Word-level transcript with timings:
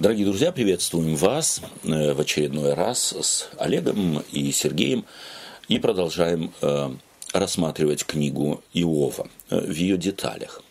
Дорогие 0.00 0.24
друзья, 0.24 0.50
приветствуем 0.50 1.14
вас 1.14 1.60
э, 1.84 2.14
в 2.14 2.20
очередной 2.22 2.72
раз 2.72 3.12
с 3.12 3.50
Олегом 3.58 4.24
и 4.32 4.50
Сергеем 4.50 5.04
и 5.68 5.78
продолжаем 5.78 6.54
э, 6.62 6.90
рассматривать 7.34 8.06
книгу 8.06 8.62
Иова 8.72 9.28
э, 9.50 9.60
в 9.60 9.74
ее 9.74 9.98
деталях. 9.98 10.62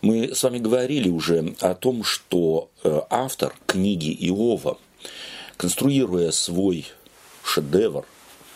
Мы 0.00 0.32
с 0.32 0.44
вами 0.44 0.58
говорили 0.58 1.08
уже 1.08 1.56
о 1.58 1.74
том, 1.74 2.04
что 2.04 2.70
автор 3.10 3.52
книги 3.66 4.16
Иова, 4.28 4.78
конструируя 5.56 6.30
свой 6.30 6.86
шедевр, 7.42 8.06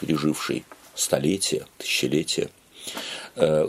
переживший 0.00 0.64
столетия, 0.94 1.66
тысячелетия, 1.78 2.48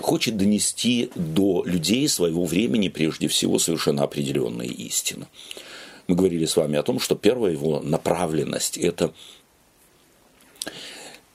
хочет 0.03 0.37
донести 0.37 1.09
до 1.15 1.63
людей 1.65 2.07
своего 2.07 2.45
времени 2.45 2.89
прежде 2.89 3.27
всего 3.27 3.57
совершенно 3.57 4.03
определенные 4.03 4.69
истины– 4.69 5.25
мы 6.11 6.17
говорили 6.17 6.45
с 6.45 6.57
вами 6.57 6.77
о 6.77 6.83
том, 6.83 6.99
что 6.99 7.15
первая 7.15 7.53
его 7.53 7.79
направленность– 7.79 8.77
это 8.77 9.13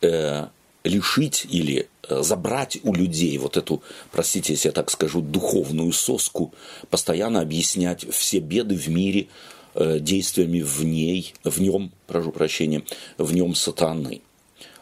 э, 0.02 0.48
лишить 0.84 1.46
или 1.48 1.88
э, 2.02 2.22
забрать 2.22 2.78
у 2.82 2.92
людей 2.92 3.38
вот 3.38 3.56
эту, 3.56 3.82
простите, 4.12 4.52
если 4.52 4.68
я 4.68 4.72
так 4.72 4.90
скажу, 4.90 5.22
духовную 5.22 5.92
соску, 5.92 6.52
постоянно 6.90 7.40
объяснять 7.40 8.06
все 8.12 8.38
беды 8.38 8.76
в 8.76 8.88
мире 8.88 9.28
э, 9.74 9.98
действиями 9.98 10.60
в 10.60 10.84
ней, 10.84 11.32
в 11.42 11.58
нем, 11.58 11.90
прошу 12.06 12.30
прощения, 12.30 12.82
в 13.16 13.32
нем 13.32 13.54
сатаны. 13.54 14.20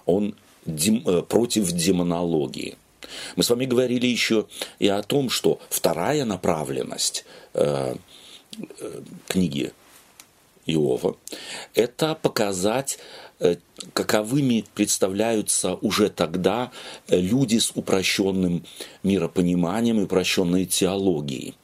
Он 0.07 0.35
дем, 0.66 1.05
э, 1.07 1.23
против 1.23 1.71
демонологии. 1.71 2.77
Мы 3.37 3.45
с 3.45 3.51
вами 3.51 3.65
говорили 3.65 4.09
еще 4.09 4.49
и 4.80 4.88
о 4.88 5.05
том, 5.05 5.30
что 5.30 5.61
вторая 5.71 6.24
направленность 6.24 7.24
э, 7.52 7.95
э, 8.80 9.01
книги 9.29 9.73
Иова, 10.66 11.16
это 11.74 12.14
показать, 12.14 12.98
э, 13.41 13.56
каковыми 13.93 14.65
представляются 14.74 15.74
уже 15.74 16.09
тогда 16.09 16.71
э, 17.09 17.18
люди 17.18 17.59
с 17.59 17.73
упрощенным 17.74 18.65
миропониманием 19.02 20.01
и 20.01 20.04
упрощенной 20.04 20.66
теологией. 20.66 21.54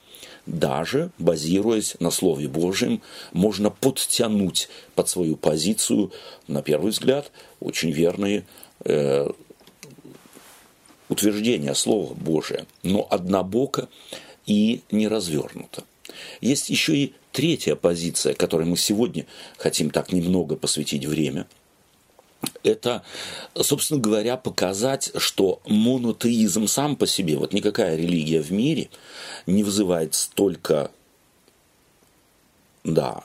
Даже 0.47 1.11
базируясь 1.19 1.97
на 2.01 2.11
Слове 2.11 2.49
Божьем, 2.49 3.03
можно 3.33 3.71
подтянуть 3.71 4.69
под 4.95 5.09
свою 5.09 5.37
позицию, 5.37 6.13
на 6.49 6.63
первый 6.63 6.91
взгляд, 6.91 7.31
очень 7.61 7.91
верные 7.91 8.45
э, 8.85 9.29
утверждения 11.09 11.75
Слова 11.75 12.15
Божия, 12.15 12.67
но 12.83 13.07
однобоко 13.11 13.89
и 14.47 14.83
не 14.91 15.09
развернуто. 15.09 15.85
Есть 16.41 16.71
еще 16.71 16.97
и 16.97 17.15
третья 17.33 17.75
позиция, 17.75 18.35
которой 18.35 18.67
мы 18.67 18.77
сегодня 18.77 19.27
хотим 19.57 19.91
так 19.91 20.13
немного 20.13 20.57
посвятить 20.57 21.07
время, 21.07 21.47
это, 22.63 23.03
собственно 23.55 24.01
говоря, 24.01 24.37
показать, 24.37 25.13
что 25.17 25.61
монотеизм 25.67 26.67
сам 26.67 26.97
по 26.97 27.07
себе, 27.07 27.37
вот 27.37 27.53
никакая 27.53 27.97
религия 27.97 28.41
в 28.41 28.51
мире 28.51 28.91
не 29.47 29.63
вызывает 29.63 30.15
столько, 30.15 30.91
да, 32.85 33.25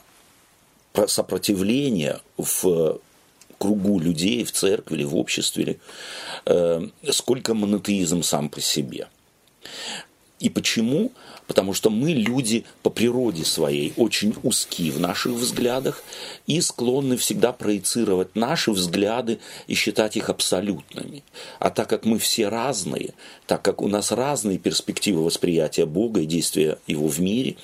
сопротивления 1.06 2.20
в 2.36 3.00
кругу 3.58 4.00
людей, 4.00 4.44
в 4.44 4.52
церкви 4.52 4.96
или 4.96 5.04
в 5.04 5.16
обществе, 5.16 5.78
э, 6.44 6.88
сколько 7.10 7.54
монотеизм 7.54 8.22
сам 8.22 8.48
по 8.48 8.60
себе. 8.60 9.08
И 10.38 10.50
почему? 10.50 11.12
Потому 11.46 11.72
что 11.72 11.88
мы 11.88 12.10
люди 12.10 12.64
по 12.82 12.90
природе 12.90 13.44
своей 13.44 13.94
очень 13.96 14.34
узки 14.42 14.90
в 14.90 15.00
наших 15.00 15.32
взглядах 15.32 16.02
и 16.46 16.60
склонны 16.60 17.16
всегда 17.16 17.52
проецировать 17.52 18.36
наши 18.36 18.70
взгляды 18.70 19.38
и 19.66 19.74
считать 19.74 20.16
их 20.16 20.28
абсолютными. 20.28 21.24
А 21.58 21.70
так 21.70 21.88
как 21.88 22.04
мы 22.04 22.18
все 22.18 22.48
разные, 22.48 23.14
так 23.46 23.62
как 23.62 23.80
у 23.80 23.88
нас 23.88 24.12
разные 24.12 24.58
перспективы 24.58 25.24
восприятия 25.24 25.86
Бога 25.86 26.20
и 26.20 26.26
действия 26.26 26.78
Его 26.86 27.08
в 27.08 27.18
мире, 27.18 27.56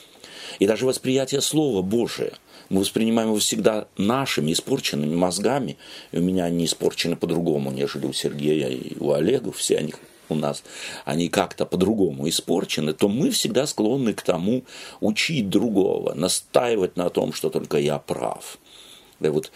и 0.59 0.66
даже 0.66 0.87
восприятие 0.87 1.43
Слова 1.43 1.82
Божия, 1.82 2.32
мы 2.71 2.81
воспринимаем 2.81 3.28
его 3.28 3.38
всегда 3.38 3.87
нашими 3.99 4.53
испорченными 4.53 5.15
мозгами, 5.15 5.77
и 6.11 6.19
у 6.19 6.22
меня 6.22 6.44
они 6.44 6.65
испорчены 6.65 7.16
по-другому, 7.16 7.71
нежели 7.71 8.06
у 8.06 8.15
Сергея 8.15 8.69
и 8.69 8.97
у 8.99 9.12
Олега, 9.12 9.53
все 9.53 9.77
они 9.77 9.93
у 10.28 10.34
нас 10.34 10.62
они 11.05 11.28
как-то 11.28 11.66
по-другому 11.66 12.28
испорчены, 12.28 12.93
то 12.93 13.09
мы 13.09 13.31
всегда 13.31 13.66
склонны 13.66 14.15
к 14.15 14.22
тому 14.22 14.65
учить 15.00 15.49
другого, 15.49 16.15
настаивать 16.15 16.97
на 16.97 17.10
том, 17.10 17.33
что 17.33 17.50
только 17.50 17.78
я 17.78 17.99
прав. 17.99 18.59
Да 19.21 19.31
вот, 19.31 19.53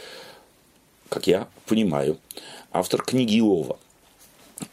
как 1.08 1.26
я 1.26 1.48
понимаю, 1.66 2.18
автор 2.72 3.02
книги 3.02 3.38
Иова 3.38 3.78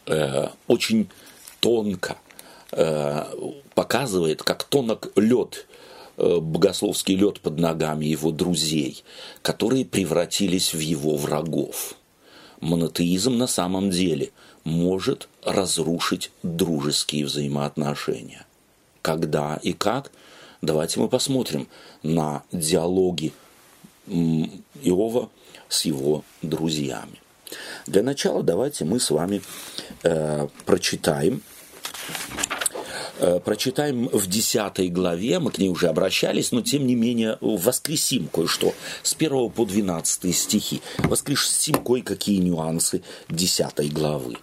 э, 0.06 0.48
очень 0.66 1.08
тонко 1.60 2.16
э, 2.72 3.24
показывает, 3.74 4.42
как 4.42 4.64
тонок 4.64 5.12
лед 5.16 5.66
э, 6.16 6.38
богословский 6.40 7.16
лед 7.16 7.40
под 7.40 7.58
ногами 7.58 8.04
его 8.04 8.30
друзей, 8.30 9.02
которые 9.42 9.84
превратились 9.84 10.74
в 10.74 10.78
его 10.78 11.16
врагов. 11.16 11.94
Монотеизм 12.60 13.36
на 13.36 13.46
самом 13.46 13.90
деле 13.90 14.30
может 14.64 15.28
разрушить 15.42 16.30
дружеские 16.42 17.26
взаимоотношения. 17.26 18.46
Когда 19.02 19.58
и 19.62 19.72
как? 19.72 20.10
Давайте 20.62 20.98
мы 21.00 21.08
посмотрим 21.08 21.68
на 22.02 22.42
диалоги 22.50 23.32
Иова 24.06 25.30
с 25.68 25.84
его 25.84 26.24
друзьями. 26.42 27.20
Для 27.86 28.02
начала 28.02 28.42
давайте 28.42 28.84
мы 28.84 28.98
с 28.98 29.10
вами 29.10 29.42
э, 30.02 30.48
прочитаем 30.64 31.42
прочитаем 33.44 34.08
в 34.08 34.26
10 34.26 34.92
главе, 34.92 35.38
мы 35.38 35.50
к 35.50 35.58
ней 35.58 35.68
уже 35.68 35.88
обращались, 35.88 36.52
но 36.52 36.62
тем 36.62 36.86
не 36.86 36.94
менее 36.94 37.38
воскресим 37.40 38.28
кое-что 38.28 38.74
с 39.02 39.14
1 39.14 39.50
по 39.50 39.64
12 39.64 40.34
стихи. 40.34 40.82
Воскресим 40.98 41.74
кое-какие 41.84 42.38
нюансы 42.38 43.02
10 43.28 43.92
главы. 43.92 44.36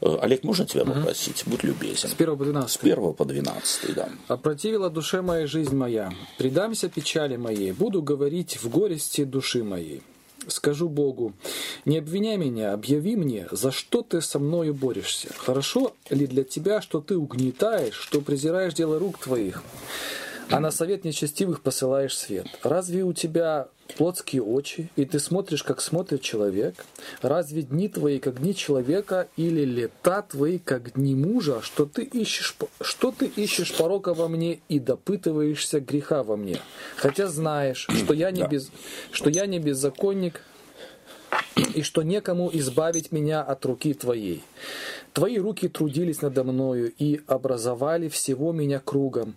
Э, 0.00 0.18
Олег, 0.20 0.44
можно 0.44 0.66
тебя 0.66 0.84
попросить? 0.84 1.44
Будь 1.46 1.64
любезен. 1.64 2.08
С 2.08 2.14
1 2.14 2.36
по 2.36 2.44
12. 2.44 2.70
С 2.70 2.82
1 2.82 3.12
по 3.14 3.24
12, 3.24 3.94
да. 3.94 4.08
«Опротивила 4.28 4.90
душе 4.90 5.22
моей 5.22 5.46
жизнь 5.46 5.74
моя, 5.74 6.12
предамся 6.38 6.88
печали 6.88 7.36
моей, 7.36 7.72
буду 7.72 8.02
говорить 8.02 8.62
в 8.62 8.68
горести 8.68 9.24
души 9.24 9.64
моей 9.64 10.02
скажу 10.48 10.88
Богу, 10.88 11.32
не 11.84 11.98
обвиняй 11.98 12.36
меня, 12.36 12.72
объяви 12.72 13.16
мне, 13.16 13.48
за 13.50 13.70
что 13.70 14.02
ты 14.02 14.20
со 14.20 14.38
мною 14.38 14.74
борешься. 14.74 15.28
Хорошо 15.36 15.94
ли 16.10 16.26
для 16.26 16.44
тебя, 16.44 16.80
что 16.80 17.00
ты 17.00 17.16
угнетаешь, 17.16 17.94
что 17.94 18.20
презираешь 18.20 18.74
дело 18.74 18.98
рук 18.98 19.18
твоих? 19.18 19.62
А 20.50 20.60
на 20.60 20.70
совет 20.70 21.04
нечестивых 21.04 21.60
посылаешь 21.60 22.16
свет. 22.16 22.46
Разве 22.62 23.02
у 23.02 23.12
тебя 23.12 23.68
плотские 23.96 24.42
очи, 24.42 24.90
и 24.96 25.04
ты 25.04 25.18
смотришь, 25.18 25.62
как 25.62 25.80
смотрит 25.80 26.22
человек? 26.22 26.74
Разве 27.22 27.62
дни 27.62 27.88
твои, 27.88 28.18
как 28.18 28.40
дни 28.40 28.54
человека, 28.54 29.28
или 29.36 29.64
лета 29.64 30.22
твои, 30.22 30.58
как 30.58 30.94
дни 30.94 31.14
мужа, 31.14 31.60
что 31.62 31.86
ты 31.86 32.02
ищешь, 32.02 32.56
что 32.80 33.12
ты 33.12 33.26
ищешь 33.26 33.76
порока 33.76 34.14
во 34.14 34.28
мне 34.28 34.60
и 34.68 34.78
допытываешься 34.78 35.80
греха 35.80 36.22
во 36.22 36.36
мне? 36.36 36.58
Хотя 36.96 37.28
знаешь, 37.28 37.88
что 37.88 38.14
я 38.14 38.30
не, 38.30 38.46
без, 38.46 38.70
что 39.12 39.30
я 39.30 39.46
не 39.46 39.58
беззаконник, 39.58 40.42
и 41.74 41.82
что 41.82 42.02
некому 42.02 42.50
избавить 42.52 43.12
меня 43.12 43.42
от 43.42 43.64
руки 43.66 43.94
твоей. 43.94 44.42
Твои 45.12 45.38
руки 45.38 45.68
трудились 45.68 46.22
надо 46.22 46.44
мною 46.44 46.92
и 46.98 47.20
образовали 47.26 48.08
всего 48.08 48.52
меня 48.52 48.80
кругом 48.80 49.34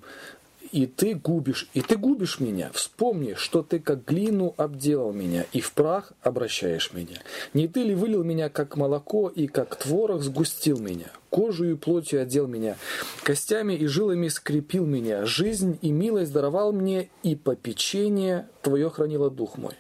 и 0.72 0.86
ты 0.86 1.16
губишь, 1.16 1.68
и 1.74 1.82
ты 1.82 1.98
губишь 1.98 2.40
меня. 2.40 2.72
Вспомни, 2.74 3.34
что 3.36 3.64
ты 3.64 3.80
как 3.80 4.06
глину 4.06 4.54
обделал 4.58 5.12
меня, 5.12 5.46
и 5.52 5.62
в 5.62 5.72
прах 5.74 6.14
обращаешь 6.22 6.92
меня. 6.94 7.18
Не 7.54 7.68
ты 7.68 7.84
ли 7.84 7.96
вылил 7.96 8.24
меня, 8.24 8.50
как 8.50 8.78
молоко, 8.78 9.30
и 9.30 9.48
как 9.48 9.76
творог 9.76 10.22
сгустил 10.22 10.80
меня? 10.80 11.12
Кожу 11.30 11.66
и 11.66 11.76
плотью 11.76 12.22
одел 12.22 12.48
меня, 12.48 12.78
костями 13.24 13.74
и 13.74 13.86
жилами 13.86 14.28
скрепил 14.30 14.86
меня, 14.86 15.26
жизнь 15.26 15.78
и 15.82 15.92
милость 15.92 16.32
даровал 16.32 16.72
мне, 16.72 17.10
и 17.24 17.36
попечение 17.36 18.48
твое 18.62 18.90
хранило 18.90 19.30
дух 19.30 19.58
мой. 19.58 19.74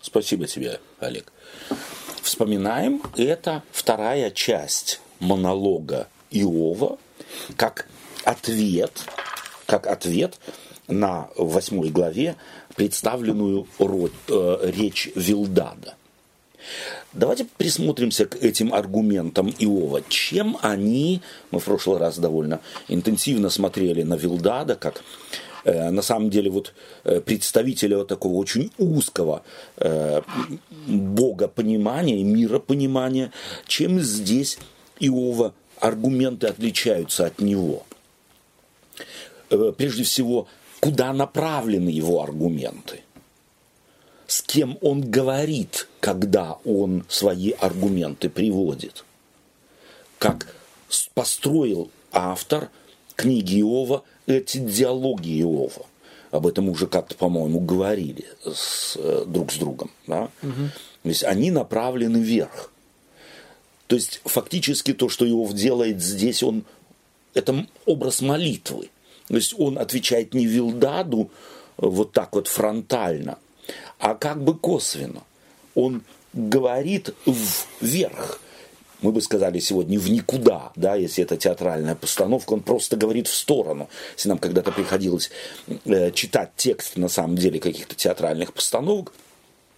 Спасибо 0.00 0.46
тебе, 0.46 0.80
Олег. 1.00 1.32
Вспоминаем, 2.22 3.02
это 3.16 3.62
вторая 3.72 4.30
часть 4.30 5.00
монолога 5.18 6.08
Иова, 6.30 6.98
как 7.56 7.88
ответ 8.24 8.92
как 9.68 9.86
ответ 9.86 10.40
на 10.88 11.28
восьмой 11.36 11.90
главе 11.90 12.36
представленную 12.74 13.66
э, 13.78 14.70
речь 14.74 15.10
Вилдада. 15.14 15.94
Давайте 17.12 17.44
присмотримся 17.44 18.24
к 18.24 18.42
этим 18.42 18.72
аргументам 18.72 19.54
Иова. 19.58 20.00
Чем 20.08 20.56
они, 20.62 21.20
мы 21.50 21.60
в 21.60 21.64
прошлый 21.64 21.98
раз 21.98 22.18
довольно 22.18 22.60
интенсивно 22.88 23.50
смотрели 23.50 24.02
на 24.04 24.14
Вилдада, 24.14 24.74
как 24.74 25.02
э, 25.64 25.90
на 25.90 26.00
самом 26.00 26.30
деле 26.30 26.50
вот 26.50 26.72
э, 27.04 27.20
представителя 27.20 27.98
вот 27.98 28.08
такого 28.08 28.36
очень 28.36 28.70
узкого 28.78 29.42
э, 29.76 30.22
богопонимания 30.86 32.16
и 32.16 32.22
миропонимания, 32.22 33.32
чем 33.66 34.00
здесь 34.00 34.58
Иова 34.98 35.52
аргументы 35.78 36.46
отличаются 36.46 37.26
от 37.26 37.38
него. 37.42 37.84
Э, 39.50 39.72
прежде 39.76 40.04
всего, 40.04 40.46
куда 40.80 41.12
направлены 41.12 41.88
его 41.88 42.22
аргументы? 42.22 43.02
С 44.26 44.42
кем 44.42 44.78
он 44.82 45.00
говорит, 45.00 45.88
когда 46.00 46.58
он 46.64 47.04
свои 47.08 47.52
аргументы 47.52 48.28
приводит? 48.28 49.04
Как 50.18 50.54
построил 51.14 51.90
автор 52.12 52.70
книги 53.16 53.60
Иова 53.60 54.04
эти 54.26 54.58
диалоги 54.58 55.40
Иова. 55.40 55.86
Об 56.30 56.46
этом 56.46 56.68
уже 56.68 56.86
как-то, 56.86 57.14
по-моему, 57.14 57.60
говорили 57.60 58.26
с, 58.44 58.96
э, 58.96 59.24
друг 59.26 59.50
с 59.50 59.56
другом. 59.56 59.90
Да? 60.06 60.30
Угу. 60.42 60.52
То 61.02 61.08
есть 61.08 61.24
они 61.24 61.50
направлены 61.50 62.18
вверх. 62.18 62.70
То 63.86 63.96
есть 63.96 64.20
фактически 64.24 64.92
то, 64.92 65.08
что 65.08 65.26
Иов 65.26 65.54
делает 65.54 66.02
здесь, 66.02 66.42
он, 66.42 66.64
это 67.32 67.66
образ 67.86 68.20
молитвы. 68.20 68.90
То 69.28 69.36
есть 69.36 69.54
он 69.58 69.78
отвечает 69.78 70.34
не 70.34 70.46
Вилдаду 70.46 71.30
э, 71.78 71.86
вот 71.86 72.12
так 72.12 72.34
вот 72.34 72.48
фронтально, 72.48 73.38
а 73.98 74.14
как 74.14 74.42
бы 74.42 74.56
косвенно. 74.56 75.22
Он 75.74 76.02
говорит 76.32 77.14
вверх 77.80 78.40
мы 79.00 79.12
бы 79.12 79.20
сказали 79.20 79.60
сегодня 79.60 79.98
в 79.98 80.10
никуда, 80.10 80.72
да, 80.74 80.96
если 80.96 81.22
это 81.22 81.36
театральная 81.36 81.94
постановка, 81.94 82.52
он 82.52 82.60
просто 82.60 82.96
говорит 82.96 83.28
в 83.28 83.34
сторону. 83.34 83.88
Если 84.16 84.28
нам 84.28 84.38
когда-то 84.38 84.72
приходилось 84.72 85.30
э, 85.84 86.10
читать 86.10 86.50
текст 86.56 86.96
на 86.96 87.08
самом 87.08 87.36
деле 87.36 87.60
каких-то 87.60 87.94
театральных 87.94 88.52
постановок, 88.52 89.12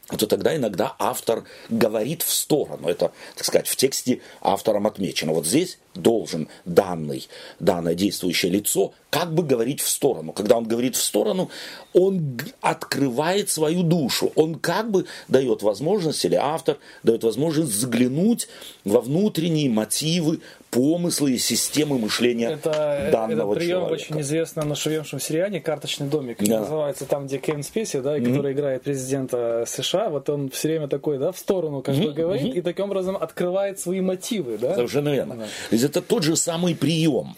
то 0.08 0.26
тогда 0.26 0.56
иногда 0.56 0.96
автор 0.98 1.44
говорит 1.68 2.22
в 2.22 2.32
сторону. 2.32 2.88
Это, 2.88 3.12
так 3.36 3.44
сказать, 3.44 3.68
в 3.68 3.76
тексте 3.76 4.20
автором 4.40 4.86
отмечено. 4.86 5.32
Вот 5.32 5.46
здесь 5.46 5.78
должен 5.94 6.48
данный, 6.64 7.28
данное 7.58 7.94
действующее 7.94 8.52
лицо 8.52 8.92
как 9.10 9.34
бы 9.34 9.42
говорить 9.42 9.80
в 9.80 9.88
сторону. 9.88 10.32
Когда 10.32 10.56
он 10.56 10.64
говорит 10.64 10.94
в 10.94 11.02
сторону, 11.02 11.50
он 11.92 12.38
открывает 12.60 13.50
свою 13.50 13.82
душу. 13.82 14.32
Он 14.36 14.54
как 14.54 14.90
бы 14.90 15.06
дает 15.26 15.62
возможность, 15.62 16.24
или 16.24 16.36
автор 16.36 16.78
дает 17.02 17.24
возможность 17.24 17.72
заглянуть 17.72 18.48
во 18.84 19.00
внутренние 19.00 19.68
мотивы, 19.68 20.40
помыслы 20.70 21.32
и 21.32 21.38
системы 21.38 21.98
мышления 21.98 22.50
это, 22.50 23.08
данного 23.10 23.52
Это 23.52 23.60
прием 23.60 23.80
человека. 23.80 23.92
очень 23.92 24.20
известно 24.20 24.64
на 24.64 24.76
шведском 24.76 25.18
сериале 25.18 25.60
«Карточный 25.60 26.06
домик». 26.06 26.38
Да. 26.40 26.60
Называется 26.60 27.06
там, 27.06 27.26
где 27.26 27.38
Кевин 27.38 27.64
Спеси, 27.64 27.98
да, 27.98 28.16
mm-hmm. 28.16 28.26
который 28.28 28.52
играет 28.52 28.82
президента 28.82 29.64
США. 29.66 30.10
Вот 30.10 30.30
он 30.30 30.50
все 30.50 30.68
время 30.68 30.86
такой, 30.86 31.18
да, 31.18 31.32
в 31.32 31.38
сторону 31.38 31.82
как 31.82 31.96
mm-hmm. 31.96 32.06
бы 32.06 32.12
говорит, 32.12 32.54
mm-hmm. 32.54 32.58
и 32.58 32.62
таким 32.62 32.84
образом 32.84 33.16
открывает 33.16 33.80
свои 33.80 34.00
мотивы. 34.00 34.58
Да? 34.58 34.76
Совершенно 34.76 35.08
верно. 35.08 35.34
Да. 35.34 35.76
Есть 35.80 35.96
это 35.96 36.02
тот 36.06 36.22
же 36.24 36.36
самый 36.36 36.74
прием. 36.74 37.36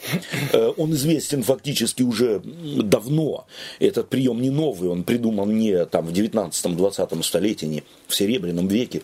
Э, 0.52 0.72
он 0.76 0.92
известен 0.94 1.44
фактически 1.44 2.02
уже 2.02 2.42
давно. 2.42 3.46
Этот 3.78 4.08
прием 4.08 4.42
не 4.42 4.50
новый, 4.50 4.90
он 4.90 5.04
придуман 5.04 5.56
не 5.56 5.84
там 5.84 6.06
в 6.06 6.12
19-20 6.12 7.22
столетии, 7.22 7.66
не 7.66 7.84
в 8.08 8.14
Серебряном 8.16 8.66
веке. 8.66 9.02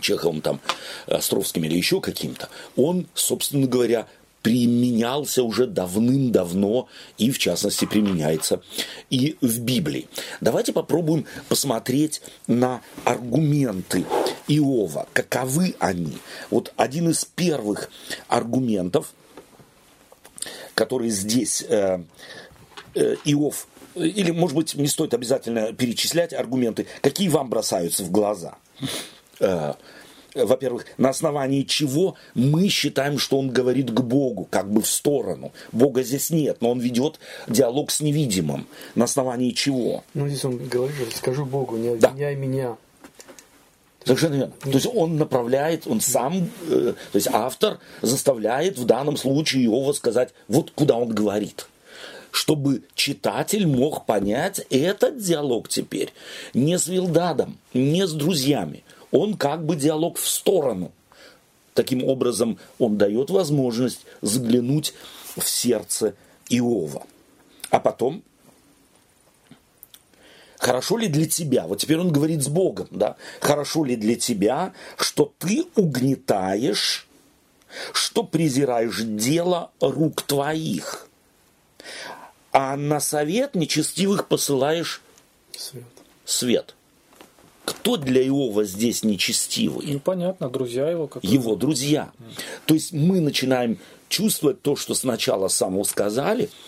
Чеховым 0.00 0.42
там, 0.42 0.60
Островским 1.06 1.64
или 1.64 1.76
еще 1.76 2.00
каким-то, 2.00 2.48
он, 2.76 3.06
собственно 3.14 3.66
говоря, 3.66 4.06
применялся 4.42 5.42
уже 5.42 5.66
давным-давно 5.66 6.88
и, 7.18 7.30
в 7.30 7.38
частности, 7.38 7.84
применяется 7.84 8.62
и 9.10 9.36
в 9.40 9.60
Библии. 9.60 10.08
Давайте 10.40 10.72
попробуем 10.72 11.26
посмотреть 11.48 12.22
на 12.46 12.82
аргументы 13.04 14.04
Иова. 14.48 15.06
Каковы 15.12 15.74
они? 15.78 16.18
Вот 16.50 16.72
один 16.76 17.10
из 17.10 17.24
первых 17.24 17.90
аргументов, 18.28 19.12
который 20.74 21.10
здесь 21.10 21.64
э, 21.68 22.02
э, 22.94 23.16
Иов, 23.24 23.68
или, 23.94 24.30
может 24.30 24.56
быть, 24.56 24.74
не 24.74 24.88
стоит 24.88 25.14
обязательно 25.14 25.72
перечислять 25.72 26.32
аргументы, 26.32 26.86
какие 27.02 27.28
вам 27.28 27.48
бросаются 27.48 28.02
в 28.02 28.10
глаза– 28.10 28.56
Э, 29.42 29.74
во-первых, 30.34 30.86
на 30.98 31.10
основании 31.10 31.62
чего 31.62 32.16
мы 32.34 32.68
считаем, 32.68 33.18
что 33.18 33.38
он 33.38 33.50
говорит 33.50 33.90
к 33.90 34.00
Богу, 34.00 34.46
как 34.50 34.70
бы 34.70 34.82
в 34.82 34.86
сторону. 34.86 35.52
Бога 35.72 36.02
здесь 36.02 36.30
нет, 36.30 36.58
но 36.60 36.70
он 36.70 36.80
ведет 36.80 37.18
диалог 37.48 37.90
с 37.90 38.00
невидимым. 38.00 38.66
На 38.94 39.04
основании 39.04 39.50
чего? 39.50 40.04
Ну, 40.14 40.28
здесь 40.28 40.44
он 40.44 40.56
говорит, 40.56 41.14
скажу 41.14 41.44
Богу, 41.44 41.76
не 41.76 41.88
обвиняй 41.88 42.34
да. 42.34 42.40
меня. 42.40 42.76
Совершенно 44.04 44.34
верно. 44.34 44.52
То 44.62 44.70
есть 44.70 44.88
он 44.92 45.16
направляет, 45.16 45.86
он 45.86 46.00
сам, 46.00 46.50
э, 46.68 46.94
то 47.12 47.16
есть 47.16 47.28
автор 47.30 47.78
заставляет 48.00 48.76
в 48.76 48.84
данном 48.84 49.16
случае 49.16 49.66
Иова 49.66 49.92
сказать, 49.92 50.30
вот 50.48 50.72
куда 50.72 50.96
он 50.96 51.08
говорит 51.08 51.66
чтобы 52.32 52.82
читатель 52.94 53.66
мог 53.66 54.06
понять 54.06 54.66
этот 54.70 55.18
диалог 55.18 55.68
теперь 55.68 56.14
не 56.54 56.78
с 56.78 56.88
Вилдадом, 56.88 57.58
не 57.74 58.06
с 58.06 58.12
друзьями, 58.12 58.84
он 59.12 59.36
как 59.36 59.64
бы 59.64 59.76
диалог 59.76 60.18
в 60.18 60.28
сторону. 60.28 60.90
Таким 61.74 62.04
образом, 62.04 62.58
он 62.78 62.98
дает 62.98 63.30
возможность 63.30 64.04
заглянуть 64.20 64.94
в 65.36 65.48
сердце 65.48 66.14
Иова. 66.48 67.06
А 67.70 67.78
потом, 67.78 68.22
хорошо 70.58 70.98
ли 70.98 71.08
для 71.08 71.26
тебя, 71.26 71.66
вот 71.66 71.78
теперь 71.78 71.98
он 71.98 72.12
говорит 72.12 72.42
с 72.42 72.48
Богом, 72.48 72.88
да, 72.90 73.16
хорошо 73.40 73.84
ли 73.84 73.96
для 73.96 74.16
тебя, 74.16 74.72
что 74.98 75.32
ты 75.38 75.64
угнетаешь, 75.76 77.06
что 77.94 78.22
презираешь 78.22 79.00
дело 79.02 79.70
рук 79.80 80.22
твоих, 80.22 81.08
а 82.50 82.76
на 82.76 83.00
совет 83.00 83.54
нечестивых 83.54 84.28
посылаешь 84.28 85.00
свет. 85.56 85.84
свет. 86.26 86.74
Кто 87.64 87.96
для 87.96 88.26
Иова 88.26 88.64
здесь 88.64 89.04
нечестивый? 89.04 89.86
Ну, 89.86 90.00
понятно, 90.00 90.48
друзья 90.48 90.88
его. 90.88 91.06
Как 91.06 91.22
его 91.22 91.54
друзья. 91.54 92.10
То 92.66 92.74
есть 92.74 92.92
мы 92.92 93.20
начинаем 93.20 93.78
чувствовать 94.08 94.62
то, 94.62 94.76
что 94.76 94.94
сначала 94.94 95.48
самого 95.48 95.84
сказали– 95.84 96.50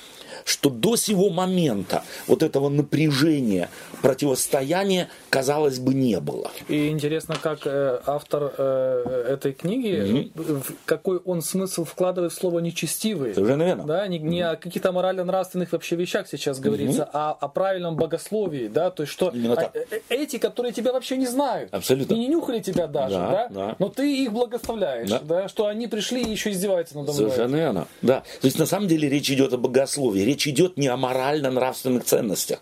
что 0.45 0.71
до 0.71 0.97
сего 0.97 1.31
момента 1.31 2.05
вот 2.27 2.43
этого 2.43 2.69
напряжения, 2.69 3.71
противостояния, 4.05 5.09
казалось 5.31 5.79
бы, 5.79 5.95
не 5.95 6.21
было. 6.21 6.51
И 6.69 6.89
интересно, 6.89 7.37
как 7.41 7.61
э, 7.65 8.01
автор 8.05 8.53
э, 8.59 9.29
этой 9.31 9.55
книги, 9.55 10.31
угу. 10.37 10.63
какой 10.85 11.17
он 11.25 11.41
смысл 11.41 11.87
вкладывает 11.87 12.35
в 12.35 12.37
слово 12.37 12.59
нечестивый. 12.59 13.35
Совершенно 13.35 13.63
верно. 13.63 13.85
Да, 13.85 14.07
не, 14.07 14.19
не 14.19 14.43
о 14.43 14.57
каких-то 14.57 14.93
морально-нравственных 14.93 15.73
вообще 15.73 15.97
вещах 15.97 16.29
сейчас 16.29 16.61
говорится, 16.61 17.05
угу. 17.05 17.11
а 17.15 17.33
о 17.33 17.49
правильном 17.49 17.97
богословии, 17.97 18.69
да, 18.69 18.91
то 18.91 19.05
есть 19.05 19.13
что 19.15 19.29
а, 19.29 19.71
э, 19.73 20.01
эти, 20.11 20.37
которые 20.37 20.75
тебя 20.75 20.93
вообще 20.93 21.17
не 21.17 21.27
знают, 21.27 21.73
Абсолютно. 21.73 22.13
и 22.13 22.19
не 22.19 22.29
нюхали 22.29 22.61
тебя 22.61 22.87
даже, 22.87 23.15
да, 23.15 23.31
да, 23.31 23.49
да. 23.49 23.77
но 23.79 23.89
ты 23.89 24.23
их 24.23 24.33
благословляешь, 24.33 25.09
да. 25.09 25.21
да, 25.21 25.49
что 25.49 25.65
они 25.65 25.87
пришли 25.87 26.23
и 26.23 26.31
еще 26.31 26.51
издеваются 26.51 26.95
надо 26.95 27.13
мной. 27.13 27.31
Совершенно 27.31 27.57
верно, 27.57 27.89
да. 28.03 28.21
То 28.43 28.47
есть 28.49 28.59
на 28.59 28.67
самом 28.67 28.87
деле 28.87 29.09
речь 29.09 29.31
идет 29.31 29.55
о 29.55 29.57
богословии, 29.57 30.21
речь 30.21 30.47
идет 30.47 30.77
не 30.77 30.89
о 30.89 30.99
морально-нравственных 30.99 32.05
ценностях. 32.05 32.61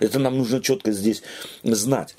Это 0.00 0.18
нам 0.18 0.38
нужно 0.38 0.60
четко 0.60 0.92
здесь 0.92 1.22
знать. 1.62 2.14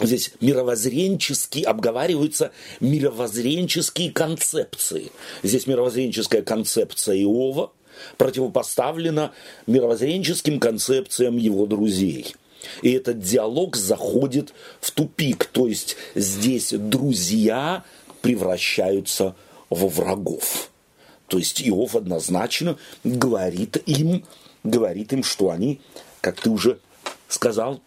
Здесь 0.00 0.32
мировоззренчески 0.40 1.62
обговариваются 1.62 2.52
мировоззренческие 2.80 4.12
концепции. 4.12 5.10
Здесь 5.42 5.66
мировоззренческая 5.66 6.42
концепция 6.42 7.16
Иова 7.16 7.72
противопоставлена 8.16 9.32
мировоззренческим 9.66 10.60
концепциям 10.60 11.36
его 11.36 11.66
друзей. 11.66 12.36
И 12.82 12.92
этот 12.92 13.20
диалог 13.20 13.76
заходит 13.76 14.54
в 14.80 14.92
тупик. 14.92 15.46
То 15.46 15.66
есть 15.66 15.96
здесь 16.14 16.72
друзья 16.72 17.84
превращаются 18.22 19.34
во 19.68 19.88
врагов. 19.88 20.70
То 21.26 21.38
есть 21.38 21.60
Иов 21.66 21.96
однозначно 21.96 22.78
говорит 23.04 23.76
им, 23.86 24.24
говорит 24.64 25.12
им, 25.12 25.22
что 25.22 25.50
они, 25.50 25.80
как 26.20 26.40
ты 26.40 26.50
уже 26.50 26.78
сказал, 27.28 27.80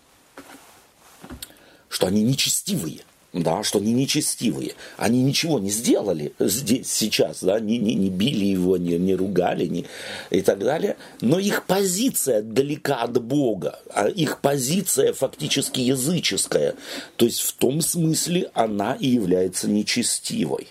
что 1.90 2.08
они 2.08 2.24
нечестивые. 2.24 3.02
Да, 3.34 3.64
что 3.64 3.80
они 3.80 3.94
нечестивые. 3.94 4.74
Они 4.98 5.24
ничего 5.24 5.58
не 5.58 5.70
сделали 5.70 6.34
здесь, 6.38 6.92
сейчас, 6.92 7.42
да, 7.42 7.62
не, 7.62 7.78
не, 7.78 7.96
не 7.96 8.10
били 8.10 8.44
его, 8.44 8.76
не, 8.76 8.98
не 8.98 9.16
ругали 9.16 9.68
не, 9.68 9.86
и 10.32 10.42
так 10.42 10.60
далее. 10.60 10.98
Но 11.22 11.40
их 11.40 11.64
позиция 11.66 12.42
далека 12.42 13.04
от 13.04 13.22
Бога. 13.22 13.80
А 13.94 14.10
их 14.10 14.42
позиция 14.42 15.14
фактически 15.14 15.80
языческая. 15.80 16.76
То 17.16 17.26
есть 17.26 17.40
в 17.40 17.54
том 17.54 17.80
смысле 17.80 18.52
она 18.54 18.98
и 19.00 19.08
является 19.08 19.70
нечестивой. 19.70 20.68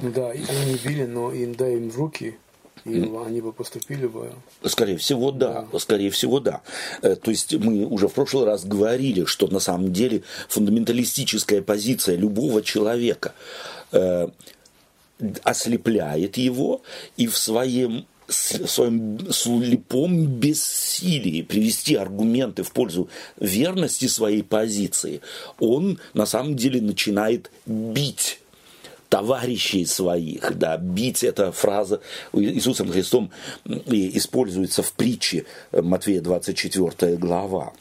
Ну 0.00 0.12
да, 0.12 0.30
они 0.30 0.42
не 0.66 0.76
били, 0.76 1.06
но 1.06 1.32
им 1.32 1.56
дай 1.56 1.74
им 1.74 1.90
в 1.90 1.96
руки 1.96 2.38
И 2.84 3.10
они 3.26 3.40
бы 3.40 3.52
поступили 3.52 4.06
бы. 4.06 4.32
Скорее 4.64 4.96
всего, 4.96 5.30
да. 5.30 5.66
да. 5.70 5.78
Скорее 5.78 6.10
всего, 6.10 6.40
да. 6.40 6.62
Э, 7.02 7.16
то 7.16 7.30
есть 7.30 7.54
мы 7.54 7.84
уже 7.84 8.08
в 8.08 8.12
прошлый 8.12 8.44
раз 8.44 8.64
говорили, 8.64 9.24
что 9.24 9.46
на 9.48 9.60
самом 9.60 9.92
деле 9.92 10.22
фундаменталистическая 10.48 11.62
позиция 11.62 12.16
любого 12.16 12.62
человека 12.62 13.34
э, 13.92 14.28
ослепляет 15.42 16.36
его 16.36 16.82
и 17.16 17.26
в 17.26 17.36
своем 17.36 18.06
в 18.30 18.68
своем 18.68 19.32
слепом 19.32 20.26
бессилии 20.26 21.42
привести 21.42 21.96
аргументы 21.96 22.62
в 22.62 22.70
пользу 22.70 23.08
верности 23.40 24.06
своей 24.06 24.44
позиции, 24.44 25.20
он 25.58 25.98
на 26.14 26.26
самом 26.26 26.54
деле 26.54 26.80
начинает 26.80 27.50
бить 27.66 28.38
товарищей 29.10 29.84
своих, 29.84 30.56
да, 30.56 30.78
бить 30.78 31.22
эта 31.24 31.52
фраза 31.52 32.00
Иисусом 32.32 32.90
Христом 32.90 33.30
используется 33.66 34.82
в 34.82 34.92
притче 34.92 35.44
Матфея 35.72 36.22
24 36.22 37.16
глава. 37.16 37.72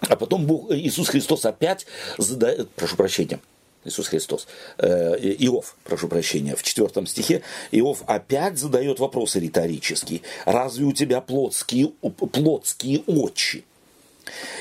А 0.00 0.16
потом 0.16 0.46
Бог, 0.46 0.72
Иисус 0.72 1.08
Христос 1.08 1.44
опять 1.44 1.86
задает, 2.18 2.70
прошу 2.70 2.96
прощения, 2.96 3.38
Иисус 3.84 4.08
Христос, 4.08 4.48
э, 4.78 5.16
Иов, 5.38 5.76
прошу 5.84 6.08
прощения, 6.08 6.56
в 6.56 6.62
четвертом 6.62 7.06
стихе, 7.06 7.42
Иов 7.70 8.02
опять 8.06 8.58
задает 8.58 8.98
вопросы 8.98 9.38
риторические. 9.38 10.22
Разве 10.46 10.86
у 10.86 10.92
тебя 10.92 11.20
плотские, 11.20 11.88
плотские 12.32 13.00
очи? 13.06 13.64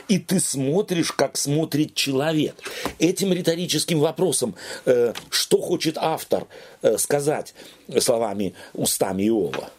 И 0.07 0.19
ты 0.19 0.39
смотришь, 0.39 1.11
как 1.11 1.37
смотрит 1.37 1.93
человек. 1.93 2.55
Этим 2.99 3.33
риторическим 3.33 3.99
вопросом, 3.99 4.55
э, 4.85 5.13
что 5.29 5.61
хочет 5.61 5.97
автор 5.97 6.47
э, 6.81 6.97
сказать 6.97 7.53
словами, 7.99 8.53
устами 8.73 9.27
Иова? 9.27 9.69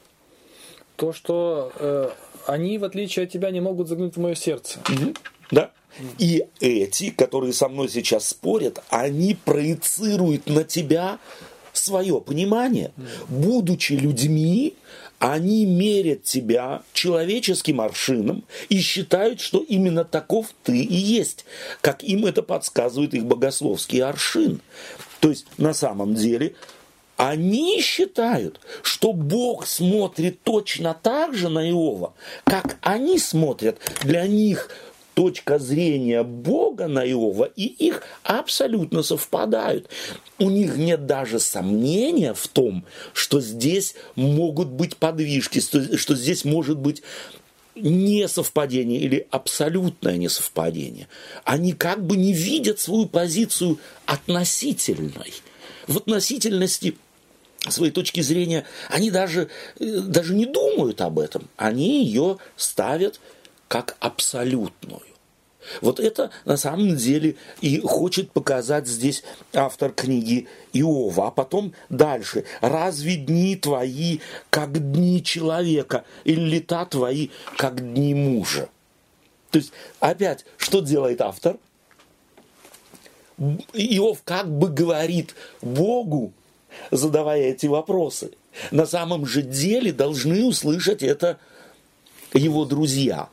То, 0.96 1.12
что 1.12 1.72
э, 1.78 2.10
они, 2.46 2.78
в 2.78 2.84
отличие 2.84 3.24
от 3.24 3.32
тебя, 3.32 3.50
не 3.50 3.60
могут 3.60 3.88
заглянуть 3.88 4.16
в 4.16 4.20
мое 4.20 4.34
сердце. 4.34 4.78
Угу. 4.88 5.14
Да. 5.50 5.70
И 6.18 6.44
эти, 6.60 7.10
которые 7.10 7.52
со 7.52 7.68
мной 7.68 7.88
сейчас 7.88 8.28
спорят, 8.28 8.82
они 8.90 9.34
проецируют 9.34 10.46
на 10.46 10.64
тебя 10.64 11.18
свое 11.72 12.20
понимание. 12.20 12.92
Будучи 13.28 13.94
людьми, 13.94 14.74
они 15.18 15.64
мерят 15.64 16.24
тебя 16.24 16.82
человеческим 16.92 17.80
аршином 17.80 18.44
и 18.68 18.80
считают, 18.80 19.40
что 19.40 19.60
именно 19.60 20.04
таков 20.04 20.48
ты 20.62 20.78
и 20.78 20.94
есть, 20.94 21.44
как 21.80 22.02
им 22.02 22.26
это 22.26 22.42
подсказывает 22.42 23.14
их 23.14 23.24
богословский 23.24 24.02
аршин. 24.02 24.60
То 25.20 25.30
есть 25.30 25.46
на 25.58 25.72
самом 25.72 26.14
деле 26.14 26.54
они 27.16 27.80
считают, 27.80 28.60
что 28.82 29.12
Бог 29.14 29.66
смотрит 29.66 30.42
точно 30.42 30.94
так 30.94 31.34
же 31.34 31.48
на 31.48 31.68
Иова, 31.70 32.12
как 32.44 32.76
они 32.82 33.18
смотрят. 33.18 33.78
Для 34.02 34.26
них 34.26 34.70
точка 35.16 35.58
зрения 35.58 36.22
Бога 36.22 36.88
на 36.88 37.02
Иова 37.10 37.44
и 37.56 37.64
их 37.64 38.02
абсолютно 38.22 39.02
совпадают. 39.02 39.88
У 40.38 40.50
них 40.50 40.76
нет 40.76 41.06
даже 41.06 41.40
сомнения 41.40 42.34
в 42.34 42.46
том, 42.48 42.84
что 43.14 43.40
здесь 43.40 43.94
могут 44.14 44.68
быть 44.68 44.98
подвижки, 44.98 45.60
что 45.60 46.14
здесь 46.14 46.44
может 46.44 46.76
быть 46.76 47.02
несовпадение 47.74 49.00
или 49.00 49.26
абсолютное 49.30 50.18
несовпадение. 50.18 51.08
Они 51.44 51.72
как 51.72 52.06
бы 52.06 52.18
не 52.18 52.34
видят 52.34 52.78
свою 52.78 53.06
позицию 53.06 53.78
относительной. 54.04 55.32
В 55.86 55.96
относительности 55.96 56.94
своей 57.70 57.90
точки 57.90 58.20
зрения, 58.20 58.66
они 58.90 59.10
даже, 59.10 59.48
э, 59.80 60.00
даже 60.00 60.34
не 60.34 60.44
думают 60.44 61.00
об 61.00 61.18
этом. 61.18 61.48
Они 61.56 62.04
ее 62.04 62.36
ставят 62.56 63.18
как 63.68 63.96
абсолютную. 64.00 65.02
Вот 65.80 65.98
это 66.00 66.30
на 66.44 66.56
самом 66.56 66.96
деле 66.96 67.36
и 67.60 67.80
хочет 67.80 68.30
показать 68.30 68.86
здесь 68.86 69.24
автор 69.52 69.92
книги 69.92 70.46
Иова. 70.72 71.28
А 71.28 71.30
потом 71.30 71.72
дальше. 71.88 72.44
«Разве 72.60 73.16
дни 73.16 73.56
твои, 73.56 74.20
как 74.50 74.92
дни 74.92 75.22
человека, 75.22 76.04
или 76.24 76.40
лета 76.40 76.86
твои, 76.86 77.30
как 77.56 77.80
дни 77.80 78.14
мужа?» 78.14 78.68
То 79.50 79.58
есть, 79.58 79.72
опять, 80.00 80.44
что 80.56 80.80
делает 80.80 81.20
автор? 81.20 81.56
Иов 83.72 84.22
как 84.24 84.50
бы 84.50 84.68
говорит 84.68 85.34
Богу, 85.60 86.32
задавая 86.90 87.42
эти 87.42 87.66
вопросы. 87.66 88.32
На 88.70 88.86
самом 88.86 89.26
же 89.26 89.42
деле 89.42 89.92
должны 89.92 90.44
услышать 90.44 91.02
это 91.02 91.38
его 92.36 92.64
друзья. 92.64 93.28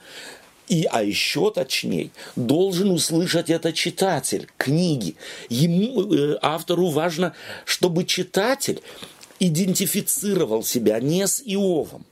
И, 0.67 0.87
а 0.89 1.03
еще 1.03 1.51
точнее, 1.51 2.11
должен 2.35 2.91
услышать 2.91 3.49
это 3.49 3.73
читатель 3.73 4.47
книги. 4.57 5.15
Ему, 5.49 6.13
э, 6.13 6.37
автору 6.41 6.89
важно, 6.89 7.33
чтобы 7.65 8.05
читатель 8.05 8.81
идентифицировал 9.39 10.63
себя 10.63 10.99
не 10.99 11.27
с 11.27 11.41
Иовом, 11.45 12.05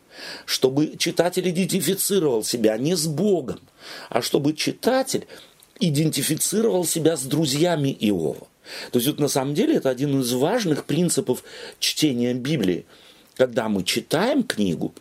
чтобы 0.45 0.98
читатель 0.98 1.48
идентифицировал 1.50 2.43
себя 2.43 2.77
не 2.77 2.95
с 2.95 3.07
Богом, 3.07 3.62
а 4.10 4.21
чтобы 4.21 4.53
читатель 4.53 5.27
идентифицировал 5.79 6.86
себя 6.86 7.15
с 7.15 7.24
друзьями 7.24 7.95
Иова. 8.00 8.48
То 8.91 9.00
есть 9.00 9.07
вот 9.07 9.19
на 9.19 9.27
самом 9.27 9.53
деле 9.53 9.75
это 9.75 9.89
один 9.89 10.19
из 10.21 10.31
важных 10.33 10.86
принципов 10.86 11.43
чтения 11.79 12.33
Библии. 12.33 12.86
Когда 13.36 13.69
мы 13.69 13.83
читаем 13.83 14.43
книгу, 14.43 14.93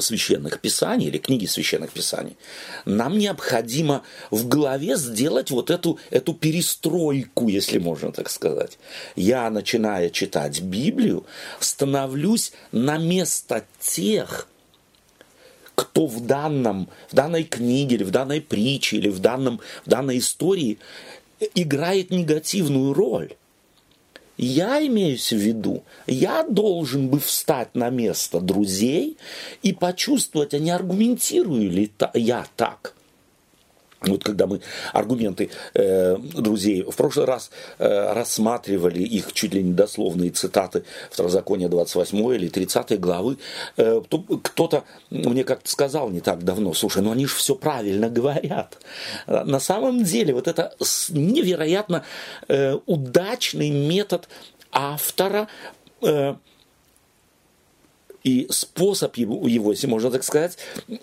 священных 0.00 0.60
писаний 0.60 1.08
или 1.08 1.18
книги 1.18 1.46
священных 1.46 1.90
писаний, 1.90 2.36
нам 2.84 3.18
необходимо 3.18 4.02
в 4.30 4.48
голове 4.48 4.96
сделать 4.96 5.50
вот 5.50 5.70
эту, 5.70 5.98
эту 6.10 6.34
перестройку, 6.34 7.48
если 7.48 7.78
можно 7.78 8.12
так 8.12 8.30
сказать. 8.30 8.78
Я, 9.16 9.50
начиная 9.50 10.10
читать 10.10 10.60
Библию, 10.60 11.26
становлюсь 11.60 12.52
на 12.70 12.98
место 12.98 13.64
тех, 13.80 14.48
кто 15.74 16.06
в, 16.06 16.26
данном, 16.26 16.88
в 17.10 17.14
данной 17.14 17.44
книге 17.44 17.96
или 17.96 18.04
в 18.04 18.10
данной 18.10 18.40
притче 18.40 18.98
или 18.98 19.08
в, 19.08 19.18
данном, 19.18 19.60
в 19.84 19.90
данной 19.90 20.18
истории 20.18 20.78
играет 21.54 22.10
негативную 22.10 22.94
роль. 22.94 23.34
Я 24.44 24.84
имеюсь 24.84 25.32
в 25.32 25.36
виду, 25.36 25.84
я 26.08 26.42
должен 26.42 27.06
бы 27.08 27.20
встать 27.20 27.76
на 27.76 27.90
место 27.90 28.40
друзей 28.40 29.16
и 29.62 29.72
почувствовать, 29.72 30.52
а 30.52 30.58
не 30.58 30.72
аргументирую 30.72 31.70
ли 31.70 31.92
я 32.14 32.44
так. 32.56 32.96
Вот 34.06 34.24
когда 34.24 34.46
мы 34.46 34.60
аргументы 34.92 35.50
э, 35.74 36.16
друзей 36.16 36.82
в 36.82 36.94
прошлый 36.96 37.26
раз 37.26 37.50
э, 37.78 38.12
рассматривали 38.12 39.02
их 39.02 39.32
чуть 39.32 39.54
ли 39.54 39.62
не 39.62 39.72
дословные 39.72 40.30
цитаты 40.30 40.84
Второзакония 41.10 41.68
28 41.68 42.34
или 42.34 42.48
30 42.48 43.00
главы, 43.00 43.38
э, 43.76 44.02
то, 44.08 44.18
кто-то 44.18 44.84
мне 45.10 45.44
как-то 45.44 45.70
сказал 45.70 46.10
не 46.10 46.20
так 46.20 46.44
давно, 46.44 46.74
слушай, 46.74 47.02
ну 47.02 47.12
они 47.12 47.26
же 47.26 47.34
все 47.34 47.54
правильно 47.54 48.08
говорят. 48.08 48.78
На 49.26 49.60
самом 49.60 50.04
деле 50.04 50.34
вот 50.34 50.48
это 50.48 50.74
невероятно 51.10 52.04
э, 52.48 52.78
удачный 52.86 53.70
метод 53.70 54.28
автора 54.72 55.48
э, 56.02 56.34
и 58.24 58.46
способ 58.50 59.16
его, 59.16 59.46
его, 59.46 59.72
если 59.72 59.86
можно 59.86 60.10
так 60.10 60.24
сказать, 60.24 60.58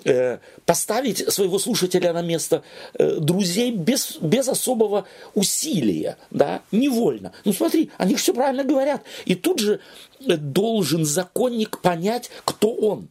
э, 0.05 0.39
поставить 0.65 1.31
своего 1.31 1.59
слушателя 1.59 2.13
на 2.13 2.21
место 2.21 2.63
э, 2.93 3.17
друзей 3.19 3.71
без, 3.71 4.17
без 4.21 4.47
особого 4.47 5.05
усилия, 5.35 6.17
да, 6.31 6.61
невольно. 6.71 7.31
Ну 7.45 7.53
смотри, 7.53 7.91
они 7.97 8.15
все 8.15 8.33
правильно 8.33 8.63
говорят. 8.63 9.03
И 9.25 9.35
тут 9.35 9.59
же 9.59 9.79
э, 10.19 10.37
должен 10.37 11.05
законник 11.05 11.79
понять, 11.79 12.31
кто 12.45 12.71
он 12.71 13.09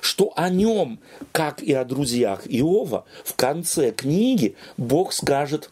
что 0.00 0.32
о 0.36 0.48
нем, 0.48 1.00
как 1.32 1.60
и 1.60 1.72
о 1.72 1.84
друзьях 1.84 2.42
Иова, 2.46 3.04
в 3.24 3.34
конце 3.34 3.90
книги 3.90 4.54
Бог 4.76 5.12
скажет 5.12 5.70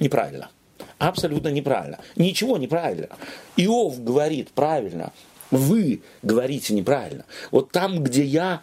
неправильно. 0.00 0.50
Абсолютно 0.98 1.48
неправильно. 1.48 1.98
Ничего 2.16 2.56
неправильно. 2.56 3.08
Иов 3.56 4.02
говорит 4.02 4.50
правильно, 4.50 5.12
вы 5.50 6.02
говорите 6.22 6.74
неправильно. 6.74 7.24
Вот 7.50 7.70
там, 7.70 8.02
где 8.02 8.24
я 8.24 8.62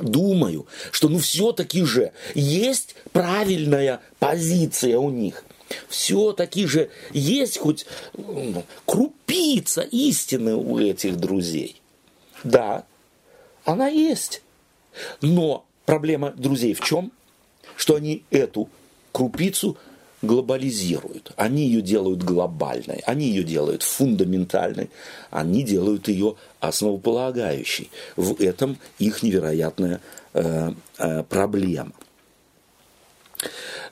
думаю, 0.00 0.66
что 0.90 1.08
ну 1.08 1.18
все-таки 1.18 1.84
же 1.84 2.12
есть 2.34 2.96
правильная 3.12 4.00
позиция 4.18 4.98
у 4.98 5.10
них. 5.10 5.44
Все-таки 5.88 6.66
же 6.66 6.90
есть 7.12 7.58
хоть 7.58 7.86
крупица 8.84 9.82
истины 9.82 10.54
у 10.54 10.78
этих 10.78 11.16
друзей. 11.16 11.80
Да, 12.44 12.84
она 13.64 13.88
есть. 13.88 14.42
Но 15.20 15.64
проблема 15.86 16.32
друзей 16.32 16.74
в 16.74 16.80
чем? 16.80 17.12
Что 17.76 17.94
они 17.94 18.24
эту 18.30 18.68
крупицу 19.12 19.78
глобализируют, 20.22 21.32
они 21.36 21.66
ее 21.66 21.82
делают 21.82 22.22
глобальной, 22.22 23.02
они 23.06 23.28
ее 23.28 23.42
делают 23.42 23.82
фундаментальной, 23.82 24.90
они 25.30 25.62
делают 25.64 26.08
ее 26.08 26.36
основополагающей. 26.60 27.90
В 28.16 28.40
этом 28.40 28.78
их 28.98 29.22
невероятная 29.22 30.00
э, 30.32 30.72
э, 30.98 31.22
проблема. 31.24 31.92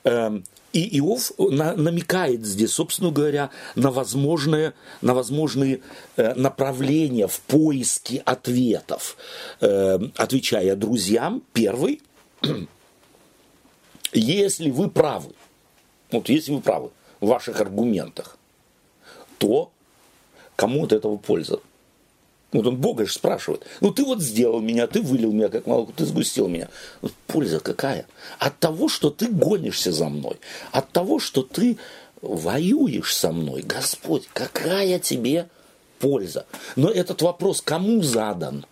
Э, 0.03 0.39
и 0.73 0.99
Иов 0.99 1.33
на, 1.37 1.75
намекает 1.75 2.45
здесь, 2.45 2.71
собственно 2.71 3.11
говоря, 3.11 3.49
на 3.75 3.91
возможные, 3.91 4.73
на 5.01 5.13
возможные 5.13 5.81
э, 6.15 6.33
направления 6.35 7.27
в 7.27 7.41
поиске 7.41 8.21
ответов. 8.25 9.17
Э, 9.59 9.99
отвечая 10.15 10.77
друзьям, 10.77 11.43
первый, 11.51 12.01
если 14.13 14.69
вы 14.71 14.89
правы, 14.89 15.33
вот 16.19 16.29
если 16.29 16.51
вы 16.53 16.61
правы 16.61 16.91
в 17.19 17.27
ваших 17.27 17.59
аргументах, 17.61 18.37
то 19.37 19.71
кому 20.55 20.85
от 20.85 20.93
этого 20.93 21.17
польза? 21.17 21.59
Вот 22.51 22.67
он 22.67 22.77
Бога 22.77 23.05
же 23.05 23.13
спрашивает. 23.13 23.65
Ну 23.79 23.91
ты 23.91 24.03
вот 24.03 24.21
сделал 24.21 24.59
меня, 24.59 24.87
ты 24.87 25.01
вылил 25.01 25.31
меня 25.31 25.47
как 25.47 25.67
молоко, 25.67 25.93
ты 25.95 26.05
сгустил 26.05 26.47
меня. 26.47 26.69
Вот 27.01 27.13
польза 27.27 27.59
какая? 27.59 28.05
От 28.39 28.59
того, 28.59 28.89
что 28.89 29.09
ты 29.09 29.27
гонишься 29.27 29.91
за 29.91 30.09
мной. 30.09 30.37
От 30.71 30.91
того, 30.91 31.19
что 31.19 31.43
ты 31.43 31.77
воюешь 32.21 33.15
со 33.15 33.31
мной. 33.31 33.61
Господь, 33.61 34.27
какая 34.33 34.99
тебе 34.99 35.47
польза? 35.99 36.45
Но 36.75 36.89
этот 36.89 37.21
вопрос 37.21 37.61
кому 37.61 38.01
задан? 38.01 38.65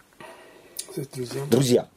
Друзьям. 0.96 1.50
Друзья, 1.50 1.88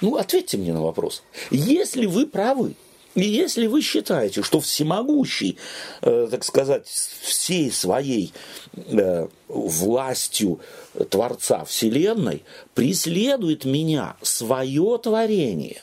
ну 0.00 0.16
ответьте 0.16 0.56
мне 0.56 0.72
на 0.72 0.82
вопрос. 0.82 1.22
Если 1.50 2.06
вы 2.06 2.26
правы, 2.26 2.74
и 3.16 3.24
если 3.24 3.66
вы 3.66 3.80
считаете, 3.80 4.42
что 4.42 4.60
всемогущий, 4.60 5.56
э, 6.02 6.28
так 6.30 6.44
сказать, 6.44 6.86
всей 6.86 7.72
своей 7.72 8.32
э, 8.74 9.26
властью 9.48 10.60
Творца 11.08 11.64
Вселенной 11.64 12.44
преследует 12.74 13.64
меня, 13.64 14.16
свое 14.20 14.98
творение, 15.02 15.82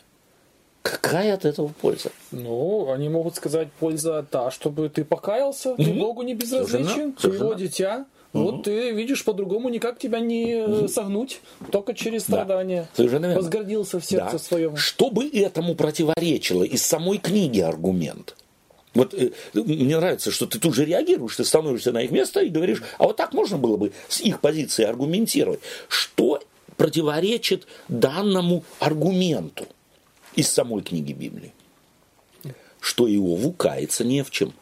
какая 0.83 1.33
от 1.33 1.45
этого 1.45 1.69
польза? 1.69 2.11
Ну, 2.31 2.91
они 2.91 3.09
могут 3.09 3.35
сказать, 3.35 3.69
польза 3.79 4.23
та, 4.29 4.51
чтобы 4.51 4.89
ты 4.89 5.03
покаялся, 5.03 5.75
ты 5.75 5.91
Богу 5.91 6.21
не 6.21 6.35
безразличен, 6.35 7.13
ты 7.13 7.29
его 7.29 7.55
дитя, 7.55 8.05
вот 8.33 8.63
ты 8.63 8.91
видишь, 8.91 9.23
по-другому 9.23 9.69
никак 9.69 9.99
тебя 9.99 10.19
не 10.19 10.87
согнуть, 10.87 11.39
только 11.71 11.93
через 11.93 12.23
страдания. 12.23 12.81
Да, 12.81 12.97
совершенно 12.97 13.25
верно. 13.27 13.41
Возгордился 13.41 13.99
в 13.99 14.05
сердце 14.05 14.33
Да. 14.33 14.39
своем. 14.39 14.75
Чтобы 14.75 15.27
этому 15.29 15.75
противоречило 15.75 16.63
из 16.63 16.83
самой 16.83 17.19
книги 17.19 17.59
аргумент. 17.59 18.35
Вот 18.95 19.13
э, 19.13 19.31
мне 19.53 19.97
нравится, 19.97 20.29
что 20.31 20.45
ты 20.45 20.59
тут 20.59 20.75
же 20.75 20.85
реагируешь, 20.85 21.35
ты 21.35 21.43
становишься 21.45 21.91
на 21.91 22.01
их 22.03 22.11
место 22.11 22.41
и 22.41 22.49
говоришь, 22.49 22.83
а 22.99 23.05
вот 23.05 23.17
так 23.17 23.33
можно 23.33 23.57
было 23.57 23.77
бы 23.77 23.91
с 24.07 24.21
их 24.21 24.39
позиции 24.39 24.83
аргументировать. 24.83 25.61
Что 25.87 26.39
противоречит 26.77 27.65
данному 27.87 28.63
аргументу 28.79 29.65
из 30.35 30.49
самой 30.49 30.83
книги 30.83 31.13
Библии? 31.13 31.53
Что 32.79 33.07
Иову 33.07 33.51
каяться 33.53 34.03
не 34.03 34.23
в 34.23 34.29
чем. 34.31 34.53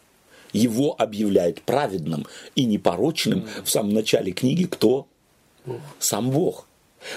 Его 0.54 0.96
объявляет 0.98 1.62
праведным 1.62 2.26
и 2.56 2.66
непорочным 2.66 3.48
в 3.64 3.70
самом 3.70 3.94
начале 3.94 4.32
книги 4.32 4.66
кто? 4.66 5.08
Сам 6.00 6.32
Бог. 6.32 6.68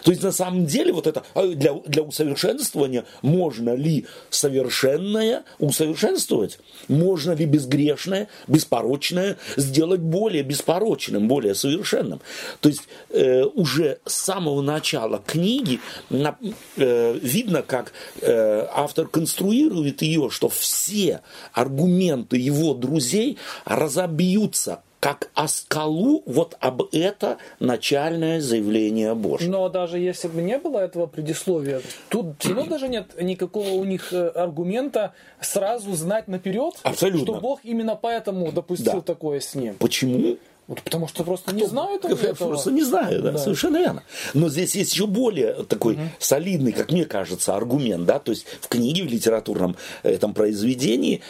То 0.03 0.11
есть 0.11 0.23
на 0.23 0.33
самом 0.33 0.67
деле 0.67 0.93
вот 0.93 1.07
это 1.07 1.23
а 1.35 1.47
для, 1.47 1.75
для 1.75 2.03
усовершенствования 2.03 3.05
можно 3.23 3.75
ли 3.75 4.07
совершенное 4.31 5.45
усовершенствовать? 5.59 6.59
Можно 6.88 7.33
ли 7.33 7.45
безгрешное, 7.45 8.29
беспорочное 8.47 9.37
сделать 9.57 10.00
более 10.00 10.43
беспорочным, 10.43 11.29
более 11.29 11.55
совершенным? 11.55 12.21
То 12.61 12.69
есть 12.69 12.83
э, 13.11 13.45
уже 13.45 13.99
с 14.05 14.14
самого 14.14 14.62
начала 14.62 15.23
книги 15.25 15.81
на- 16.11 16.38
э, 16.76 17.19
видно, 17.21 17.62
как 17.62 17.93
э, 18.21 18.67
автор 18.73 19.07
конструирует 19.07 20.03
ее, 20.03 20.31
что 20.31 20.49
все 20.49 21.21
аргументы 21.53 22.37
его 22.37 22.75
друзей 22.75 23.38
разобьются 23.64 24.83
как 25.04 25.28
о 25.34 25.49
скалу 25.49 26.22
вот 26.24 26.57
об 26.61 26.81
это 26.92 27.37
начальное 27.61 28.40
заявление 28.40 29.14
Божье. 29.14 29.50
Но 29.50 29.68
даже 29.68 29.98
если 29.98 30.29
бы 30.29 30.40
не 30.40 30.57
было 30.59 30.79
этого 30.79 31.05
предисловия, 31.05 31.83
тут 32.09 32.37
все 32.38 32.55
равно 32.55 32.70
даже 32.70 32.88
нет 32.88 33.09
никакого 33.20 33.68
у 33.68 33.85
них 33.85 34.14
э, 34.14 34.29
аргумента 34.29 35.12
сразу 35.42 35.92
знать 35.92 36.26
наперед, 36.26 36.72
Абсолютно. 36.85 37.35
что 37.35 37.35
Бог 37.38 37.61
именно 37.64 37.96
поэтому 37.96 38.50
допустил 38.50 38.94
Да. 38.94 39.00
такое 39.02 39.40
с 39.40 39.55
ним. 39.55 39.74
Почему? 39.74 40.38
Вот 40.66 40.81
потому 40.83 41.09
что 41.09 41.24
просто 41.24 41.55
не 41.55 41.66
знают 41.66 42.05
этого. 42.07 42.35
просто 42.48 42.70
не 42.70 42.83
знаю, 42.83 43.22
да, 43.22 43.33
Да. 43.33 43.38
совершенно 43.38 43.77
верно. 43.77 44.03
Но 44.33 44.48
здесь 44.48 44.74
есть 44.74 44.92
еще 44.94 45.07
более 45.07 45.64
такой 45.64 45.98
солидный, 46.18 46.72
как 46.72 46.90
мне 46.90 47.05
кажется, 47.05 47.55
аргумент, 47.55 48.07
да, 48.07 48.18
то 48.18 48.31
есть 48.33 48.46
в 48.61 48.68
книге, 48.68 49.03
в 49.03 49.07
литературном 49.09 49.77
этом 50.03 50.33
произведении, 50.33 51.20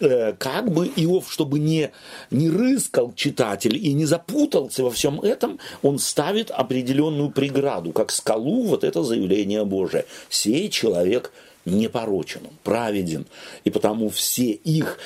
э, 0.00 0.34
как 0.38 0.70
бы 0.70 0.86
Иов, 0.96 1.32
чтобы 1.32 1.58
не, 1.58 1.90
не 2.30 2.50
рыскал 2.50 3.14
читатель 3.14 3.76
и 3.76 3.92
не 3.94 4.04
запутался 4.04 4.82
во 4.84 4.90
всем 4.90 5.20
этом, 5.20 5.58
он 5.82 5.98
ставит 5.98 6.50
определенную 6.50 7.30
преграду, 7.30 7.92
как 7.92 8.10
скалу, 8.10 8.64
вот 8.64 8.84
это 8.84 9.02
заявление 9.02 9.64
Божие. 9.64 10.04
Сей 10.28 10.68
человек 10.68 11.32
непорочен, 11.64 12.42
праведен, 12.62 13.26
и 13.64 13.70
потому 13.70 14.10
все 14.10 14.50
их 14.50 14.98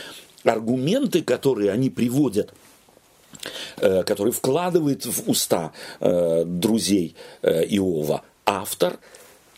аргументы, 0.44 1.22
которые 1.22 1.70
они 1.70 1.90
приводят 1.90 2.50
э, 2.50 2.65
который 3.76 4.32
вкладывает 4.32 5.04
в 5.06 5.28
уста 5.28 5.72
э, 6.00 6.44
друзей 6.44 7.14
э, 7.42 7.64
Иова, 7.66 8.22
автор 8.44 8.98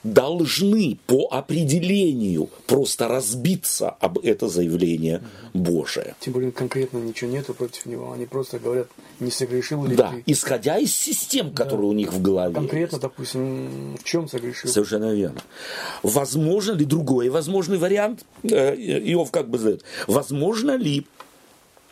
должны 0.05 0.97
по 1.09 1.27
определению 1.31 2.49
просто 2.67 3.09
разбиться 3.09 3.91
об 3.91 4.19
это 4.19 4.49
заявление 4.49 5.23
Божие. 5.53 6.15
Тем 6.21 6.35
более 6.35 6.53
конкретно 6.53 6.99
ничего 6.99 7.31
нету 7.31 7.53
против 7.53 7.85
него. 7.85 8.13
Они 8.13 8.25
просто 8.25 8.61
говорят, 8.61 8.87
не 9.19 9.31
согрешил 9.33 9.85
ли 9.85 9.97
Да, 9.97 10.13
ты. 10.13 10.23
исходя 10.27 10.79
из 10.79 10.95
систем, 10.95 11.53
которые 11.53 11.89
у 11.89 11.93
них 11.93 12.13
в 12.13 12.23
голове. 12.23 12.55
Конкретно, 12.55 12.95
есть. 12.95 13.03
допустим, 13.03 13.97
в 13.97 14.05
чем 14.05 14.29
согрешил? 14.29 14.71
Совершенно 14.71 15.13
верно. 15.13 15.41
Возможно 16.05 16.73
ли 16.73 16.85
другой 16.85 17.29
возможный 17.29 17.77
вариант? 17.77 18.25
э, 18.45 18.75
Иов 18.77 19.33
как 19.33 19.51
бы 19.51 19.59
задает. 19.59 19.83
Возможно 20.07 20.77
ли 20.77 21.07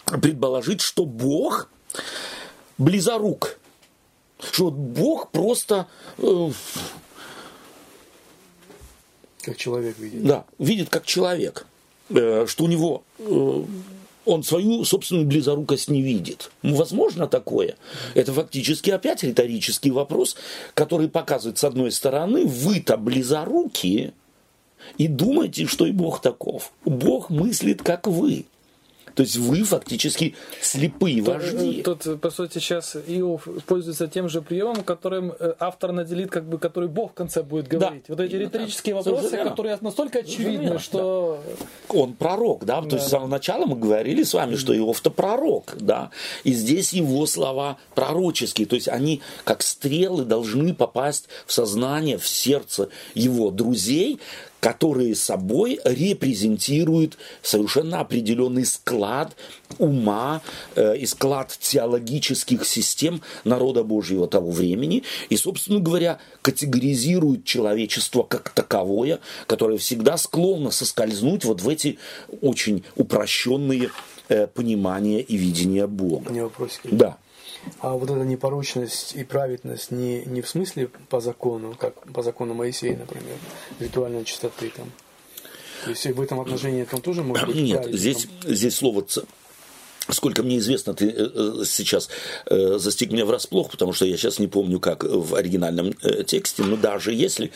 предположить, 0.04 0.80
что 0.80 1.04
Бог 1.04 1.68
близорук? 2.78 3.58
Что 4.40 4.64
вот 4.64 4.74
Бог 4.74 5.30
просто 5.30 5.86
э, 6.18 6.50
Как 9.42 9.56
человек 9.56 9.98
видит. 9.98 10.24
да, 10.24 10.44
видит 10.58 10.88
как 10.90 11.06
человек, 11.06 11.66
э, 12.10 12.44
что 12.46 12.64
у 12.64 12.68
него 12.68 13.02
э, 13.18 13.64
он 14.26 14.42
свою 14.42 14.84
собственную 14.84 15.26
близорукость 15.26 15.88
не 15.88 16.02
видит. 16.02 16.50
Ну, 16.62 16.74
возможно 16.74 17.28
такое. 17.28 17.76
Это 18.14 18.32
фактически 18.32 18.90
опять 18.90 19.22
риторический 19.22 19.92
вопрос, 19.92 20.36
который 20.74 21.08
показывает, 21.08 21.58
с 21.58 21.64
одной 21.64 21.92
стороны, 21.92 22.44
вы-то 22.44 22.96
близорукие, 22.96 24.12
и 24.98 25.08
думаете, 25.08 25.66
что 25.66 25.86
и 25.86 25.92
Бог 25.92 26.20
таков. 26.20 26.72
Бог 26.84 27.30
мыслит, 27.30 27.82
как 27.82 28.06
вы. 28.06 28.46
То 29.16 29.22
есть 29.22 29.36
вы 29.38 29.64
фактически 29.64 30.34
слепые 30.60 31.22
вожди. 31.22 31.82
Тут, 31.82 32.06
э, 32.06 32.16
по 32.16 32.28
сути, 32.28 32.58
сейчас 32.58 32.96
Иов 33.06 33.48
пользуется 33.66 34.08
тем 34.08 34.28
же 34.28 34.42
приемом, 34.42 34.84
которым 34.84 35.32
э, 35.32 35.54
автор 35.58 35.92
наделит, 35.92 36.30
как 36.30 36.44
бы, 36.44 36.58
который 36.58 36.90
Бог 36.90 37.12
в 37.12 37.14
конце 37.14 37.42
будет 37.42 37.66
говорить. 37.66 38.04
Вот 38.08 38.20
эти 38.20 38.34
Именно 38.34 38.44
риторические 38.44 38.94
так. 38.94 39.06
вопросы, 39.06 39.28
Совершенно. 39.28 39.50
которые 39.50 39.78
настолько 39.80 40.18
очевидны, 40.18 40.64
верно, 40.64 40.78
что 40.78 41.40
он 41.88 42.12
пророк, 42.12 42.66
да, 42.66 42.82
то 42.82 42.96
есть 42.96 43.06
с 43.06 43.10
самого 43.10 43.28
начала 43.28 43.64
мы 43.64 43.76
говорили 43.76 44.22
с 44.22 44.34
вами, 44.34 44.56
что 44.56 44.76
Иов-то 44.76 45.10
пророк, 45.10 45.76
да, 45.80 46.10
и 46.44 46.52
здесь 46.52 46.92
его 46.92 47.24
слова 47.24 47.78
пророческие, 47.94 48.66
то 48.66 48.76
есть 48.76 48.88
они 48.88 49.22
как 49.44 49.62
стрелы 49.62 50.26
должны 50.26 50.74
попасть 50.74 51.28
в 51.46 51.54
сознание, 51.54 52.18
в 52.18 52.28
сердце 52.28 52.90
его 53.14 53.50
друзей, 53.50 54.20
которые 54.60 55.14
собой 55.14 55.80
репрезентируют 55.84 57.18
совершенно 57.42 58.00
определенный 58.00 58.64
склад 58.64 59.36
ума 59.78 60.42
э, 60.74 60.96
и 60.96 61.06
склад 61.06 61.56
теологических 61.60 62.64
систем 62.66 63.22
народа 63.44 63.84
Божьего 63.84 64.26
того 64.26 64.50
времени, 64.50 65.02
и, 65.28 65.36
собственно 65.36 65.80
говоря, 65.80 66.18
категоризируют 66.42 67.44
человечество 67.44 68.22
как 68.22 68.50
таковое, 68.50 69.20
которое 69.46 69.78
всегда 69.78 70.16
склонно 70.16 70.70
соскользнуть 70.70 71.44
вот 71.44 71.60
в 71.60 71.68
эти 71.68 71.98
очень 72.40 72.84
упрощенные 72.96 73.90
э, 74.28 74.46
понимания 74.46 75.20
и 75.20 75.36
видения 75.36 75.86
Бога. 75.86 76.28
У 76.28 76.32
меня 76.32 76.44
вопросик. 76.44 76.80
Да. 76.84 77.18
А 77.80 77.92
вот 77.92 78.10
эта 78.10 78.24
непорочность 78.24 79.14
и 79.14 79.24
праведность 79.24 79.90
не, 79.90 80.24
не 80.24 80.40
в 80.40 80.48
смысле 80.48 80.88
по 81.08 81.20
закону, 81.20 81.74
как 81.78 81.94
по 82.12 82.22
закону 82.22 82.54
Моисея, 82.54 82.96
например, 82.96 83.36
ритуальной 83.80 84.24
чистоты 84.24 84.70
там. 84.70 84.90
То 85.84 85.90
есть 85.90 86.06
в 86.06 86.20
этом 86.20 86.40
отношении 86.40 86.84
там 86.84 87.00
тоже 87.00 87.22
может 87.22 87.46
быть 87.46 87.56
Нет, 87.56 87.86
здесь, 87.92 88.26
здесь 88.44 88.76
слово. 88.76 89.04
Сколько 90.08 90.42
мне 90.44 90.58
известно, 90.58 90.94
ты 90.94 91.08
э, 91.08 91.30
э, 91.34 91.64
сейчас 91.64 92.08
э, 92.46 92.78
застиг 92.78 93.10
меня 93.10 93.24
врасплох, 93.26 93.70
потому 93.70 93.92
что 93.92 94.06
я 94.06 94.16
сейчас 94.16 94.38
не 94.38 94.46
помню, 94.46 94.78
как 94.78 95.02
в 95.02 95.34
оригинальном 95.34 95.92
тексте, 96.26 96.62
но 96.62 96.76
даже 96.76 97.12
если 97.12 97.50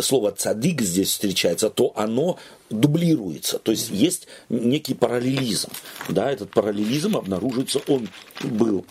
слово 0.00 0.32
«цадик» 0.32 0.82
здесь 0.82 1.10
встречается, 1.10 1.70
то 1.70 1.92
оно 1.96 2.38
дублируется, 2.68 3.58
то 3.58 3.70
есть 3.70 3.90
есть 3.90 4.26
некий 4.48 4.94
параллелизм. 4.94 5.70
Да, 6.08 6.30
этот 6.30 6.50
параллелизм 6.50 7.16
обнаруживается, 7.16 7.80
он 7.86 8.08
был 8.42 8.84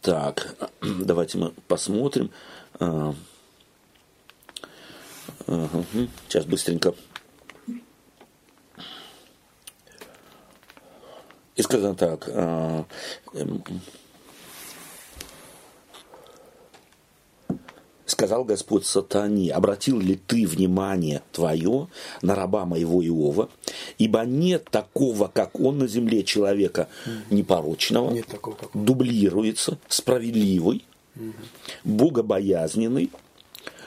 так, 0.00 0.56
давайте 0.82 1.38
мы 1.38 1.52
посмотрим. 1.68 2.30
Сейчас 6.28 6.44
быстренько. 6.44 6.94
И 11.56 11.62
сказано 11.62 11.94
так. 11.94 12.28
а, 12.28 12.84
эм, 13.34 13.62
Сказал 18.04 18.44
Господь 18.44 18.84
сатане, 18.84 19.52
обратил 19.52 19.98
ли 19.98 20.16
ты 20.16 20.46
внимание 20.46 21.22
твое 21.32 21.88
на 22.20 22.34
раба 22.34 22.66
моего 22.66 23.04
Иова, 23.04 23.48
ибо 23.96 24.20
нет 24.24 24.64
такого, 24.70 25.28
как 25.32 25.58
он 25.58 25.78
на 25.78 25.86
земле 25.86 26.22
человека 26.22 26.88
непорочного, 27.30 28.10
Нет 28.10 28.26
такого, 28.26 28.54
как 28.54 28.74
он. 28.76 28.84
дублируется, 28.84 29.78
справедливый, 29.88 30.84
богобоязненный 31.84 33.10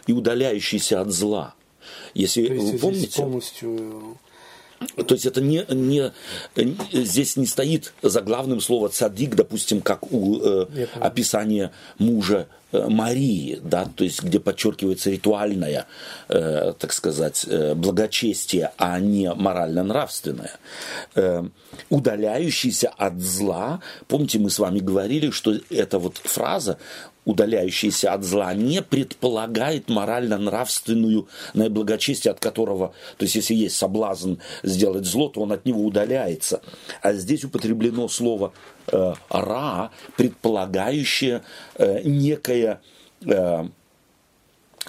и 0.08 0.14
удаляющийся 0.14 1.02
от 1.02 1.12
зла. 1.12 1.54
Если 2.14 2.48
То 2.48 2.54
есть 2.54 2.72
вы 2.74 2.80
помните, 2.80 3.22
полностью 3.22 4.18
то 4.80 5.14
есть 5.14 5.26
это 5.26 5.42
не, 5.42 5.66
не, 5.70 6.12
здесь 6.92 7.38
не 7.38 7.46
стоит 7.46 7.94
за 8.02 8.22
главным 8.22 8.60
слово 8.60 8.90
цадик, 8.90 9.36
допустим, 9.36 9.82
как 9.82 10.12
у 10.12 10.40
э, 10.40 10.88
описания 11.00 11.72
мужа 11.98 12.48
э, 12.72 12.88
Марии, 12.88 13.60
да, 13.64 13.86
то 13.86 14.04
есть 14.04 14.22
где 14.22 14.40
подчеркивается 14.40 15.10
ритуальное, 15.10 15.86
э, 16.28 16.74
так 16.78 16.92
сказать, 16.92 17.46
э, 17.48 17.74
благочестие, 17.74 18.72
а 18.78 19.00
не 19.00 19.34
морально-нравственное. 19.34 20.52
Э, 21.16 21.44
удаляющийся 21.90 22.90
от 22.90 23.20
зла, 23.20 23.80
помните, 24.08 24.40
мы 24.40 24.50
с 24.50 24.60
вами 24.60 24.80
говорили, 24.80 25.30
что 25.30 25.54
эта 25.70 26.00
вот 26.00 26.18
фраза 26.18 26.78
удаляющийся 27.26 28.14
от 28.14 28.24
зла, 28.24 28.54
не 28.54 28.82
предполагает 28.82 29.90
морально-нравственную 29.90 31.28
наиблагочестие, 31.54 32.32
от 32.32 32.40
которого, 32.40 32.94
то 33.18 33.26
есть 33.26 33.36
если 33.36 33.56
есть 33.56 33.76
соблазн 33.76 34.36
сделать 34.64 35.06
зло, 35.06 35.30
то 35.30 35.42
он 35.42 35.52
от 35.52 35.66
него 35.66 35.84
удаляется. 35.84 36.62
А 37.02 37.14
здесь 37.14 37.44
употреблено 37.44 38.08
слово 38.08 38.54
э, 38.88 39.14
«ра», 39.30 39.92
предполагающее 40.16 41.42
э, 41.76 42.02
некое 42.04 42.82
э, 43.26 43.68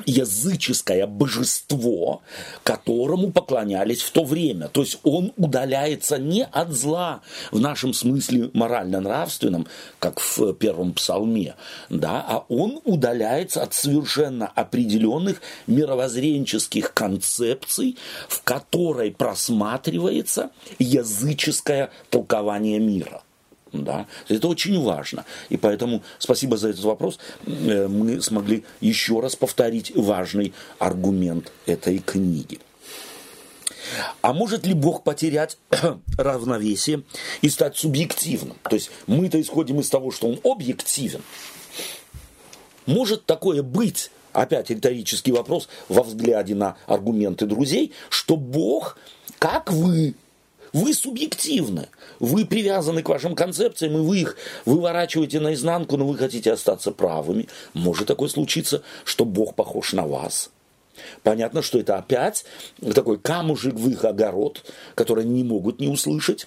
языческое 0.05 1.07
божество, 1.07 2.23
которому 2.63 3.33
поклонялись 3.33 4.03
в 4.03 4.11
то 4.11 4.25
время. 4.25 4.69
То 4.69 4.83
есть 4.83 4.99
он 5.03 5.33
удаляется 5.37 6.19
не 6.19 6.45
от 6.45 6.73
зла 6.73 7.23
в 7.51 7.61
нашем 7.61 7.95
смысле 7.95 8.51
морально-нравственном, 8.53 9.67
как 9.99 10.21
в 10.21 10.53
первом 10.55 10.93
псалме, 10.93 11.55
да, 11.89 12.25
а 12.27 12.45
он 12.49 12.81
удаляется 12.85 13.63
от 13.63 13.75
совершенно 13.75 14.47
определенных 14.47 15.41
мировоззренческих 15.67 16.93
концепций, 16.93 17.97
в 18.29 18.43
которой 18.43 19.13
просматривается 19.13 20.51
языческое 20.79 21.91
толкование 22.11 22.79
мира. 22.79 23.23
Да? 23.85 24.07
Это 24.29 24.49
очень 24.49 24.81
важно. 24.83 25.25
И 25.49 25.57
поэтому 25.57 26.03
спасибо 26.19 26.57
за 26.57 26.69
этот 26.71 26.85
вопрос. 26.85 27.19
Э, 27.47 27.89
Мы 27.89 28.21
смогли 28.23 28.65
еще 28.81 29.21
раз 29.21 29.37
повторить 29.37 29.95
важный 29.95 30.53
аргумент 30.79 31.53
этой 31.67 31.99
книги. 31.99 32.59
А 34.23 34.33
может 34.33 34.67
ли 34.67 34.75
Бог 34.75 35.05
потерять 35.05 35.59
равновесие 36.19 37.03
и 37.41 37.49
стать 37.49 37.77
субъективным? 37.77 38.57
То 38.69 38.77
есть 38.77 38.91
мы-то 39.07 39.41
исходим 39.41 39.81
из 39.81 39.89
того, 39.89 40.11
что 40.11 40.29
Он 40.29 40.41
объективен. 40.45 41.23
Может 42.87 43.27
такое 43.27 43.63
быть, 43.63 44.11
опять 44.33 44.71
риторический 44.71 45.33
вопрос, 45.33 45.69
во 45.89 46.03
взгляде 46.03 46.55
на 46.55 46.77
аргументы 46.87 47.47
друзей, 47.47 47.93
что 48.09 48.37
Бог, 48.37 48.97
как 49.39 49.73
вы, 49.73 50.15
вы 50.77 50.93
субъективны. 50.93 51.89
Вы 52.21 52.45
привязаны 52.45 53.03
к 53.03 53.09
вашим 53.09 53.35
концепциям, 53.35 53.97
и 53.97 54.01
вы 54.01 54.21
их 54.21 54.37
выворачиваете 54.67 55.41
наизнанку, 55.41 55.97
но 55.97 56.07
вы 56.07 56.19
хотите 56.19 56.53
остаться 56.53 56.93
правыми. 56.93 57.49
Может 57.73 58.09
такое 58.09 58.29
случиться, 58.29 58.83
что 59.05 59.25
Бог 59.25 59.55
похож 59.55 59.95
на 59.95 60.07
вас. 60.07 60.51
Понятно, 61.23 61.63
что 61.63 61.79
это 61.79 61.97
опять 61.97 62.45
такой 62.95 63.19
камушек 63.19 63.75
в 63.75 63.89
их 63.89 64.05
огород, 64.05 64.71
который 64.95 65.25
не 65.25 65.45
могут 65.45 65.81
не 65.81 65.89
услышать. 65.89 66.47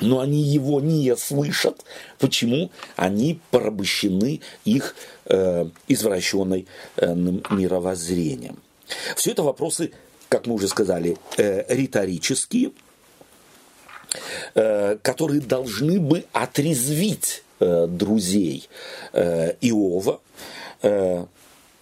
Но 0.00 0.20
они 0.20 0.42
его 0.42 0.80
не 0.80 1.16
слышат. 1.16 1.84
Почему? 2.18 2.70
Они 2.94 3.40
порабощены 3.50 4.40
их 4.64 4.94
э, 5.24 5.66
извращенной 5.88 6.66
э, 6.96 7.14
мировоззрением. 7.14 8.58
Все 9.16 9.32
это 9.32 9.42
вопросы, 9.42 9.92
как 10.28 10.46
мы 10.46 10.54
уже 10.54 10.68
сказали, 10.68 11.16
э, 11.38 11.64
риторические, 11.74 12.72
которые 14.54 15.40
должны 15.40 16.00
бы 16.00 16.24
отрезвить 16.32 17.42
э, 17.60 17.86
друзей 17.86 18.68
э, 19.12 19.54
Иова, 19.60 20.20
э, 20.82 21.26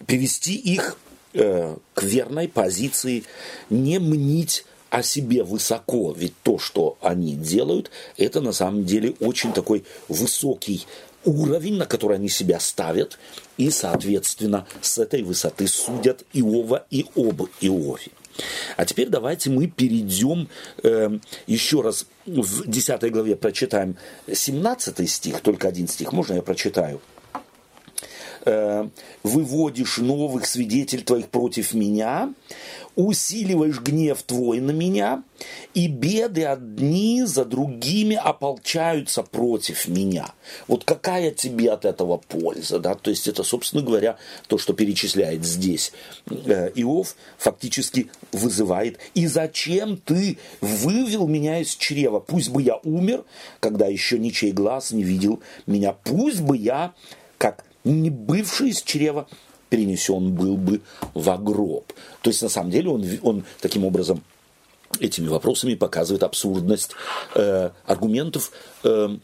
привести 0.05 0.55
их 0.55 0.97
э, 1.33 1.75
к 1.93 2.03
верной 2.03 2.47
позиции, 2.47 3.23
не 3.69 3.99
мнить 3.99 4.65
о 4.89 5.03
себе 5.03 5.43
высоко, 5.43 6.13
ведь 6.13 6.33
то, 6.43 6.57
что 6.57 6.97
они 7.01 7.35
делают, 7.35 7.91
это 8.17 8.39
на 8.41 8.51
самом 8.53 8.85
деле 8.85 9.15
очень 9.19 9.51
такой 9.51 9.83
высокий 10.07 10.85
уровень, 11.25 11.75
на 11.75 11.85
который 11.85 12.17
они 12.17 12.29
себя 12.29 12.59
ставят, 12.59 13.17
и, 13.57 13.69
соответственно, 13.71 14.67
с 14.81 14.97
этой 14.97 15.23
высоты 15.23 15.67
судят 15.67 16.23
Иова 16.33 16.85
и 16.91 17.05
об 17.15 17.41
Иове. 17.61 18.11
А 18.77 18.85
теперь 18.85 19.09
давайте 19.09 19.49
мы 19.49 19.67
перейдем 19.67 20.49
э, 20.83 21.19
еще 21.47 21.81
раз 21.81 22.05
в 22.25 22.67
10 22.67 23.11
главе 23.11 23.35
прочитаем 23.35 23.97
17 24.31 25.09
стих, 25.09 25.41
только 25.41 25.67
один 25.67 25.87
стих, 25.87 26.11
можно 26.11 26.35
я 26.35 26.41
прочитаю? 26.41 27.01
Э, 28.47 28.87
выводишь 29.23 29.97
новых 29.97 30.45
свидетелей 30.45 31.01
твоих 31.01 31.29
против 31.29 31.73
меня, 31.73 32.31
усиливаешь 32.95 33.81
гнев 33.81 34.21
твой 34.21 34.59
на 34.59 34.69
меня, 34.69 35.23
и 35.73 35.87
беды 35.87 36.45
одни 36.45 37.23
за 37.23 37.43
другими 37.43 38.15
ополчаются 38.15 39.23
против 39.23 39.87
меня. 39.87 40.31
Вот 40.67 40.83
какая 40.83 41.31
тебе 41.31 41.71
от 41.71 41.85
этого 41.85 42.17
польза? 42.17 42.77
Да? 42.77 42.93
То 42.93 43.09
есть 43.09 43.27
это, 43.27 43.41
собственно 43.41 43.81
говоря, 43.81 44.17
то, 44.47 44.59
что 44.59 44.73
перечисляет 44.73 45.43
здесь 45.43 45.91
э, 46.29 46.69
Иов, 46.75 47.15
фактически 47.39 48.11
вызывает. 48.31 48.99
И 49.15 49.25
зачем 49.25 49.97
ты 49.97 50.37
вывел 50.61 51.27
меня 51.27 51.61
из 51.61 51.75
чрева? 51.75 52.19
Пусть 52.19 52.49
бы 52.49 52.61
я 52.61 52.75
умер, 52.83 53.23
когда 53.59 53.87
еще 53.87 54.19
ничей 54.19 54.51
глаз 54.51 54.91
не 54.91 55.01
видел 55.01 55.41
меня. 55.65 55.93
Пусть 55.93 56.41
бы 56.41 56.55
я, 56.55 56.93
не 57.85 58.09
бывший 58.09 58.69
из 58.69 58.81
чрева, 58.81 59.27
перенесен 59.69 60.33
был 60.33 60.57
бы 60.57 60.81
в 61.13 61.37
гроб. 61.43 61.91
То 62.21 62.29
есть, 62.29 62.41
на 62.41 62.49
самом 62.49 62.71
деле, 62.71 62.89
он, 62.89 63.05
он 63.21 63.45
таким 63.61 63.85
образом 63.85 64.23
этими 64.99 65.27
вопросами 65.27 65.75
показывает 65.75 66.23
абсурдность 66.23 66.91
э, 67.35 67.69
аргументов 67.85 68.51
э, 68.83 69.17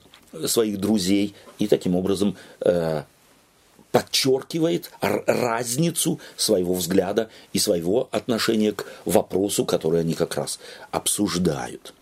своих 0.45 0.80
друзей 0.80 1.36
и 1.60 1.67
таким 1.67 1.95
образом 1.95 2.36
э, 2.62 3.04
подчеркивает 3.91 4.91
разницу 5.02 6.19
своего 6.36 6.74
взгляда 6.74 7.30
и 7.54 7.60
своего 7.60 8.08
отношения 8.12 8.71
к 8.71 8.86
вопросу, 9.06 9.65
который 9.65 10.02
они 10.02 10.13
как 10.13 10.36
раз 10.36 10.60
обсуждают. 10.91 11.93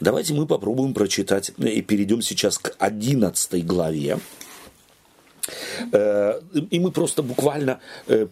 Давайте 0.00 0.32
мы 0.32 0.46
попробуем 0.46 0.94
прочитать 0.94 1.52
и 1.58 1.82
перейдем 1.82 2.22
сейчас 2.22 2.58
к 2.58 2.74
11 2.78 3.66
главе. 3.66 4.18
И 5.92 6.80
мы 6.80 6.90
просто 6.90 7.22
буквально 7.22 7.80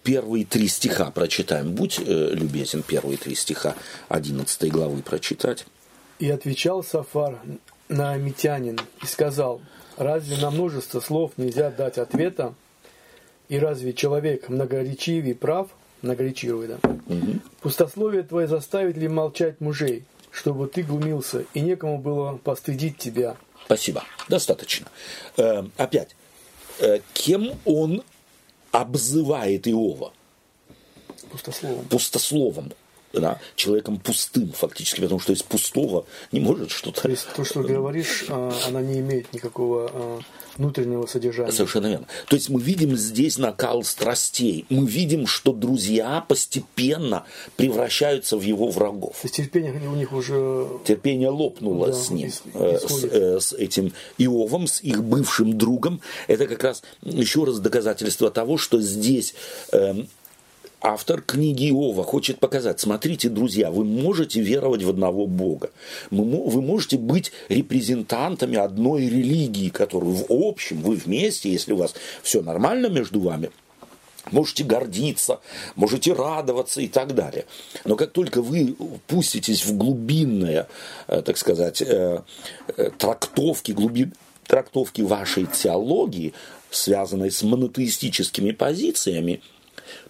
первые 0.02 0.44
три 0.44 0.68
стиха 0.68 1.10
прочитаем. 1.10 1.74
Будь 1.74 1.98
любезен, 1.98 2.82
первые 2.82 3.16
три 3.16 3.34
стиха 3.34 3.74
11 4.08 4.70
главы 4.70 5.02
прочитать. 5.02 5.66
И 6.18 6.30
отвечал 6.30 6.82
Сафар 6.82 7.38
на 7.88 8.16
Митянин 8.16 8.78
и 9.02 9.06
сказал, 9.06 9.60
разве 9.96 10.36
на 10.36 10.50
множество 10.50 11.00
слов 11.00 11.32
нельзя 11.36 11.70
дать 11.70 11.98
ответа? 11.98 12.54
И 13.48 13.58
разве 13.58 13.92
человек 13.94 14.48
многоречивый 14.48 15.34
прав? 15.34 15.68
многоречивый, 16.02 16.68
да. 16.68 16.78
Пустословие 17.60 18.22
твое 18.22 18.46
заставит 18.46 18.96
ли 18.96 19.08
молчать 19.08 19.60
мужей, 19.60 20.04
чтобы 20.30 20.68
ты 20.68 20.82
глумился, 20.82 21.44
и 21.54 21.60
некому 21.60 21.98
было 21.98 22.36
постыдить 22.36 22.98
тебя. 22.98 23.36
Спасибо. 23.66 24.04
Достаточно. 24.28 24.86
Э, 25.36 25.64
опять, 25.76 26.10
э, 26.12 26.14
кем 27.14 27.52
он 27.64 28.02
обзывает 28.72 29.66
Иова? 29.66 30.12
Пустословом. 31.30 31.84
Пустословом. 31.86 32.72
Да, 33.12 33.38
человеком 33.56 33.98
пустым 33.98 34.52
фактически, 34.52 35.00
потому 35.00 35.20
что 35.20 35.32
из 35.32 35.42
пустого 35.42 36.04
не 36.30 36.40
может 36.40 36.70
что-то... 36.70 37.02
То 37.02 37.08
есть 37.08 37.26
то, 37.34 37.44
что 37.44 37.62
говоришь, 37.62 38.26
а, 38.28 38.52
она 38.66 38.82
не 38.82 39.00
имеет 39.00 39.32
никакого 39.32 39.90
а, 39.92 40.20
внутреннего 40.58 41.06
содержания. 41.06 41.52
Совершенно 41.52 41.86
верно. 41.86 42.06
То 42.28 42.36
есть 42.36 42.50
мы 42.50 42.60
видим 42.60 42.96
здесь 42.96 43.38
накал 43.38 43.82
страстей. 43.84 44.66
Мы 44.68 44.86
видим, 44.86 45.26
что 45.26 45.52
друзья 45.52 46.24
постепенно 46.26 47.24
превращаются 47.56 48.36
в 48.36 48.42
его 48.42 48.68
врагов. 48.68 49.12
То 49.12 49.24
есть 49.24 49.36
терпение 49.36 49.72
у 49.88 49.94
них 49.94 50.12
уже... 50.12 50.68
Терпение 50.84 51.30
лопнуло 51.30 51.86
Да, 51.86 51.92
с 51.94 52.10
ним, 52.10 52.30
э, 52.54 52.78
с, 52.78 53.04
э, 53.04 53.40
с 53.40 53.52
этим 53.52 53.92
Иовом, 54.18 54.66
с 54.66 54.82
их 54.82 55.02
бывшим 55.02 55.56
другом. 55.56 56.00
Это 56.26 56.46
как 56.46 56.62
раз 56.62 56.82
еще 57.02 57.44
раз 57.44 57.60
доказательство 57.60 58.30
того, 58.30 58.58
что 58.58 58.80
здесь 58.80 59.34
эм, 59.72 60.08
автор 60.80 61.20
книги 61.22 61.70
Иова 61.70 62.04
хочет 62.04 62.38
показать, 62.38 62.80
смотрите, 62.80 63.28
друзья, 63.28 63.70
вы 63.70 63.84
можете 63.84 64.40
веровать 64.40 64.82
в 64.82 64.90
одного 64.90 65.26
Бога. 65.26 65.70
Вы 66.10 66.62
можете 66.62 66.98
быть 66.98 67.32
репрезентантами 67.48 68.56
одной 68.56 69.08
религии, 69.08 69.68
которую 69.68 70.14
в 70.14 70.26
общем 70.30 70.82
вы 70.82 70.96
вместе, 70.96 71.50
если 71.50 71.72
у 71.72 71.76
вас 71.76 71.94
все 72.22 72.42
нормально 72.42 72.86
между 72.86 73.20
вами, 73.20 73.50
можете 74.30 74.64
гордиться, 74.64 75.40
можете 75.74 76.12
радоваться 76.12 76.80
и 76.80 76.88
так 76.88 77.14
далее. 77.14 77.46
Но 77.84 77.96
как 77.96 78.12
только 78.12 78.42
вы 78.42 78.76
пуститесь 79.06 79.64
в 79.64 79.76
глубинные, 79.76 80.66
э, 81.06 81.22
так 81.22 81.36
сказать, 81.36 81.82
э, 81.82 82.22
э, 82.76 82.90
трактовки, 82.98 83.72
глубин, 83.72 84.12
трактовки 84.46 85.02
вашей 85.02 85.46
теологии, 85.46 86.34
связанной 86.70 87.30
с 87.30 87.42
монотеистическими 87.42 88.52
позициями, 88.52 89.40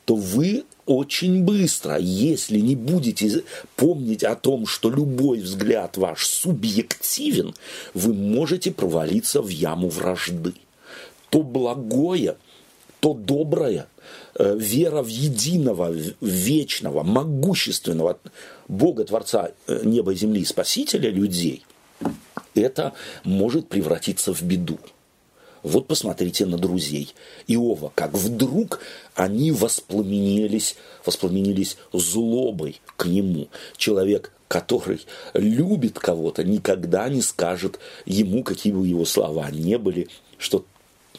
то 0.08 0.14
вы 0.14 0.64
очень 0.86 1.44
быстро, 1.44 1.98
если 1.98 2.60
не 2.60 2.76
будете 2.76 3.44
помнить 3.76 4.24
о 4.24 4.36
том, 4.36 4.66
что 4.66 4.88
любой 4.88 5.40
взгляд 5.40 5.98
ваш 5.98 6.26
субъективен, 6.26 7.54
вы 7.92 8.14
можете 8.14 8.70
провалиться 8.70 9.42
в 9.42 9.48
яму 9.48 9.90
вражды. 9.90 10.54
То 11.28 11.42
благое, 11.42 12.38
то 13.00 13.12
доброе, 13.12 13.86
э, 14.34 14.56
вера 14.58 15.02
в 15.02 15.08
единого, 15.08 15.94
вечного, 16.22 17.02
могущественного 17.02 18.18
Бога, 18.66 19.04
Творца 19.04 19.50
э, 19.66 19.82
неба 19.84 20.14
и 20.14 20.16
земли, 20.16 20.42
Спасителя 20.46 21.10
людей, 21.10 21.66
это 22.54 22.94
может 23.24 23.68
превратиться 23.68 24.32
в 24.32 24.40
беду. 24.40 24.78
Вот 25.62 25.86
посмотрите 25.86 26.46
на 26.46 26.56
друзей 26.56 27.14
Иова, 27.46 27.92
как 27.94 28.12
вдруг 28.14 28.80
они 29.14 29.50
воспламенились, 29.50 30.76
воспламенились 31.04 31.76
злобой 31.92 32.80
к 32.96 33.06
нему. 33.06 33.48
Человек, 33.76 34.32
который 34.46 35.00
любит 35.34 35.98
кого-то, 35.98 36.44
никогда 36.44 37.08
не 37.08 37.22
скажет 37.22 37.78
ему, 38.06 38.42
какие 38.42 38.72
бы 38.72 38.86
его 38.86 39.04
слова 39.04 39.50
не 39.50 39.78
были, 39.78 40.08
что 40.38 40.64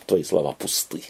твои 0.06 0.24
слова 0.24 0.54
пусты. 0.54 1.04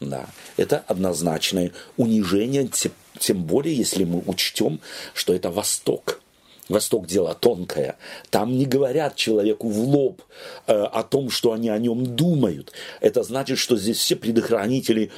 Да, 0.00 0.26
это 0.56 0.84
однозначное 0.88 1.70
унижение, 1.96 2.66
те- 2.66 2.90
тем 3.20 3.44
более, 3.44 3.74
если 3.74 4.02
мы 4.02 4.20
учтем, 4.26 4.80
что 5.14 5.32
это 5.32 5.50
Восток. 5.50 6.21
Восток 6.68 7.06
дело 7.06 7.34
тонкое. 7.34 7.96
Там 8.30 8.56
не 8.56 8.66
говорят 8.66 9.16
человеку 9.16 9.68
в 9.68 9.80
лоб 9.80 10.22
э, 10.66 10.72
о 10.72 11.02
том, 11.02 11.30
что 11.30 11.52
они 11.52 11.68
о 11.68 11.78
нем 11.78 12.16
думают. 12.16 12.72
Это 13.00 13.22
значит, 13.22 13.58
что 13.58 13.76
здесь 13.76 13.98
все 13.98 14.16
предохранители 14.16 15.10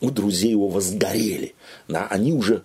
у 0.00 0.10
друзей 0.10 0.50
его 0.50 0.68
возгорели. 0.68 1.54
Да, 1.88 2.06
они 2.08 2.32
уже 2.32 2.62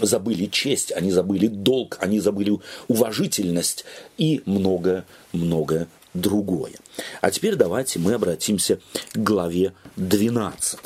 забыли 0.00 0.46
честь, 0.46 0.92
они 0.92 1.10
забыли 1.10 1.46
долг, 1.46 1.96
они 2.00 2.20
забыли 2.20 2.58
уважительность 2.88 3.84
и 4.18 4.42
многое-многое 4.44 5.88
другое. 6.14 6.72
А 7.20 7.30
теперь 7.30 7.56
давайте 7.56 7.98
мы 7.98 8.14
обратимся 8.14 8.80
к 9.12 9.18
главе 9.18 9.72
12. 9.96 10.78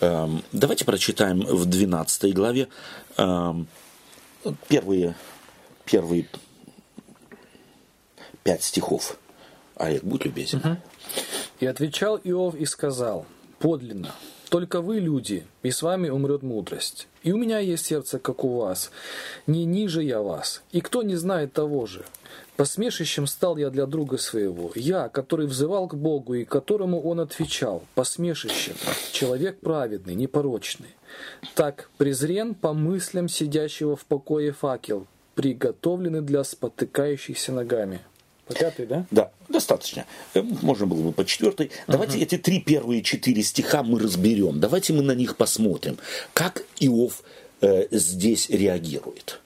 Давайте 0.00 0.84
прочитаем 0.84 1.40
в 1.40 1.64
12 1.64 2.34
главе 2.34 2.68
эм, 3.16 3.66
первые, 4.68 5.14
первые 5.84 6.26
пять 8.44 8.62
стихов. 8.62 9.18
Олег, 9.76 10.04
будь 10.04 10.24
любезен. 10.24 10.78
И 11.60 11.66
отвечал 11.66 12.20
Иов 12.22 12.54
и 12.54 12.66
сказал, 12.66 13.26
подлинно, 13.58 14.14
только 14.50 14.80
вы 14.80 15.00
люди, 15.00 15.46
и 15.62 15.70
с 15.70 15.82
вами 15.82 16.08
умрет 16.08 16.42
мудрость. 16.42 17.08
И 17.26 17.32
у 17.32 17.38
меня 17.38 17.58
есть 17.58 17.86
сердце, 17.86 18.20
как 18.20 18.44
у 18.44 18.56
вас, 18.56 18.92
не 19.48 19.64
ниже 19.64 20.00
я 20.04 20.22
вас, 20.22 20.62
и 20.70 20.80
кто 20.80 21.02
не 21.02 21.16
знает 21.16 21.52
того 21.52 21.84
же. 21.84 22.04
Посмешищем 22.56 23.26
стал 23.26 23.56
я 23.56 23.70
для 23.70 23.86
друга 23.86 24.16
своего, 24.16 24.70
я, 24.76 25.08
который 25.08 25.48
взывал 25.48 25.88
к 25.88 25.96
Богу, 25.96 26.34
и 26.34 26.44
которому 26.44 27.02
он 27.02 27.18
отвечал, 27.18 27.82
посмешищем, 27.96 28.76
человек 29.10 29.58
праведный, 29.58 30.14
непорочный. 30.14 30.94
Так 31.56 31.90
презрен 31.98 32.54
по 32.54 32.72
мыслям 32.72 33.28
сидящего 33.28 33.96
в 33.96 34.04
покое 34.04 34.52
факел, 34.52 35.08
приготовленный 35.34 36.20
для 36.20 36.44
спотыкающихся 36.44 37.50
ногами. 37.50 38.02
По 38.46 38.54
пятый, 38.54 38.86
да? 38.86 39.06
Да, 39.10 39.30
достаточно. 39.48 40.06
Э, 40.34 40.42
Можно 40.42 40.86
было 40.86 41.02
бы 41.02 41.12
по 41.12 41.24
четвертой. 41.24 41.70
Давайте 41.88 42.18
эти 42.20 42.38
три 42.38 42.60
первые 42.60 43.02
четыре 43.02 43.42
стиха 43.42 43.82
мы 43.82 43.98
разберем. 43.98 44.60
Давайте 44.60 44.92
мы 44.92 45.02
на 45.02 45.12
них 45.12 45.36
посмотрим, 45.36 45.98
как 46.32 46.62
Иов 46.78 47.22
э, 47.60 47.86
здесь 47.90 48.48
реагирует. 48.48 49.40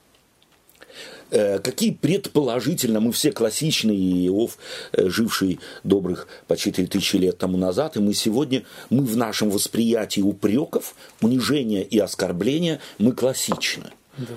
Э, 1.30 1.60
Какие 1.60 1.92
предположительно, 1.92 3.00
мы 3.00 3.12
все 3.12 3.32
классичные, 3.32 4.26
Иов, 4.26 4.58
э, 4.92 5.08
живший 5.08 5.60
добрых 5.84 6.28
почти 6.46 6.70
3000 6.70 7.16
лет 7.16 7.38
тому 7.38 7.56
назад, 7.56 7.96
и 7.96 8.00
мы 8.00 8.12
сегодня, 8.14 8.64
мы 8.90 9.02
в 9.04 9.16
нашем 9.16 9.48
восприятии 9.50 10.20
упреков, 10.20 10.94
унижения 11.22 11.82
и 11.82 11.98
оскорбления, 11.98 12.80
мы 12.98 13.12
классичны. 13.12 13.90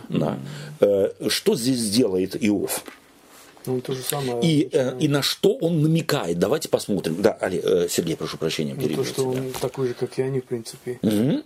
Да. 0.08 0.38
Э, 0.80 1.10
Что 1.28 1.56
здесь 1.56 1.89
делает 1.89 2.38
Иов? 2.41 2.84
Ну, 3.65 3.82
то 3.82 3.93
же 3.93 4.02
самое. 4.02 4.41
И, 4.43 4.69
э, 4.71 4.97
и 4.99 5.08
на 5.08 5.21
что 5.21 5.54
он 5.56 5.82
намекает. 5.82 6.38
Давайте 6.39 6.69
посмотрим. 6.69 7.21
Да, 7.21 7.34
Али, 7.39 7.62
э, 7.63 7.88
Сергей, 7.89 8.15
прошу 8.17 8.38
прощения, 8.38 8.73
Ну, 8.73 8.82
перебил 8.82 9.04
то, 9.04 9.10
что 9.10 9.32
тебя. 9.34 9.41
он 9.41 9.52
такой 9.54 9.88
же, 9.89 9.93
как 9.93 10.17
и 10.19 10.21
они, 10.21 10.39
в 10.41 10.45
принципе. 10.45 10.99
Мгм. 11.02 11.43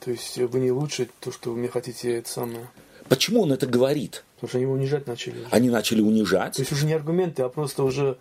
То 0.00 0.10
есть 0.10 0.38
вы 0.38 0.60
не 0.60 0.70
лучше, 0.70 1.08
то, 1.20 1.30
что 1.32 1.50
вы 1.50 1.58
мне 1.58 1.68
хотите, 1.68 2.16
это 2.18 2.28
самое. 2.28 2.68
Почему 3.08 3.42
он 3.42 3.52
это 3.52 3.66
говорит? 3.66 4.24
Потому 4.36 4.48
что 4.48 4.58
они 4.58 4.62
его 4.64 4.74
унижать 4.74 5.06
начали. 5.06 5.36
Они 5.50 5.70
начали 5.70 6.00
унижать. 6.00 6.54
То 6.54 6.62
есть 6.62 6.72
уже 6.72 6.86
не 6.86 6.92
аргументы, 6.92 7.42
а 7.42 7.48
просто 7.48 7.82
уже 7.82 8.18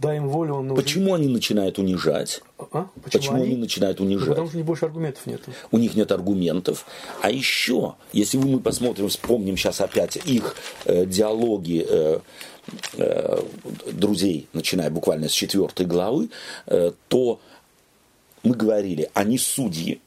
дай 0.00 0.16
им 0.16 0.28
волю, 0.28 0.54
он 0.54 0.70
уже- 0.70 0.82
Почему 0.82 1.14
они 1.14 1.28
начинают 1.28 1.78
унижать? 1.78 2.42
А? 2.72 2.86
Почему, 3.04 3.42
они? 3.42 3.56
начинают 3.56 4.00
Ну, 4.00 4.06
унижать? 4.06 4.28
потому 4.28 4.46
что 4.48 4.56
у 4.56 4.58
них 4.58 4.66
больше 4.66 4.84
аргументов 4.86 5.26
нету. 5.26 5.52
У 5.70 5.78
них 5.78 5.94
нет 5.94 6.10
аргументов. 6.12 6.86
А 7.22 7.30
еще, 7.30 7.94
если 8.12 8.38
мы 8.38 8.60
посмотрим, 8.60 9.08
вспомним 9.08 9.56
сейчас 9.56 9.80
опять 9.80 10.16
их 10.16 10.56
э, 10.86 11.04
диалоги 11.06 11.84
э, 11.88 12.20
э, 12.94 13.42
друзей, 13.92 14.46
начиная 14.52 14.90
буквально 14.90 15.28
с 15.28 15.32
четвертой 15.32 15.86
главы, 15.86 16.30
э, 16.66 16.92
то 17.08 17.40
мы 18.42 18.54
говорили, 18.54 19.10
они 19.14 19.36
судьи, 19.38 20.00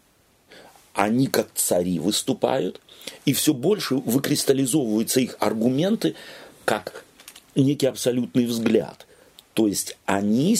они 0.93 1.27
как 1.27 1.47
цари 1.53 1.99
выступают, 1.99 2.82
и 3.25 3.34
все 3.34 3.53
больше 3.53 3.95
выкристаллизовываются 3.95 5.19
их 5.19 5.36
аргументы 5.39 6.15
как 6.65 7.03
некий 7.56 7.86
абсолютный 7.88 8.45
взгляд. 8.45 9.06
То 9.53 9.67
есть 9.67 9.97
они 10.05 10.57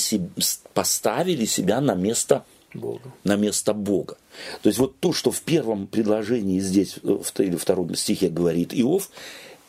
поставили 0.73 1.45
себя 1.45 1.82
на 1.82 1.95
место 1.95 2.45
Бога. 2.73 3.12
на 3.23 3.36
место 3.36 3.73
Бога. 3.73 4.17
То 4.62 4.69
есть 4.69 4.79
вот 4.79 4.99
то, 4.99 5.13
что 5.13 5.32
в 5.32 5.41
первом 5.41 5.88
предложении 5.88 6.60
здесь, 6.60 6.97
э, 7.03 7.08
в 7.08 7.39
или 7.39 7.56
втором 7.56 7.95
стихе 7.95 8.29
говорит 8.29 8.73
Иов, 8.73 9.10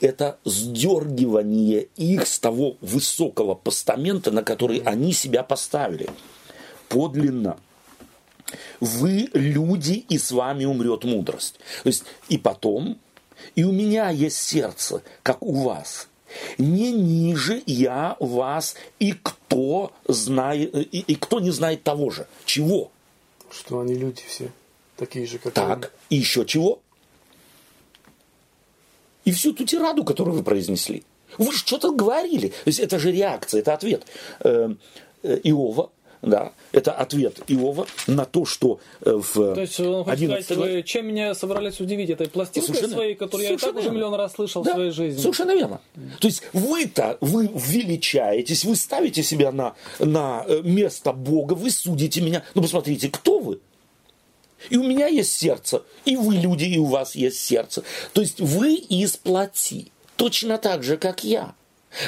это 0.01 0.39
сдергивание 0.45 1.89
их 1.97 2.27
с 2.27 2.39
того 2.39 2.77
высокого 2.81 3.55
постамента, 3.55 4.31
на 4.31 4.43
который 4.43 4.79
они 4.79 5.13
себя 5.13 5.43
поставили. 5.43 6.09
Подлинно. 6.89 7.57
Вы 8.81 9.31
люди, 9.33 10.05
и 10.09 10.19
с 10.19 10.31
вами 10.31 10.65
умрет 10.65 11.05
мудрость. 11.05 11.59
То 11.83 11.89
есть 11.89 12.05
и 12.29 12.39
потом, 12.39 12.99
и 13.55 13.65
у 13.65 13.73
меня 13.73 14.11
есть 14.11 14.37
сердце, 14.37 15.03
как 15.23 15.43
у 15.43 15.53
вас, 15.53 16.09
Не 16.59 16.93
ниже 16.93 17.63
я 17.67 18.17
вас, 18.21 18.77
и 18.99 19.13
кто 19.13 19.93
знает, 20.09 20.75
и, 20.75 21.01
и 21.01 21.15
кто 21.15 21.41
не 21.41 21.51
знает 21.51 21.83
того 21.83 22.11
же. 22.11 22.27
Чего? 22.45 22.91
Что 23.51 23.81
они 23.81 23.95
люди 23.95 24.23
все, 24.27 24.51
такие 24.97 25.27
же, 25.27 25.39
как 25.39 25.53
Так, 25.53 25.93
и 26.11 26.17
еще 26.17 26.45
чего? 26.45 26.81
И 29.25 29.33
всю 29.33 29.53
ту 29.53 29.65
тираду, 29.65 30.05
которую 30.05 30.37
вы 30.37 30.43
произнесли. 30.43 31.05
Вы 31.39 31.53
же 31.53 31.59
что-то 31.59 31.93
говорили. 31.93 32.49
То 32.49 32.67
есть 32.67 32.81
это 32.81 32.99
же 32.99 33.11
реакция, 33.11 33.61
это 33.61 33.75
ответ 33.75 34.07
э, 34.41 34.75
э, 35.23 35.41
Иова, 35.45 35.91
да, 36.25 36.53
это 36.73 36.93
ответ 36.93 37.41
Иова 37.49 37.87
на 38.07 38.25
то, 38.25 38.45
что 38.45 38.81
э, 39.03 39.13
в 39.13 39.55
То 39.55 39.61
есть 39.61 39.79
он 39.81 40.05
хочет 40.05 40.19
11 40.19 40.45
сказать, 40.45 40.73
вы 40.73 40.83
чем 40.83 41.07
меня 41.07 41.35
собрались 41.35 41.81
удивить? 41.81 42.11
Этой 42.11 42.29
пластинкой 42.29 42.69
Совершенно- 42.69 42.95
своей, 42.95 43.15
которую 43.15 43.47
я 43.47 43.55
и 43.55 43.57
так 43.57 43.75
уже 43.77 43.91
миллион 43.91 44.15
раз 44.15 44.33
слышал 44.33 44.63
Да, 44.63 44.73
в 44.73 44.75
своей 44.75 44.91
жизни. 44.91 45.21
Совершенно 45.21 45.53
верно. 45.53 45.81
То 46.21 46.29
есть 46.29 46.43
вы-то, 46.53 47.19
вы 47.21 47.51
величаетесь, 47.53 48.65
вы 48.65 48.77
ставите 48.77 49.23
себя 49.23 49.53
на, 49.53 49.75
на 49.99 50.45
э, 50.47 50.63
место 50.63 51.13
Бога, 51.13 51.55
вы 51.55 51.71
судите 51.71 52.21
меня. 52.21 52.43
Ну, 52.55 52.63
посмотрите, 52.63 53.09
кто 53.11 53.39
вы? 53.39 53.61
И 54.71 54.77
у 54.77 54.83
меня 54.83 55.07
есть 55.09 55.33
сердце, 55.33 55.83
и 56.05 56.17
вы 56.17 56.37
люди, 56.37 56.65
и 56.65 56.79
у 56.79 56.87
вас 56.87 57.15
есть 57.15 57.39
сердце. 57.41 57.83
То 58.13 58.23
есть 58.23 58.41
вы 58.41 58.75
из 58.75 59.17
плоти, 59.17 59.93
точно 60.17 60.59
так 60.59 60.83
же, 60.83 60.97
как 60.97 61.23
я. 61.23 61.55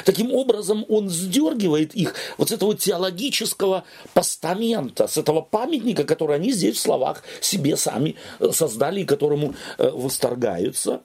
Таким 0.05 0.33
образом, 0.33 0.85
он 0.89 1.09
сдергивает 1.09 1.95
их 1.95 2.15
вот 2.37 2.49
с 2.49 2.51
этого 2.51 2.75
теологического 2.75 3.83
постамента, 4.13 5.07
с 5.07 5.17
этого 5.17 5.41
памятника, 5.41 6.03
который 6.03 6.35
они 6.35 6.51
здесь 6.51 6.77
в 6.77 6.79
словах 6.79 7.23
себе 7.41 7.77
сами 7.77 8.15
э, 8.39 8.51
создали 8.51 9.01
и 9.01 9.05
которому 9.05 9.55
э, 9.77 9.89
восторгаются. 9.89 11.01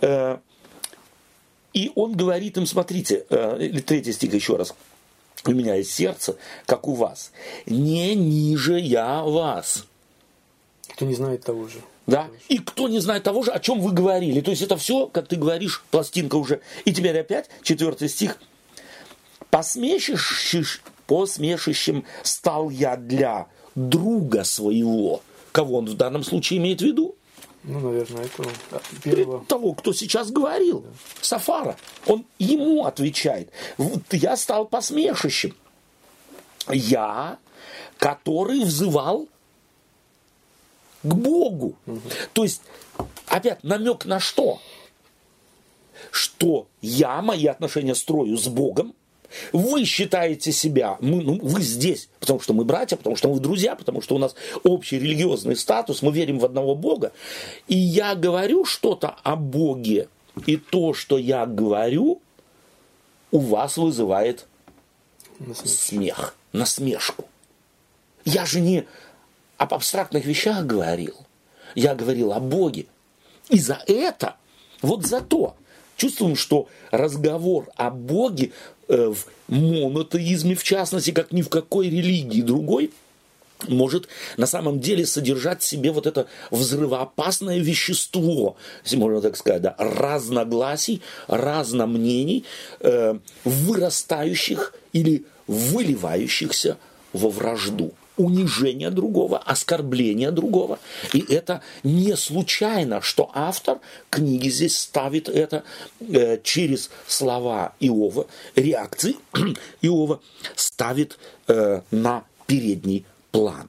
Э, 0.00 0.38
и 1.72 1.90
он 1.94 2.12
говорит 2.16 2.56
им, 2.56 2.66
смотрите, 2.66 3.26
э, 3.28 3.80
третий 3.84 4.12
стих 4.12 4.32
еще 4.34 4.56
раз. 4.56 4.74
У 5.44 5.50
меня 5.50 5.74
есть 5.74 5.92
сердце, 5.92 6.36
как 6.66 6.88
у 6.88 6.94
вас. 6.94 7.32
Не 7.66 8.14
ниже 8.14 8.78
я 8.78 9.22
вас. 9.22 9.84
Кто 10.88 11.04
не 11.04 11.14
знает 11.14 11.42
того 11.42 11.68
же. 11.68 11.80
Да? 12.06 12.28
И 12.48 12.58
кто 12.58 12.88
не 12.88 12.98
знает 13.00 13.22
того 13.22 13.42
же, 13.42 13.50
о 13.50 13.58
чем 13.58 13.80
вы 13.80 13.92
говорили. 13.92 14.40
То 14.40 14.50
есть 14.50 14.62
это 14.62 14.76
все, 14.76 15.06
как 15.06 15.26
ты 15.26 15.36
говоришь, 15.36 15.82
пластинка 15.90 16.36
уже. 16.36 16.60
И 16.84 16.92
теперь 16.92 17.18
опять, 17.18 17.48
четвертый 17.62 18.08
стих. 18.08 18.38
Посмешищ, 19.50 20.80
посмешищем 21.06 22.04
стал 22.22 22.70
я 22.70 22.96
для 22.96 23.46
друга 23.74 24.44
своего. 24.44 25.22
Кого 25.52 25.78
он 25.78 25.86
в 25.86 25.94
данном 25.94 26.24
случае 26.24 26.58
имеет 26.58 26.80
в 26.80 26.84
виду? 26.84 27.14
Ну, 27.62 27.80
наверное, 27.80 28.24
это 28.24 28.44
первого. 29.02 29.44
того, 29.46 29.72
кто 29.72 29.94
сейчас 29.94 30.30
говорил, 30.30 30.84
Сафара. 31.22 31.76
Он 32.06 32.26
ему 32.38 32.84
отвечает. 32.84 33.50
Вот 33.78 34.02
я 34.12 34.36
стал 34.36 34.66
посмешищем. 34.66 35.56
Я, 36.68 37.38
который 37.98 38.64
взывал 38.64 39.28
к 41.04 41.14
Богу. 41.14 41.76
То 42.32 42.42
есть, 42.42 42.62
опять 43.26 43.62
намек 43.62 44.06
на 44.06 44.18
что? 44.18 44.60
Что 46.10 46.66
я 46.80 47.22
мои 47.22 47.46
отношения 47.46 47.94
строю 47.94 48.36
с 48.36 48.48
Богом, 48.48 48.94
вы 49.52 49.84
считаете 49.84 50.52
себя, 50.52 50.96
мы, 51.00 51.22
ну, 51.22 51.38
вы 51.42 51.60
здесь, 51.62 52.08
потому 52.20 52.40
что 52.40 52.54
мы 52.54 52.64
братья, 52.64 52.96
потому 52.96 53.16
что 53.16 53.28
мы 53.28 53.40
друзья, 53.40 53.74
потому 53.74 54.00
что 54.00 54.14
у 54.14 54.18
нас 54.18 54.34
общий 54.62 54.98
религиозный 54.98 55.56
статус, 55.56 56.02
мы 56.02 56.12
верим 56.12 56.38
в 56.38 56.44
одного 56.44 56.74
Бога. 56.74 57.12
И 57.66 57.76
я 57.76 58.14
говорю 58.14 58.64
что-то 58.64 59.16
о 59.22 59.36
Боге, 59.36 60.08
и 60.46 60.56
то, 60.56 60.94
что 60.94 61.18
я 61.18 61.46
говорю, 61.46 62.20
у 63.30 63.38
вас 63.38 63.76
вызывает 63.76 64.46
смех, 65.64 66.36
насмешку. 66.52 67.24
Я 68.24 68.46
же 68.46 68.60
не 68.60 68.86
об 69.64 69.74
абстрактных 69.74 70.24
вещах 70.24 70.64
говорил. 70.64 71.16
Я 71.74 71.94
говорил 71.94 72.32
о 72.32 72.40
Боге. 72.40 72.86
И 73.48 73.58
за 73.58 73.82
это, 73.86 74.36
вот 74.80 75.04
за 75.06 75.20
то, 75.20 75.56
чувствуем, 75.96 76.36
что 76.36 76.68
разговор 76.90 77.68
о 77.76 77.90
Боге 77.90 78.52
э, 78.88 79.12
в 79.12 79.26
монотеизме, 79.48 80.54
в 80.54 80.62
частности, 80.62 81.10
как 81.10 81.32
ни 81.32 81.42
в 81.42 81.48
какой 81.48 81.88
религии 81.88 82.42
другой, 82.42 82.92
может 83.68 84.08
на 84.36 84.46
самом 84.46 84.80
деле 84.80 85.06
содержать 85.06 85.62
в 85.62 85.66
себе 85.66 85.90
вот 85.90 86.06
это 86.06 86.26
взрывоопасное 86.50 87.58
вещество, 87.58 88.56
если 88.84 88.96
можно 88.96 89.22
так 89.22 89.36
сказать, 89.36 89.62
да, 89.62 89.74
разногласий, 89.78 91.00
разномнений, 91.26 92.44
э, 92.80 93.18
вырастающих 93.44 94.74
или 94.92 95.24
выливающихся 95.46 96.76
во 97.12 97.30
вражду 97.30 97.94
унижение 98.16 98.90
другого, 98.90 99.38
оскорбление 99.38 100.30
другого. 100.30 100.78
И 101.12 101.24
это 101.32 101.62
не 101.82 102.16
случайно, 102.16 103.00
что 103.00 103.30
автор 103.34 103.78
книги 104.10 104.48
здесь 104.48 104.78
ставит 104.78 105.28
это 105.28 105.64
э, 106.00 106.38
через 106.42 106.90
слова 107.06 107.74
Иова, 107.80 108.26
реакции 108.54 109.16
Иова, 109.82 110.20
ставит 110.54 111.18
э, 111.48 111.80
на 111.90 112.24
передний 112.46 113.04
план. 113.32 113.68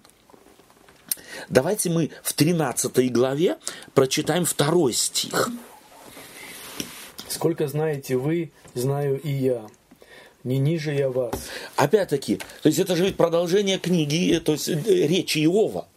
Давайте 1.50 1.90
мы 1.90 2.12
в 2.24 2.34
13 2.34 3.12
главе 3.12 3.58
прочитаем 3.94 4.46
второй 4.46 4.94
стих. 4.94 5.50
Сколько 7.28 7.68
знаете 7.68 8.16
вы, 8.16 8.52
знаю 8.74 9.20
и 9.20 9.30
я. 9.30 9.68
Не 10.46 10.60
ниже 10.60 10.94
я 10.94 11.10
вас. 11.10 11.34
Опять-таки, 11.76 12.38
то 12.62 12.70
есть 12.70 12.78
это 12.78 12.96
же 12.96 13.06
ведь 13.06 13.18
продолжение 13.18 13.80
книги, 13.80 14.40
то 14.40 14.52
есть 14.52 14.70
э, 14.70 14.76
речи 14.76 15.40
Иова. 15.40 15.88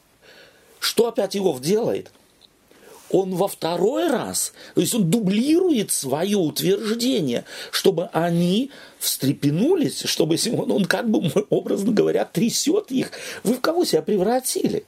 Что 0.81 1.09
опять 1.09 1.37
Иов 1.37 1.61
делает? 1.61 2.11
Он 3.11 3.35
во 3.35 3.47
второй 3.47 4.09
раз, 4.09 4.55
то 4.75 4.81
есть 4.81 4.95
он 4.95 5.11
дублирует 5.11 5.93
свое 5.93 6.39
утверждение, 6.39 7.45
чтобы 7.71 8.07
они 8.15 8.71
встрепенулись, 8.99 10.05
чтобы 10.05 10.37
он, 10.57 10.71
он 10.73 10.85
как 10.87 11.11
бы, 11.11 11.31
образно 11.51 11.93
говоря, 11.93 12.25
трясет 12.25 12.91
их. 12.91 13.11
Вы 13.45 13.55
в 13.55 13.61
кого 13.61 13.85
себя 13.85 14.01
превратили? 14.01 14.87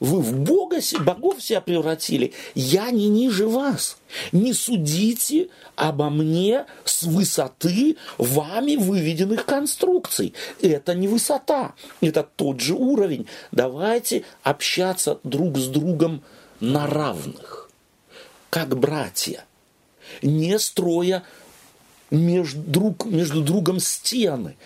Вы 0.00 0.20
в 0.20 0.34
Бога, 0.38 0.80
богов 1.00 1.42
себя 1.42 1.60
превратили. 1.60 2.32
Я 2.54 2.90
не 2.90 3.08
ниже 3.08 3.46
вас. 3.46 3.96
Не 4.32 4.52
судите 4.52 5.48
обо 5.76 6.10
мне 6.10 6.66
с 6.84 7.04
высоты 7.04 7.96
вами 8.18 8.76
выведенных 8.76 9.46
конструкций. 9.46 10.34
Это 10.60 10.94
не 10.94 11.08
высота, 11.08 11.74
это 12.00 12.26
тот 12.36 12.60
же 12.60 12.74
уровень. 12.74 13.26
Давайте 13.52 14.24
общаться 14.42 15.20
друг 15.22 15.58
с 15.58 15.66
другом 15.68 16.22
на 16.60 16.86
равных, 16.86 17.70
как 18.50 18.76
братья, 18.78 19.44
не 20.22 20.58
строя 20.58 21.24
между, 22.10 22.60
друг, 22.60 23.04
между 23.06 23.42
другом 23.42 23.80
стены, 23.80 24.56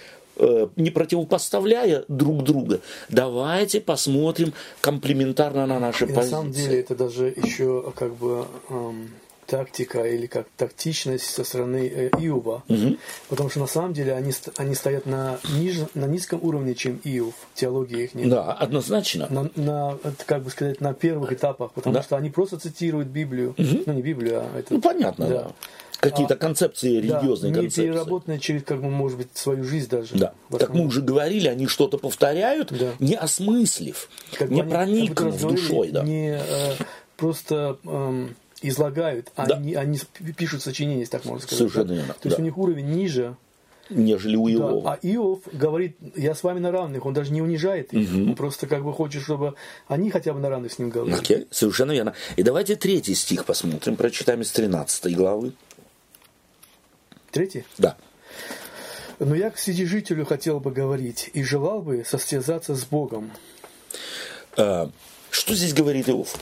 не 0.76 0.90
противопоставляя 0.90 2.04
друг 2.08 2.42
друга. 2.44 2.80
Давайте 3.08 3.80
посмотрим 3.80 4.52
комплементарно 4.80 5.66
на 5.66 5.78
наши 5.78 6.04
И 6.04 6.08
на 6.08 6.14
позиции. 6.14 6.30
самом 6.30 6.52
деле 6.52 6.80
это 6.80 6.94
даже 6.94 7.26
еще 7.36 7.92
как 7.96 8.14
бы 8.14 8.46
эм, 8.70 9.08
тактика 9.46 10.02
или 10.04 10.26
как 10.26 10.46
тактичность 10.56 11.24
со 11.24 11.42
стороны 11.42 11.90
э, 11.92 12.08
Иова. 12.18 12.62
Потому 13.28 13.48
что 13.50 13.60
на 13.60 13.66
самом 13.66 13.92
деле 13.94 14.12
они, 14.12 14.32
они 14.58 14.74
стоят 14.74 15.06
на, 15.06 15.38
ниже, 15.58 15.88
на 15.94 16.04
низком 16.04 16.40
уровне, 16.42 16.74
чем 16.74 17.00
Иов, 17.04 17.34
теология 17.54 18.04
их 18.04 18.14
нет. 18.14 18.28
Да, 18.28 18.52
однозначно. 18.52 19.26
На, 19.30 19.50
на, 19.56 19.98
как 20.26 20.42
бы 20.44 20.50
сказать, 20.50 20.80
на 20.80 20.92
первых 20.94 21.32
этапах, 21.32 21.72
потому 21.72 21.94
Да. 21.94 22.02
что 22.02 22.16
они 22.16 22.30
просто 22.30 22.58
цитируют 22.58 23.08
Библию. 23.08 23.54
Ну, 23.56 23.92
не 23.94 24.02
Библию, 24.02 24.40
а 24.40 24.58
это... 24.58 24.74
Ну, 24.74 24.80
понятно, 24.82 25.26
да. 25.26 25.42
Да. 25.44 25.50
Какие-то 26.00 26.36
концепции, 26.36 27.00
Да, 27.00 27.18
религиозные 27.18 27.50
не 27.50 27.54
концепции. 27.56 27.82
переработанные 27.82 28.38
через, 28.38 28.62
как 28.62 28.80
бы, 28.80 28.88
может 28.88 29.18
быть, 29.18 29.28
свою 29.34 29.64
жизнь 29.64 29.88
даже. 29.88 30.14
Да. 30.14 30.32
В 30.48 30.58
Как 30.58 30.72
мы 30.72 30.86
уже 30.86 31.02
говорили, 31.02 31.48
они 31.48 31.66
что-то 31.66 31.98
повторяют, 31.98 32.72
Да. 32.72 32.92
не 33.00 33.14
осмыслив, 33.16 34.08
Как 34.38 34.48
не 34.50 34.60
они, 34.60 34.70
как 34.70 34.78
проникнув 34.78 35.26
разговаривали, 35.34 35.60
душой. 35.60 35.90
Да. 35.90 36.02
Не 36.04 36.38
э, 36.40 36.74
просто 37.16 37.78
эм, 37.84 38.36
излагают, 38.62 39.32
а 39.36 39.46
Да. 39.46 39.56
они, 39.56 39.74
они 39.74 39.98
пишут 40.36 40.62
сочинения, 40.62 41.04
так 41.06 41.24
можно 41.24 41.42
сказать. 41.42 41.58
Совершенно 41.58 41.88
да? 41.88 41.94
верно, 41.94 42.12
То 42.14 42.28
есть 42.28 42.36
да. 42.36 42.42
у 42.42 42.44
них 42.44 42.58
уровень 42.58 42.86
ниже. 42.86 43.36
Нежели 43.90 44.36
у 44.36 44.46
да. 44.48 44.52
Иова. 44.54 44.92
А 44.92 44.98
Иов 45.06 45.40
говорит, 45.50 45.96
я 46.14 46.34
с 46.34 46.42
вами 46.42 46.58
на 46.58 46.70
равных, 46.70 47.06
он 47.06 47.14
даже 47.14 47.32
не 47.32 47.40
унижает 47.40 47.92
их. 47.94 48.12
Он 48.14 48.34
просто 48.34 48.66
как 48.66 48.84
бы 48.84 48.92
хочет, 48.92 49.22
чтобы 49.22 49.54
они 49.88 50.10
хотя 50.10 50.34
бы 50.34 50.40
на 50.40 50.50
равных 50.50 50.72
с 50.72 50.78
ним 50.78 50.90
говорили. 50.90 51.16
Окей, 51.18 51.46
совершенно 51.50 51.92
верно. 51.92 52.12
И 52.36 52.42
давайте 52.42 52.76
третий 52.76 53.14
стих 53.14 53.46
посмотрим, 53.46 53.96
прочитаем 53.96 54.42
из 54.42 54.52
13 54.52 55.16
главы. 55.16 55.52
Третий. 57.38 57.64
Да. 57.78 57.96
Но 59.20 59.32
я 59.36 59.50
к 59.50 59.54
вседержителю 59.54 60.26
хотел 60.26 60.58
бы 60.58 60.72
говорить 60.72 61.30
и 61.34 61.44
желал 61.44 61.82
бы 61.82 62.04
состязаться 62.04 62.74
с 62.74 62.84
Богом. 62.84 63.30
Э, 64.56 64.88
Что 65.30 65.54
здесь 65.54 65.72
говорит 65.72 66.08
Иов? 66.08 66.34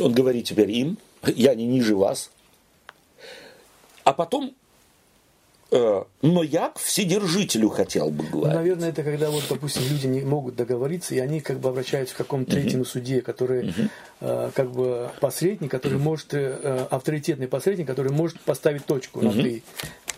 Он 0.00 0.14
говорит 0.14 0.46
теперь 0.46 0.70
им, 0.70 0.96
я 1.26 1.54
не 1.54 1.66
ниже 1.66 1.94
вас. 1.94 2.30
А 4.02 4.14
потом 4.14 4.56
но 5.70 6.42
я 6.44 6.68
к 6.68 6.78
вседержителю 6.78 7.68
хотел 7.70 8.10
бы 8.10 8.24
Ну, 8.24 8.30
говорить. 8.38 8.56
наверное, 8.56 8.88
это 8.90 9.02
когда, 9.02 9.30
вот, 9.30 9.42
допустим, 9.48 9.82
люди 9.90 10.06
не 10.06 10.20
могут 10.20 10.54
договориться, 10.56 11.14
и 11.14 11.18
они 11.18 11.40
как 11.40 11.58
бы 11.58 11.68
обращаются 11.70 12.14
к 12.14 12.18
какому-то 12.18 12.52
третьему 12.52 12.84
судье, 12.84 13.20
который 13.20 13.74
э, 14.20 14.50
как 14.54 14.70
бы 14.70 15.10
посредник, 15.20 15.70
который 15.70 15.98
может, 15.98 16.34
э, 16.34 16.86
авторитетный 16.90 17.48
посредник, 17.48 17.86
который 17.86 18.12
может 18.12 18.38
поставить 18.40 18.86
точку 18.86 19.20
на 19.22 19.32
«ты» 19.32 19.62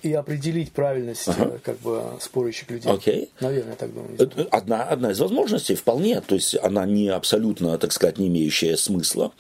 и 0.03 0.13
определить 0.13 0.73
правильность 0.73 1.29
э, 1.29 1.59
как 1.63 1.79
бы 1.81 2.03
спорящих 2.21 2.71
людей. 2.71 2.91
Окей. 2.91 3.31
Наверное, 3.41 3.73
я 3.73 3.77
так 3.77 3.93
думаю. 3.93 4.15
Это 4.19 4.47
Одна, 4.51 4.85
одна 4.85 5.11
из 5.11 5.21
возможностей, 5.21 5.75
вполне. 5.75 6.21
То 6.21 6.35
есть 6.35 6.57
она 6.63 6.87
не 6.87 7.09
абсолютно, 7.09 7.79
так 7.79 7.93
сказать, 7.93 8.19
не 8.19 8.29
имеющая 8.29 8.77
смысла. 8.77 9.33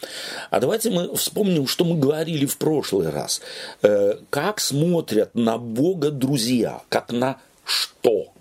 А 0.50 0.60
давайте 0.60 0.90
мы 0.90 1.14
вспомним, 1.16 1.66
что 1.66 1.84
мы 1.84 1.98
говорили 1.98 2.46
в 2.46 2.56
прошлый 2.58 3.10
раз. 3.10 3.40
Э, 3.82 4.14
как 4.30 4.60
смотрят 4.60 5.34
на 5.34 5.58
Бога 5.58 6.10
друзья, 6.10 6.82
как 6.88 7.12
на 7.12 7.38
что? 7.64 8.32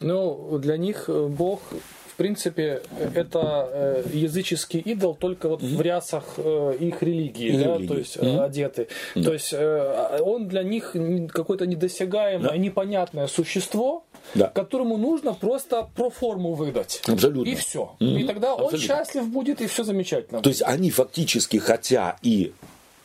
Ну, 0.00 0.58
для 0.58 0.76
них 0.78 1.04
э, 1.08 1.26
Бог, 1.26 1.60
принципе, 2.20 2.82
э, 2.98 3.10
это 3.14 3.68
э, 3.72 4.02
языческий 4.12 4.80
идол 4.80 5.14
только 5.14 5.48
вот 5.48 5.62
в 5.62 5.80
рясах 5.80 6.24
э, 6.36 6.76
их 6.78 7.02
религии, 7.02 7.52
да, 7.52 7.76
Религии. 7.76 7.86
то 7.88 7.94
есть 7.98 8.16
э, 8.20 8.38
одеты. 8.44 8.88
То 9.14 9.32
есть 9.32 9.52
э, 9.54 10.18
он 10.22 10.46
для 10.48 10.62
них 10.62 10.94
какое-то 11.32 11.66
недосягаемое, 11.66 12.50
Да. 12.50 12.56
непонятное 12.58 13.26
существо, 13.26 14.04
Да. 14.34 14.48
которому 14.48 14.98
нужно 14.98 15.32
просто 15.32 15.88
проформу 15.96 16.52
выдать. 16.54 17.00
Абсолютно. 17.08 17.50
И 17.50 17.54
все. 17.54 17.96
Мгм. 18.00 18.16
И 18.18 18.24
тогда 18.24 18.54
он 18.54 18.64
Абсолютно. 18.66 18.86
счастлив 18.86 19.28
будет, 19.28 19.60
и 19.62 19.66
все 19.66 19.82
замечательно. 19.84 20.42
То 20.42 20.50
есть 20.50 20.62
они 20.62 20.90
фактически, 20.90 21.56
хотя 21.56 22.16
и 22.22 22.52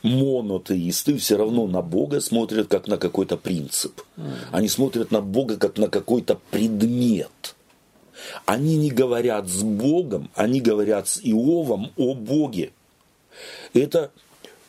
монотеисты, 0.03 1.18
все 1.18 1.38
равно 1.38 1.68
на 1.68 1.82
Бога 1.82 2.20
смотрят 2.22 2.68
как 2.68 2.88
на 2.88 2.97
какой-то 2.97 3.38
принцип. 3.38 4.01
Они 4.51 4.68
смотрят 4.68 5.11
на 5.11 5.22
Бога 5.22 5.57
как 5.57 5.78
на 5.78 5.88
какой-то 5.88 6.38
предмет. 6.51 7.55
Они 8.45 8.78
не 8.78 8.91
говорят 8.91 9.47
с 9.49 9.61
Богом, 9.63 10.30
они 10.36 10.61
говорят 10.61 11.07
с 11.07 11.19
Иовом 11.23 11.91
о 11.97 12.13
Боге. 12.13 12.71
Это 13.73 14.11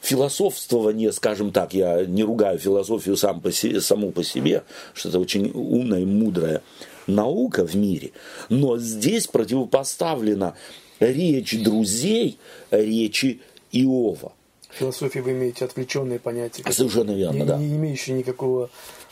философствование, 0.01 1.13
скажем 1.13 1.53
так, 1.53 1.75
я 1.75 2.05
не 2.05 2.23
ругаю 2.25 2.59
философию 2.59 3.17
сам 3.17 3.41
по 3.41 3.51
се- 3.53 3.81
саму 3.81 4.13
по 4.13 4.23
себе, 4.23 4.63
что 4.95 5.09
это 5.09 5.19
очень 5.19 5.51
умная 5.53 6.01
и 6.01 6.05
мудрая 6.05 6.63
наука 7.07 7.67
в 7.67 7.75
мире, 7.77 8.13
но 8.49 8.79
здесь 8.79 9.27
противопоставлена 9.27 10.55
речь 11.01 11.61
друзей 11.63 12.39
речи 12.71 13.41
Иова. 13.73 14.33
Философии 14.71 15.21
вы 15.21 15.33
имеете 15.33 15.65
отвлеченные 15.65 16.19
понятия, 16.19 16.63
Совершенно 16.71 17.13
верно, 17.13 17.39
не, 17.39 17.45
да. 17.45 17.57
не 17.59 17.69
имеющие 17.77 18.17
никакого 18.17 18.69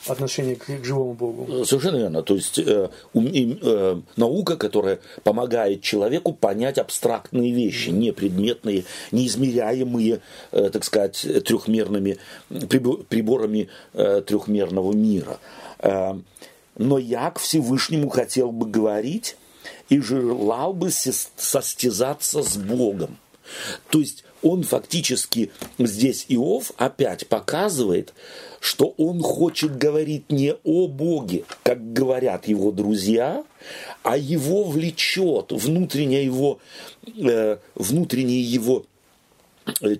отношения 0.07 0.57
к, 0.57 0.67
к 0.67 0.85
живому 0.85 1.15
Богу. 1.15 1.65
Совершенно 1.65 1.97
верно. 1.97 2.23
То 2.23 2.35
есть 2.35 2.59
э, 2.59 2.91
ум- 3.13 3.31
э, 3.33 4.01
наука, 4.17 4.57
которая 4.57 5.01
помогает 5.23 5.83
человеку 5.83 6.33
понять 6.33 6.79
абстрактные 6.79 7.53
вещи, 7.53 7.91
не 7.91 8.13
предметные, 8.13 8.85
неизмеряемые, 9.13 10.21
э, 10.53 10.71
так 10.71 10.85
сказать, 10.85 11.27
трехмерными 11.45 12.19
прибо- 12.51 13.05
приборами 13.05 13.69
э, 13.93 14.23
трехмерного 14.27 14.93
мира. 14.93 15.39
Э, 15.79 16.15
но 16.77 16.99
я 16.99 17.31
к 17.31 17.39
Всевышнему 17.39 18.09
хотел 18.09 18.51
бы 18.51 18.67
говорить 18.67 19.37
и 19.89 20.01
желал 20.01 20.73
бы 20.73 20.91
состязаться 20.91 22.43
с 22.43 22.57
Богом. 22.57 23.19
То 23.91 24.01
есть 24.01 24.25
он 24.43 24.63
фактически 24.63 25.51
здесь 25.79 26.27
Иов 26.29 26.73
опять 26.77 27.27
показывает, 27.29 28.13
что 28.65 28.95
он 28.97 29.21
хочет 29.21 29.77
говорить 29.77 30.33
не 30.33 30.55
о 30.65 30.89
Боге, 30.89 31.45
как 31.63 31.93
говорят 31.93 32.49
его 32.49 32.73
друзья, 32.73 33.45
а 34.03 34.17
его 34.17 34.65
влечет 34.65 35.53
внутреннее 35.53 36.25
его, 36.25 36.61
э, 37.07 37.59
внутреннее 37.75 38.41
его 38.41 38.87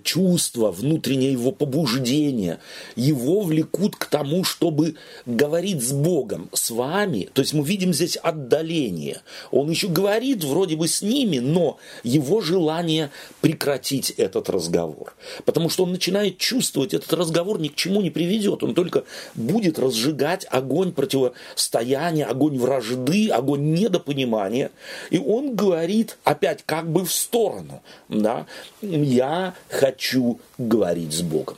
чувства, 0.03 0.71
внутреннее 0.71 1.31
его 1.31 1.51
побуждение, 1.51 2.59
его 2.95 3.41
влекут 3.41 3.95
к 3.95 4.05
тому, 4.05 4.43
чтобы 4.43 4.95
говорить 5.25 5.81
с 5.81 5.91
Богом, 5.91 6.49
с 6.53 6.69
вами. 6.69 7.29
То 7.33 7.41
есть 7.41 7.53
мы 7.53 7.63
видим 7.63 7.93
здесь 7.93 8.17
отдаление. 8.17 9.21
Он 9.51 9.69
еще 9.69 9.87
говорит 9.87 10.43
вроде 10.43 10.75
бы 10.75 10.87
с 10.87 11.01
ними, 11.01 11.39
но 11.39 11.77
его 12.03 12.41
желание 12.41 13.11
прекратить 13.41 14.11
этот 14.11 14.49
разговор. 14.49 15.15
Потому 15.45 15.69
что 15.69 15.83
он 15.83 15.91
начинает 15.91 16.37
чувствовать, 16.37 16.93
этот 16.93 17.11
разговор 17.13 17.59
ни 17.59 17.67
к 17.67 17.75
чему 17.75 18.01
не 18.01 18.11
приведет. 18.11 18.63
Он 18.63 18.73
только 18.73 19.03
будет 19.33 19.79
разжигать 19.79 20.45
огонь 20.49 20.91
противостояния, 20.91 22.25
огонь 22.25 22.57
вражды, 22.57 23.29
огонь 23.29 23.73
недопонимания. 23.73 24.71
И 25.09 25.17
он 25.17 25.55
говорит 25.55 26.17
опять 26.23 26.63
как 26.65 26.91
бы 26.91 27.05
в 27.05 27.11
сторону. 27.11 27.81
Да? 28.09 28.45
Я 28.81 29.54
хочу 29.69 30.39
говорить 30.57 31.13
с 31.13 31.21
Богом. 31.21 31.57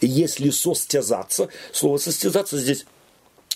Если 0.00 0.50
состязаться, 0.50 1.48
слово 1.72 1.98
состязаться 1.98 2.58
здесь 2.58 2.84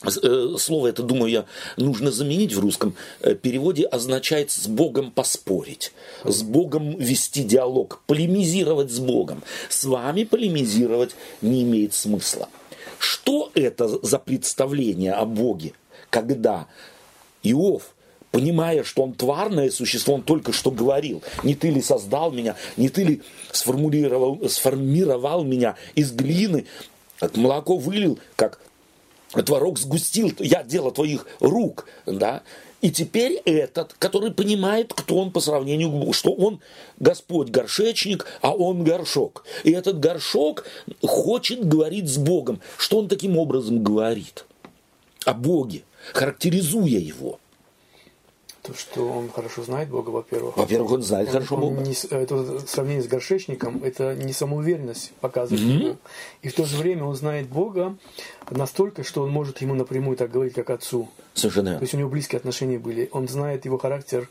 э, 0.05 0.55
Слово 0.59 0.89
это, 0.89 1.03
думаю 1.03 1.31
я, 1.31 1.45
нужно 1.77 2.11
заменить 2.11 2.55
в 2.55 2.61
русском 2.61 2.95
э, 3.21 3.35
переводе, 3.35 3.85
означает 3.85 4.51
с 4.51 4.67
Богом 4.67 5.11
поспорить, 5.11 5.93
с 6.25 6.43
Богом 6.43 6.97
вести 6.99 7.43
диалог, 7.43 8.03
полемизировать 8.07 8.91
с 8.91 8.99
Богом. 8.99 9.43
С 9.69 9.85
вами 9.85 10.25
полемизировать 10.25 11.15
не 11.43 11.63
имеет 11.63 11.95
смысла. 11.95 12.49
Что 12.99 13.51
это 13.55 13.89
за 13.89 14.19
представление 14.19 15.13
о 15.13 15.25
Боге, 15.25 15.73
когда 16.11 16.67
Иов 17.43 17.95
понимая, 18.31 18.85
что 18.85 19.03
он 19.03 19.15
тварное 19.15 19.71
существо, 19.71 20.15
он 20.15 20.23
только 20.23 20.53
что 20.53 20.71
говорил, 20.71 21.23
не 21.43 21.55
ты 21.55 21.71
ли 21.71 21.81
создал 21.83 22.31
меня, 22.31 22.57
не 22.77 22.89
ты 22.89 23.05
ли 23.05 23.23
сформулировал, 23.53 24.49
сформировал 24.49 25.45
меня 25.45 25.77
из 25.95 26.13
глины, 26.13 26.67
как 27.19 27.37
молоко 27.37 27.77
вылил, 27.77 28.19
как 28.37 28.61
творог 29.45 29.79
сгустил, 29.79 30.33
я 30.39 30.63
дело 30.63 30.91
твоих 30.93 31.27
рук, 31.41 31.87
да, 32.07 32.43
и 32.81 32.91
теперь 32.91 33.35
этот, 33.45 33.95
который 33.99 34.33
понимает, 34.33 34.95
кто 34.95 35.19
он 35.19 35.33
по 35.33 35.41
сравнению 35.41 36.13
что 36.13 36.33
он 36.33 36.61
Господь 36.99 37.51
горшечник, 37.51 38.27
а 38.41 38.55
он 38.55 38.85
горшок. 38.85 39.45
И 39.65 39.71
этот 39.71 40.01
горшок 40.01 40.65
хочет 41.03 41.67
говорить 41.67 42.09
с 42.09 42.17
Богом. 42.17 42.61
Что 42.79 42.99
он 42.99 43.09
таким 43.09 43.37
образом 43.37 43.85
говорит? 43.85 44.47
О 45.27 45.35
Боге, 45.35 45.83
характеризуя 46.15 46.99
его. 46.99 47.39
То, 48.71 48.77
что 48.77 49.09
он 49.11 49.31
хорошо 49.31 49.65
знает 49.65 49.89
Бога, 49.89 50.11
во-первых. 50.11 50.57
Во-первых, 50.57 50.93
он 50.93 51.03
знает 51.03 51.29
хорошо 51.29 51.57
Он 51.57 51.61
Бога. 51.61 51.81
не 51.83 51.95
это 52.11 52.61
сравнение 52.69 53.03
с 53.03 53.09
горшечником, 53.09 53.83
это 53.83 54.15
не 54.15 54.33
самоуверенность 54.33 55.11
показывает 55.21 55.61
ему. 55.61 55.97
И 56.43 56.49
в 56.49 56.55
то 56.55 56.65
же 56.65 56.77
время 56.77 57.05
он 57.05 57.17
знает 57.17 57.49
Бога 57.49 57.97
настолько, 58.49 59.03
что 59.03 59.23
он 59.23 59.31
может 59.31 59.61
ему 59.61 59.75
напрямую 59.75 60.17
так 60.17 60.31
говорить, 60.31 60.55
как 60.55 60.71
отцу. 60.71 61.09
Совершенно 61.35 61.79
То 61.79 61.83
есть 61.83 61.95
у 61.95 61.97
него 61.97 62.09
близкие 62.09 62.37
отношения 62.37 62.79
были. 62.79 63.09
Он 63.11 63.27
знает 63.27 63.65
его 63.65 63.77
характер, 63.77 64.29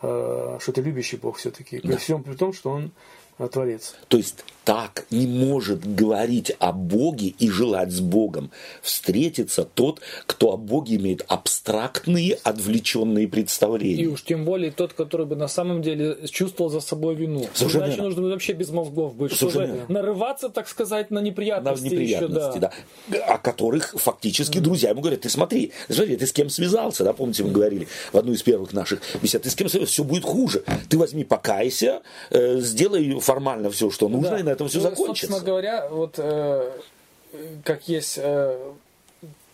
э, 0.00 0.58
что 0.60 0.72
это 0.72 0.80
любящий 0.80 1.18
Бог 1.18 1.36
все-таки. 1.36 1.80
При 1.80 1.96
всем 1.96 2.22
при 2.22 2.36
том, 2.36 2.54
что 2.54 2.70
он 2.70 2.90
творец. 3.38 3.94
То 4.08 4.16
есть 4.16 4.44
так 4.64 5.04
не 5.10 5.26
может 5.26 5.84
говорить 5.94 6.52
о 6.58 6.72
Боге 6.72 7.34
и 7.38 7.50
желать 7.50 7.92
с 7.92 8.00
Богом 8.00 8.50
встретиться 8.80 9.64
тот, 9.64 10.00
кто 10.26 10.52
о 10.52 10.56
Боге 10.56 10.96
имеет 10.96 11.22
абстрактные, 11.28 12.38
отвлеченные 12.42 13.24
И 13.24 13.26
представления. 13.26 14.06
уж 14.06 14.22
тем 14.22 14.44
более 14.44 14.70
тот, 14.70 14.94
который 14.94 15.26
бы 15.26 15.36
на 15.36 15.48
самом 15.48 15.82
деле 15.82 16.16
чувствовал 16.30 16.70
за 16.70 16.80
собой 16.80 17.14
вину. 17.14 17.46
Совершенно 17.52 17.82
Иначе 17.84 17.96
верно. 17.96 18.08
нужно 18.10 18.28
вообще 18.28 18.52
без 18.54 18.70
мозгов 18.70 19.14
быть, 19.16 19.32
Совершенно 19.32 19.66
чтобы 19.66 19.78
верно. 19.80 19.94
нарываться, 19.94 20.48
так 20.48 20.68
сказать, 20.68 21.10
на 21.10 21.20
на 21.20 21.24
неприятности, 21.24 21.84
неприятности, 21.84 22.56
еще, 22.58 22.70
да. 23.10 23.24
о 23.26 23.38
которых 23.38 23.94
фактически 23.96 24.58
друзья 24.58 24.90
ему 24.90 25.00
говорят, 25.00 25.22
ты 25.22 25.28
смотри, 25.28 25.72
смотри, 25.88 26.16
ты 26.16 26.26
с 26.26 26.32
кем 26.32 26.48
связался, 26.50 27.04
да, 27.04 27.12
помните, 27.12 27.44
мы 27.44 27.50
говорили 27.50 27.86
в 28.12 28.16
одну 28.18 28.32
из 28.32 28.42
первых 28.42 28.72
наших 28.72 29.00
бесед, 29.22 29.42
ты 29.42 29.50
с 29.50 29.54
кем 29.54 29.68
связался, 29.68 29.92
все 29.92 30.04
будет 30.04 30.24
хуже, 30.24 30.64
ты 30.88 30.96
возьми, 30.98 31.24
покайся, 31.24 32.02
э, 32.30 32.60
сделай 32.60 33.18
формально 33.24 33.70
все, 33.70 33.90
что 33.90 34.08
нужно, 34.08 34.30
Да. 34.30 34.38
и 34.38 34.42
на 34.42 34.50
этом 34.50 34.68
все 34.68 34.78
Ну, 34.78 34.82
закончится. 34.84 35.26
Собственно 35.26 35.40
говоря, 35.40 35.88
вот 35.88 36.14
э, 36.18 36.70
как 37.64 37.88
есть 37.88 38.18
э, 38.22 38.58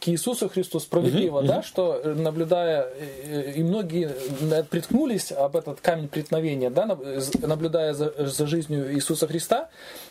к 0.00 0.08
Иисусу 0.08 0.48
Христу 0.48 0.80
справедливо, 0.80 1.38
угу, 1.38 1.46
да, 1.46 1.58
угу. 1.58 1.62
что 1.62 2.00
э, 2.02 2.14
наблюдая, 2.14 2.88
э, 2.98 3.52
и 3.56 3.62
многие 3.62 4.10
приткнулись 4.70 5.30
об 5.30 5.56
этот 5.56 5.80
камень 5.80 6.08
преткновения, 6.08 6.70
да, 6.70 6.98
наблюдая 7.42 7.92
за, 7.92 8.12
за 8.26 8.46
жизнью 8.46 8.94
Иисуса 8.94 9.26
Христа, 9.26 9.68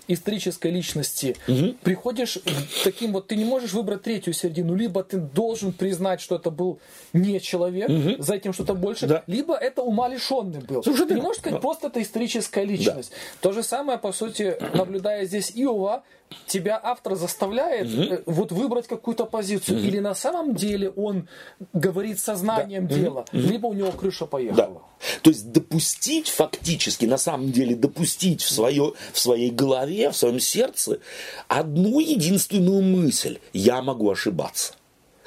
исторической 0.07 0.71
личности, 0.71 1.35
угу. 1.47 1.75
приходишь 1.81 2.37
таким 2.83 3.13
вот, 3.13 3.27
ты 3.27 3.35
не 3.35 3.45
можешь 3.45 3.73
выбрать 3.73 4.03
третью 4.03 4.33
середину, 4.33 4.75
либо 4.75 5.03
ты 5.03 5.17
должен 5.17 5.73
признать, 5.73 6.21
что 6.21 6.35
это 6.35 6.51
был 6.51 6.79
не 7.13 7.41
человек, 7.41 7.89
угу. 7.89 8.21
за 8.21 8.35
этим 8.35 8.53
что-то 8.53 8.75
больше, 8.75 9.07
да. 9.07 9.23
либо 9.25 9.55
это 9.55 9.81
ума 9.81 10.07
лишенный 10.07 10.61
был. 10.61 10.83
Слушай, 10.83 11.07
ты 11.07 11.15
не 11.15 11.21
можешь 11.21 11.41
сказать, 11.41 11.57
да. 11.57 11.61
просто 11.61 11.87
это 11.87 12.01
историческая 12.01 12.63
личность. 12.63 13.09
Да. 13.09 13.49
То 13.49 13.51
же 13.53 13.63
самое, 13.63 13.97
по 13.97 14.11
сути, 14.11 14.55
наблюдая 14.75 15.25
здесь 15.25 15.51
Иова, 15.55 16.03
тебя 16.45 16.80
автор 16.82 17.15
заставляет 17.15 17.88
угу. 17.88 18.21
вот 18.25 18.51
выбрать 18.51 18.88
какую-то 18.88 19.25
позицию. 19.25 19.80
Угу. 19.80 19.88
Или 19.88 19.99
на 19.99 20.15
самом 20.15 20.55
деле 20.55 20.89
он 20.91 21.27
говорит 21.73 22.19
сознанием 22.19 22.88
да. 22.88 22.95
дела, 22.95 23.25
угу. 23.32 23.38
либо 23.38 23.67
у 23.67 23.73
него 23.73 23.91
крыша 23.91 24.25
поехала. 24.25 24.82
Да. 24.99 25.19
То 25.21 25.30
есть 25.30 25.51
допустить 25.51 26.30
фактически, 26.30 27.05
на 27.05 27.17
самом 27.17 27.51
деле 27.51 27.75
допустить 27.75 28.41
в, 28.41 28.51
свое, 28.51 28.93
в 29.13 29.19
своей 29.19 29.51
голове, 29.51 30.11
в 30.11 30.15
своем 30.15 30.39
сердце 30.39 30.99
одну 31.47 31.99
единственную 31.99 32.82
мысль. 32.82 33.39
Я 33.53 33.82
могу 33.82 34.09
ошибаться 34.09 34.73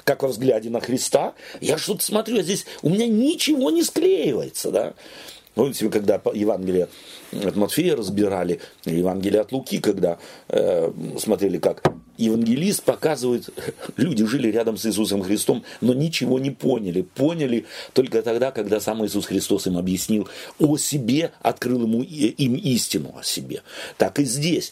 как 0.03 0.23
во 0.23 0.29
взгляде 0.29 0.69
на 0.69 0.81
Христа, 0.81 1.33
я 1.61 1.77
что-то 1.77 2.03
смотрю, 2.03 2.39
а 2.39 2.43
здесь 2.43 2.65
у 2.81 2.89
меня 2.89 3.07
ничего 3.07 3.71
не 3.71 3.83
склеивается, 3.83 4.71
да. 4.71 4.93
Помните, 5.55 5.89
когда 5.89 6.21
Евангелие 6.33 6.87
от 7.31 7.55
Матфея 7.55 7.95
разбирали, 7.95 8.59
Евангелие 8.85 9.41
от 9.41 9.51
Луки, 9.51 9.79
когда 9.79 10.17
э, 10.49 10.91
смотрели, 11.19 11.57
как 11.57 11.83
евангелист 12.17 12.83
показывает, 12.83 13.49
люди 13.97 14.25
жили 14.25 14.49
рядом 14.51 14.77
с 14.77 14.85
Иисусом 14.85 15.21
Христом, 15.21 15.63
но 15.81 15.93
ничего 15.93 16.39
не 16.39 16.51
поняли. 16.51 17.01
Поняли 17.01 17.65
только 17.93 18.21
тогда, 18.21 18.51
когда 18.51 18.79
сам 18.79 19.05
Иисус 19.05 19.25
Христос 19.25 19.67
им 19.67 19.77
объяснил 19.77 20.27
о 20.59 20.77
себе, 20.77 21.31
открыл 21.41 21.83
ему, 21.83 22.01
им 22.01 22.55
истину 22.55 23.15
о 23.17 23.23
себе. 23.23 23.61
Так 23.97 24.19
и 24.19 24.25
здесь. 24.25 24.71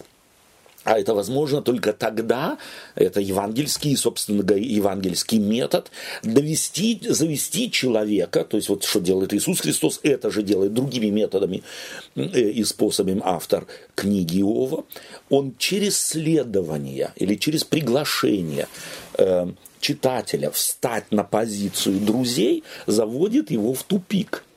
А 0.83 0.97
это 0.97 1.13
возможно 1.13 1.61
только 1.61 1.93
тогда, 1.93 2.57
это 2.95 3.19
евангельский, 3.19 3.95
собственно 3.95 4.41
говоря, 4.41 4.63
евангельский 4.63 5.37
метод, 5.37 5.91
довести, 6.23 6.99
завести 7.07 7.69
человека, 7.69 8.43
то 8.43 8.57
есть 8.57 8.67
вот 8.69 8.83
что 8.83 8.99
делает 8.99 9.31
Иисус 9.33 9.59
Христос, 9.59 9.99
это 10.01 10.31
же 10.31 10.41
делает 10.41 10.73
другими 10.73 11.07
методами 11.07 11.61
э, 12.15 12.23
и 12.23 12.63
способами 12.63 13.21
автор 13.23 13.67
книги 13.93 14.39
Иова, 14.41 14.85
он 15.29 15.53
через 15.59 16.01
следование 16.01 17.11
или 17.15 17.35
через 17.35 17.63
приглашение 17.63 18.67
э, 19.19 19.47
читателя 19.79 20.49
встать 20.49 21.11
на 21.11 21.23
позицию 21.23 21.99
друзей 21.99 22.63
заводит 22.87 23.51
его 23.51 23.75
в 23.75 23.83
тупик– 23.83 24.43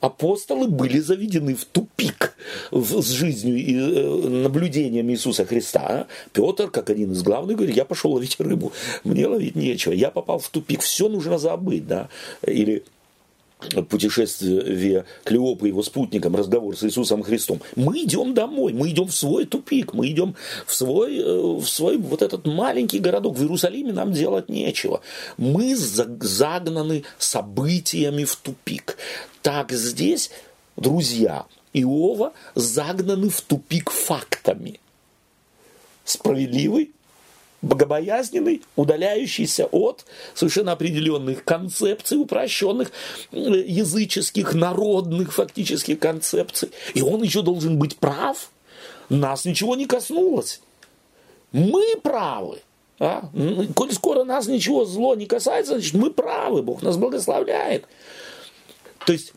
апостолы 0.00 0.68
были 0.68 0.98
заведены 0.98 1.54
в 1.54 1.64
тупик 1.64 2.34
с 2.70 3.10
жизнью 3.10 3.56
и 3.56 3.74
э, 3.74 4.28
наблюдением 4.42 5.10
Иисуса 5.10 5.44
Христа. 5.44 6.06
Петр, 6.32 6.70
как 6.70 6.90
один 6.90 7.12
из 7.12 7.22
главных, 7.22 7.56
говорит, 7.56 7.76
я 7.76 7.84
пошел 7.84 8.12
ловить 8.12 8.38
рыбу, 8.38 8.72
мне 9.04 9.26
ловить 9.26 9.56
нечего, 9.56 9.92
я 9.92 10.10
попал 10.10 10.38
в 10.38 10.48
тупик, 10.48 10.80
все 10.80 11.08
нужно 11.08 11.38
забыть. 11.38 11.86
Да? 11.86 12.08
Или 12.46 12.84
путешествие 13.88 15.04
Клеопы 15.24 15.66
и 15.66 15.70
его 15.70 15.82
спутникам, 15.82 16.36
разговор 16.36 16.76
с 16.76 16.84
Иисусом 16.84 17.22
Христом. 17.22 17.60
Мы 17.74 18.02
идем 18.02 18.34
домой, 18.34 18.72
мы 18.72 18.90
идем 18.90 19.06
в 19.06 19.14
свой 19.14 19.46
тупик, 19.46 19.94
мы 19.94 20.08
идем 20.08 20.34
в 20.66 20.74
свой, 20.74 21.18
э, 21.18 21.40
в 21.56 21.66
свой 21.66 21.96
вот 21.96 22.22
этот 22.22 22.46
маленький 22.46 22.98
городок. 22.98 23.36
В 23.36 23.42
Иерусалиме 23.42 23.92
нам 23.92 24.12
делать 24.12 24.48
нечего. 24.48 25.00
Мы 25.38 25.74
загнаны 25.74 27.04
событиями 27.18 28.24
в 28.24 28.36
тупик. 28.36 28.98
Так 29.42 29.72
здесь, 29.72 30.30
друзья, 30.76 31.46
Иова 31.72 32.32
загнаны 32.54 33.30
в 33.30 33.40
тупик 33.40 33.90
фактами. 33.90 34.80
Справедливый 36.04 36.92
богобоязненный, 37.62 38.62
удаляющийся 38.76 39.66
от 39.66 40.04
совершенно 40.34 40.72
определенных 40.72 41.44
концепций, 41.44 42.18
упрощенных 42.18 42.92
э, 43.32 43.38
языческих, 43.38 44.54
народных 44.54 45.32
фактически 45.32 45.94
концепций. 45.94 46.70
И 46.94 47.02
он 47.02 47.22
еще 47.22 47.42
должен 47.42 47.78
быть 47.78 47.96
прав. 47.96 48.50
Нас 49.08 49.44
ничего 49.44 49.76
не 49.76 49.86
коснулось. 49.86 50.60
Мы 51.52 51.96
правы. 52.02 52.60
А? 52.98 53.30
Коль 53.74 53.92
скоро 53.92 54.24
нас 54.24 54.46
ничего 54.46 54.84
зло 54.84 55.14
не 55.14 55.26
касается, 55.26 55.74
значит 55.74 55.94
мы 55.94 56.10
правы, 56.10 56.62
Бог 56.62 56.82
нас 56.82 56.96
благословляет. 56.96 57.84
То 59.04 59.12
есть 59.12 59.32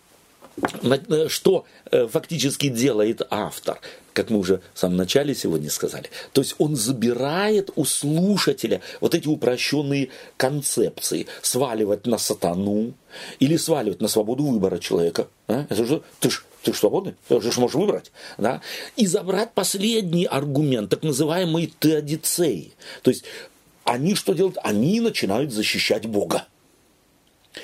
Э, 1.10 1.28
что 1.28 1.66
э, 1.92 2.08
фактически 2.08 2.70
делает 2.70 3.22
автор, 3.30 3.80
как 4.20 4.30
мы 4.32 4.40
уже 4.40 4.60
в 4.74 4.80
самом 4.80 4.98
начале 4.98 5.34
сегодня 5.34 5.70
сказали. 5.70 6.10
То 6.34 6.42
есть 6.42 6.54
он 6.58 6.76
забирает 6.76 7.70
у 7.78 7.86
слушателя 7.86 8.82
вот 9.00 9.16
эти 9.16 9.30
упрощенные 9.30 10.10
концепции, 10.36 11.26
сваливать 11.42 12.06
на 12.06 12.18
сатану 12.18 12.94
или 13.40 13.56
сваливать 13.56 14.02
на 14.02 14.10
свободу 14.10 14.44
выбора 14.44 14.78
человека. 14.80 15.30
А? 15.48 15.66
Это 15.70 15.86
же, 15.86 16.02
ты 16.20 16.30
ж 16.30 16.44
ты 16.64 16.74
же 16.74 16.80
свободный, 16.80 17.16
ты 17.30 17.40
же 17.40 17.62
можешь 17.62 17.76
выбрать. 17.76 18.12
Да? 18.38 18.62
И 18.98 19.08
забрать 19.08 19.54
последний 19.54 20.26
аргумент, 20.26 20.90
так 20.90 21.04
называемый 21.04 21.74
теодицей. 21.80 22.74
То 23.04 23.12
есть 23.12 23.24
они 23.86 24.16
что 24.16 24.34
делают? 24.34 24.58
Они 24.64 25.00
начинают 25.00 25.54
защищать 25.54 26.08
Бога. 26.08 26.46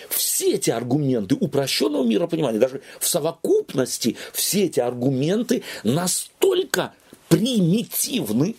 Все 0.09 0.53
эти 0.53 0.69
аргументы 0.69 1.35
упрощенного 1.35 2.03
миропонимания, 2.03 2.59
даже 2.59 2.81
в 2.99 3.07
совокупности 3.07 4.17
все 4.33 4.65
эти 4.65 4.79
аргументы 4.79 5.63
настолько 5.83 6.93
примитивны, 7.29 8.55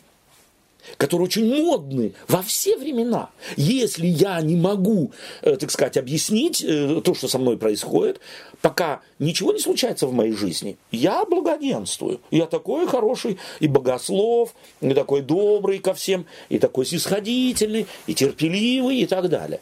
которые 0.97 1.26
очень 1.26 1.64
модны 1.64 2.14
во 2.28 2.43
все 2.43 2.76
времена. 2.76 3.30
Если 3.57 4.07
я 4.07 4.41
не 4.41 4.57
могу, 4.57 5.12
э, 5.43 5.57
так 5.57 5.70
сказать, 5.70 5.97
объяснить 5.97 6.62
э, 6.62 7.01
то, 7.05 7.14
что 7.14 7.28
со 7.28 7.39
мной 7.39 7.57
происходит, 7.57 8.20
пока 8.61 9.01
ничего 9.18 9.53
не 9.53 9.59
случается 9.59 10.07
в 10.07 10.12
моей 10.12 10.32
жизни, 10.32 10.76
я 10.91 11.24
благоденствую. 11.24 12.20
Я 12.30 12.47
такой 12.47 12.87
хороший 12.87 13.39
и 13.61 13.66
богослов, 13.66 14.55
и 14.80 14.95
такой 14.95 15.22
добрый 15.22 15.78
ко 15.78 15.95
всем, 15.95 16.26
и 16.49 16.59
такой 16.59 16.87
снисходительный, 16.87 17.87
и 18.07 18.14
терпеливый, 18.14 18.99
и 18.99 19.07
так 19.07 19.28
далее. 19.28 19.61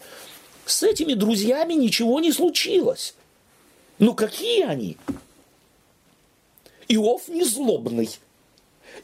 С 0.67 0.83
этими 0.83 1.15
друзьями 1.15 1.75
ничего 1.75 2.21
не 2.21 2.33
случилось. 2.33 3.15
Ну 3.99 4.15
какие 4.15 4.65
они? 4.65 4.97
Иов 6.89 7.29
не 7.29 7.45
злобный. 7.45 8.11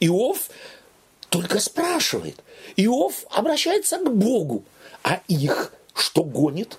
Иов 0.01 0.51
только 1.29 1.61
спрашивает. 1.61 2.43
Иов 2.77 3.25
обращается 3.31 3.99
к 3.99 4.13
Богу. 4.15 4.65
А 5.03 5.21
их 5.29 5.73
что 5.95 6.25
гонит? 6.25 6.79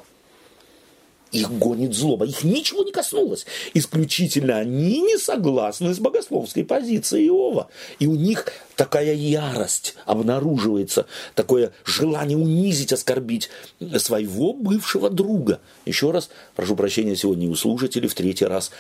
Их 1.32 1.50
гонит 1.50 1.94
злоба. 1.94 2.26
Их 2.26 2.44
ничего 2.44 2.84
не 2.84 2.92
коснулось. 2.92 3.46
Исключительно 3.74 4.58
они 4.58 5.00
не 5.00 5.18
согласны 5.18 5.94
с 5.94 6.00
богословской 6.00 6.66
позицией 6.66 7.28
Иова. 7.28 7.70
И 8.00 8.08
у 8.08 8.16
них 8.16 8.48
такая 8.76 9.14
ярость 9.14 9.96
обнаруживается, 10.06 11.06
такое 11.36 11.72
желание 11.86 12.38
унизить, 12.38 12.92
оскорбить 12.92 13.50
своего 13.98 14.54
бывшего 14.54 15.10
друга. 15.10 15.62
Еще 15.86 16.12
раз, 16.12 16.30
прошу 16.56 16.76
прощения 16.76 17.16
сегодня 17.16 17.50
у 17.50 17.56
слушателей, 17.56 18.10
в 18.10 18.16
третий 18.16 18.46
раз, 18.46 18.72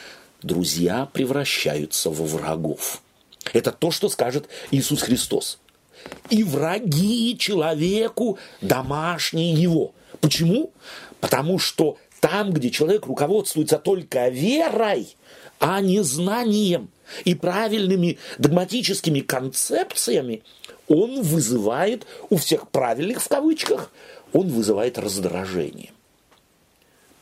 друзья 0.44 1.08
превращаются 1.14 2.10
во 2.10 2.26
врагов. 2.26 3.02
Это 3.54 3.72
то, 3.72 3.92
что 3.92 4.10
скажет 4.10 4.48
Иисус 4.72 5.02
Христос. 5.02 5.58
И 6.30 6.44
враги 6.44 7.38
человеку 7.38 8.38
домашние 8.60 9.54
его. 9.54 9.94
Почему? 10.20 10.72
Потому 11.20 11.60
что 11.60 11.98
там, 12.22 12.54
где 12.54 12.70
человек 12.70 13.08
руководствуется 13.08 13.78
только 13.78 14.30
верой, 14.30 15.16
а 15.60 15.82
не 15.82 16.02
знанием 16.04 16.90
и 17.26 17.36
правильными 17.36 18.20
догматическими 18.38 19.20
концепциями, 19.20 20.44
он 20.88 21.22
вызывает 21.24 22.06
у 22.30 22.38
всех 22.38 22.70
правильных 22.70 23.22
в 23.22 23.28
кавычках, 23.28 23.92
он 24.34 24.48
вызывает 24.48 24.98
раздражение. 24.98 25.92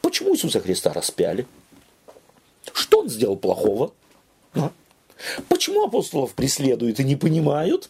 Почему 0.01 0.35
Иисуса 0.35 0.59
Христа 0.59 0.91
распяли? 0.91 1.47
Что 2.73 2.99
он 2.99 3.09
сделал 3.09 3.37
плохого? 3.37 3.93
А? 4.53 4.71
Почему 5.47 5.85
апостолов 5.85 6.33
преследуют 6.33 6.99
и 6.99 7.03
не 7.05 7.15
понимают? 7.15 7.89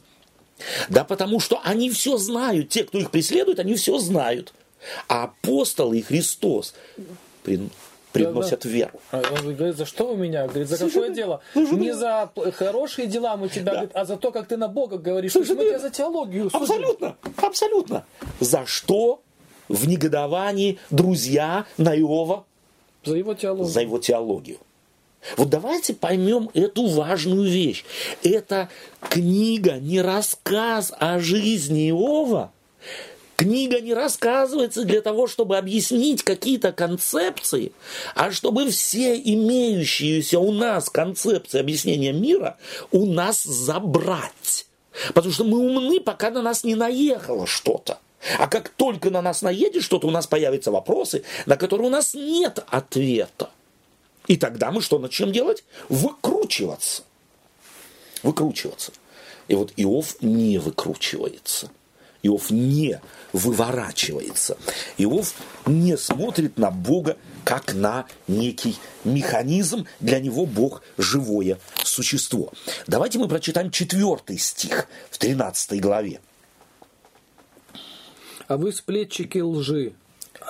Да 0.90 1.04
потому 1.04 1.40
что 1.40 1.60
они 1.64 1.90
все 1.90 2.18
знают. 2.18 2.70
Те, 2.70 2.84
кто 2.84 3.00
их 3.00 3.10
преследует, 3.10 3.60
они 3.60 3.76
все 3.76 3.98
знают. 3.98 4.54
А 5.08 5.24
апостолы 5.26 6.00
и 6.00 6.02
Христос 6.02 6.74
приносят 8.14 8.66
веру. 8.66 9.00
А 9.12 9.22
Он 9.32 9.56
говорит, 9.56 9.78
за 9.78 9.86
что 9.86 10.12
у 10.14 10.16
меня? 10.16 10.48
Говорит, 10.48 10.68
за 10.68 10.78
Совершенно- 10.78 11.04
какое 11.04 11.16
дело? 11.16 11.42
совершенно- 11.54 11.80
Не 11.80 11.94
за 11.94 12.32
п- 12.34 12.52
хорошие 12.52 13.08
дела 13.08 13.38
мы 13.38 13.50
тебя, 13.50 13.64
Да. 13.66 13.72
говорит, 13.72 13.92
а 13.94 14.06
за 14.06 14.18
то, 14.18 14.32
как 14.32 14.48
ты 14.48 14.58
на 14.58 14.68
Бога 14.68 14.98
говоришь. 14.98 15.36
Есть 15.36 15.50
мы 15.50 15.56
тебя 15.64 15.80
за 15.80 15.90
теологию 15.92 16.50
судим. 16.50 16.64
Абсолютно, 16.64 17.16
абсолютно. 17.38 18.06
За 18.40 18.66
что 18.66 19.22
в 19.68 19.88
негодовании 19.88 20.80
друзья 20.90 21.66
на 21.78 21.96
Иова 22.00 22.46
За 23.06 23.16
его 23.16 23.36
теологию. 23.36 23.68
за 23.72 23.82
его 23.82 24.00
теологию. 24.00 24.58
Вот 25.38 25.50
давайте 25.50 25.94
поймем 25.94 26.50
эту 26.54 26.88
важную 26.88 27.44
вещь. 27.50 27.84
Это 28.24 28.70
книга 29.10 29.74
не 29.74 30.02
рассказ 30.02 30.94
о 30.98 31.20
жизни 31.20 31.90
Иова. 31.90 32.52
Книга 33.40 33.80
не 33.80 33.94
рассказывается 33.94 34.84
для 34.84 35.00
того, 35.00 35.26
чтобы 35.26 35.58
объяснить 35.58 36.24
какие-то 36.24 36.74
концепции, 36.74 37.72
а 38.14 38.34
чтобы 38.34 38.70
все 38.70 39.16
имеющиеся 39.18 40.42
у 40.42 40.52
нас 40.52 40.90
концепции 40.90 41.58
объяснения 41.58 42.12
мира 42.12 42.58
у 42.92 43.06
нас 43.06 43.44
забрать. 43.44 44.68
Потому 45.14 45.34
что 45.34 45.46
мы 45.46 45.58
умны, 45.58 46.02
пока 46.02 46.32
на 46.32 46.42
нас 46.42 46.66
не 46.66 46.76
наехало 46.76 47.48
что-то. 47.48 48.00
А 48.38 48.48
как 48.48 48.68
только 48.68 49.10
на 49.10 49.22
нас 49.22 49.42
наедет 49.42 49.84
что-то, 49.84 50.08
у 50.08 50.12
нас 50.12 50.28
появятся 50.28 50.70
вопросы, 50.70 51.24
на 51.46 51.56
которые 51.56 51.88
у 51.88 51.92
нас 51.92 52.14
нет 52.14 52.60
ответа. 52.68 53.52
И 54.28 54.36
тогда 54.36 54.70
мы 54.70 54.82
что 54.82 55.00
начнем 55.00 55.32
делать? 55.32 55.64
Выкручиваться. 55.88 57.04
Выкручиваться. 58.22 58.92
И 59.48 59.56
вот 59.56 59.72
Иов 59.78 60.18
не 60.22 60.58
выкручивается. 60.58 61.70
Иов 62.24 62.52
не 62.52 63.00
выворачивается. 63.34 64.58
Иов 64.98 65.34
не 65.66 65.98
смотрит 65.98 66.58
на 66.58 66.72
Бога 66.72 67.18
как 67.46 67.74
на 67.74 68.06
некий 68.28 68.78
механизм. 69.04 69.86
Для 70.00 70.20
него 70.20 70.46
Бог 70.46 70.84
живое 70.98 71.60
существо. 71.84 72.52
Давайте 72.88 73.20
мы 73.20 73.28
прочитаем 73.28 73.72
четвертый 73.72 74.38
стих 74.38 74.88
в 75.10 75.18
13 75.18 75.82
главе. 75.82 76.20
А 78.48 78.58
вы 78.58 78.74
сплетчики 78.74 79.38
лжи. 79.38 79.94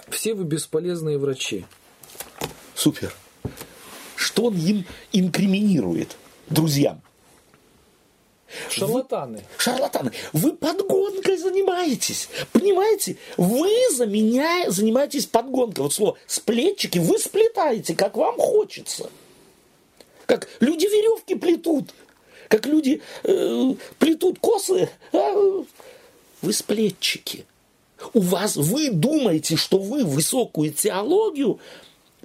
Все 0.09 0.33
вы 0.33 0.45
бесполезные 0.45 1.17
врачи. 1.17 1.65
Супер. 2.73 3.13
Что 4.15 4.45
он 4.45 4.57
им 4.57 4.85
инкриминирует, 5.11 6.17
друзьям? 6.49 7.01
Шарлатаны. 8.69 9.43
Шарлатаны, 9.57 10.11
вы 10.33 10.53
подгонкой 10.53 11.37
занимаетесь. 11.37 12.29
Понимаете? 12.51 13.17
Вы 13.37 13.69
заменяя, 13.91 14.69
занимаетесь 14.69 15.25
подгонкой. 15.25 15.83
Вот 15.83 15.93
слово 15.93 16.17
сплетчики, 16.27 16.99
вы 16.99 17.19
сплетаете, 17.19 17.95
как 17.95 18.17
вам 18.17 18.37
хочется. 18.37 19.09
Как 20.25 20.47
люди 20.59 20.85
веревки 20.85 21.35
плетут. 21.35 21.93
Как 22.47 22.65
люди 22.65 23.01
э, 23.23 23.73
плетут 23.99 24.39
косы. 24.39 24.89
а 25.13 25.63
вы 26.41 26.53
сплетчики. 26.53 27.45
У 28.13 28.21
вас, 28.21 28.55
вы 28.55 28.91
думаете, 28.91 29.55
что 29.57 29.77
вы 29.77 30.05
высокую 30.05 30.71
теологию 30.71 31.59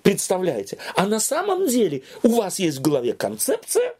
представляете. 0.02 0.78
А 0.94 1.06
на 1.06 1.18
самом 1.18 1.66
деле 1.66 2.02
у 2.22 2.28
вас 2.28 2.58
есть 2.58 2.78
в 2.78 2.82
голове 2.82 3.14
концепция, 3.14 3.96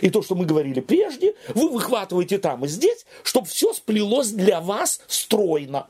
и 0.00 0.10
то, 0.10 0.22
что 0.22 0.34
мы 0.34 0.46
говорили 0.46 0.80
прежде, 0.80 1.34
вы 1.54 1.68
выхватываете 1.68 2.38
там 2.38 2.64
и 2.64 2.68
здесь, 2.68 3.04
чтобы 3.22 3.46
все 3.46 3.72
сплелось 3.72 4.30
для 4.30 4.60
вас 4.60 5.00
стройно. 5.06 5.86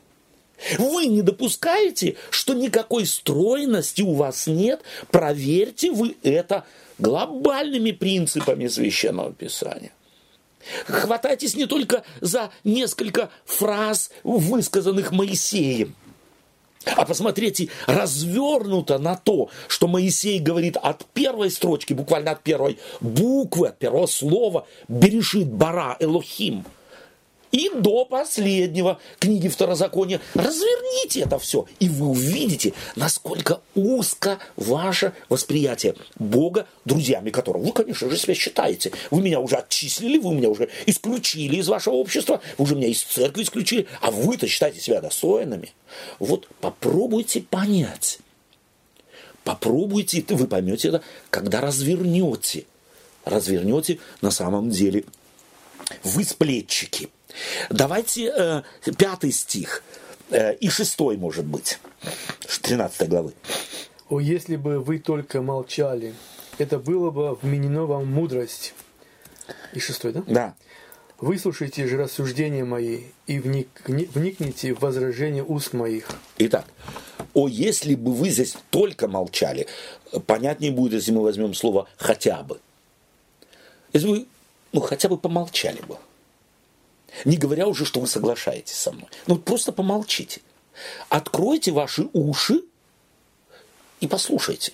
Вы 0.78 1.06
не 1.06 1.22
допускаете, 1.22 2.16
что 2.30 2.54
никакой 2.54 3.06
стройности 3.06 4.02
у 4.02 4.14
вас 4.14 4.46
нет. 4.46 4.82
Проверьте 5.10 5.90
вы 5.90 6.16
это 6.22 6.64
глобальными 6.98 7.90
принципами 7.90 8.68
священного 8.68 9.32
писания. 9.32 9.92
Хватайтесь 10.86 11.56
не 11.56 11.66
только 11.66 12.04
за 12.20 12.50
несколько 12.62 13.30
фраз, 13.44 14.10
высказанных 14.22 15.12
Моисеем, 15.12 15.94
а 16.84 17.04
посмотрите, 17.04 17.68
развернуто 17.86 18.98
на 18.98 19.16
то, 19.16 19.48
что 19.68 19.88
Моисей 19.88 20.38
говорит 20.38 20.76
от 20.76 21.04
первой 21.06 21.50
строчки, 21.50 21.92
буквально 21.92 22.32
от 22.32 22.42
первой 22.42 22.78
буквы, 23.00 23.68
от 23.68 23.78
первого 23.78 24.06
слова, 24.06 24.66
«Берешит 24.88 25.48
бара 25.48 25.96
Элохим», 26.00 26.64
и 27.54 27.70
до 27.72 28.04
последнего 28.04 28.98
книги 29.20 29.46
Второзакония. 29.46 30.20
Разверните 30.34 31.20
это 31.20 31.38
все, 31.38 31.66
и 31.78 31.88
вы 31.88 32.08
увидите, 32.08 32.72
насколько 32.96 33.60
узко 33.76 34.40
ваше 34.56 35.12
восприятие 35.28 35.94
Бога, 36.16 36.66
друзьями 36.84 37.30
которого 37.30 37.62
вы, 37.62 37.72
конечно 37.72 38.10
же, 38.10 38.16
себя 38.16 38.34
считаете. 38.34 38.90
Вы 39.12 39.22
меня 39.22 39.38
уже 39.38 39.54
отчислили, 39.54 40.18
вы 40.18 40.34
меня 40.34 40.48
уже 40.48 40.68
исключили 40.86 41.56
из 41.56 41.68
вашего 41.68 41.94
общества, 41.94 42.40
вы 42.58 42.64
уже 42.64 42.74
меня 42.74 42.88
из 42.88 43.04
церкви 43.04 43.44
исключили, 43.44 43.86
а 44.00 44.10
вы-то 44.10 44.48
считаете 44.48 44.80
себя 44.80 45.00
достойными. 45.00 45.72
Вот 46.18 46.48
попробуйте 46.60 47.40
понять. 47.40 48.18
Попробуйте, 49.44 50.24
вы 50.28 50.48
поймете 50.48 50.88
это, 50.88 51.02
когда 51.30 51.60
развернете. 51.60 52.64
Развернете 53.24 54.00
на 54.22 54.32
самом 54.32 54.70
деле. 54.70 55.04
Вы 56.02 56.24
сплетчики. 56.24 57.10
Давайте 57.70 58.32
э, 58.36 58.62
пятый 58.96 59.32
стих 59.32 59.82
э, 60.30 60.54
и 60.54 60.68
шестой, 60.68 61.16
может 61.16 61.44
быть, 61.44 61.78
13 62.62 63.08
главы. 63.08 63.32
О, 64.08 64.20
если 64.20 64.56
бы 64.56 64.80
вы 64.80 64.98
только 64.98 65.42
молчали, 65.42 66.14
это 66.58 66.78
было 66.78 67.10
бы 67.10 67.34
вменено 67.34 67.86
вам 67.86 68.06
мудрость. 68.06 68.74
И 69.72 69.80
шестой, 69.80 70.12
да? 70.12 70.22
Да. 70.26 70.54
Выслушайте 71.18 71.86
же 71.86 71.96
рассуждения 71.96 72.64
мои 72.64 73.04
и 73.26 73.38
вникни- 73.38 74.08
вникните 74.12 74.74
в 74.74 74.80
возражения 74.80 75.42
уст 75.42 75.72
моих. 75.72 76.08
Итак, 76.38 76.66
о, 77.34 77.48
если 77.48 77.94
бы 77.94 78.12
вы 78.12 78.30
здесь 78.30 78.56
только 78.70 79.08
молчали, 79.08 79.66
понятнее 80.26 80.72
будет, 80.72 80.94
если 80.94 81.12
мы 81.12 81.22
возьмем 81.22 81.54
слово 81.54 81.88
«хотя 81.96 82.42
бы». 82.42 82.60
Если 83.92 84.08
вы, 84.08 84.26
ну, 84.72 84.80
хотя 84.80 85.08
бы 85.08 85.16
помолчали 85.16 85.80
бы. 85.82 85.98
Не 87.24 87.36
говоря 87.36 87.66
уже, 87.66 87.84
что 87.84 88.00
вы 88.00 88.06
соглашаетесь 88.06 88.74
со 88.74 88.92
мной. 88.92 89.08
Ну, 89.26 89.36
просто 89.36 89.72
помолчите. 89.72 90.40
Откройте 91.08 91.70
ваши 91.70 92.08
уши 92.12 92.62
и 94.00 94.06
послушайте. 94.06 94.72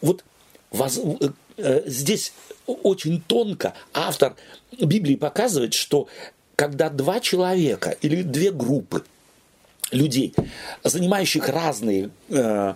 Вот 0.00 0.24
воз- 0.70 0.98
э, 0.98 1.30
э, 1.56 1.82
здесь 1.86 2.32
очень 2.66 3.20
тонко 3.20 3.74
автор 3.92 4.36
Библии 4.78 5.16
показывает, 5.16 5.74
что 5.74 6.06
когда 6.56 6.88
два 6.90 7.20
человека 7.20 7.96
или 8.02 8.22
две 8.22 8.52
группы 8.52 9.04
людей, 9.90 10.34
занимающих 10.84 11.48
разные 11.48 12.10
э, 12.28 12.74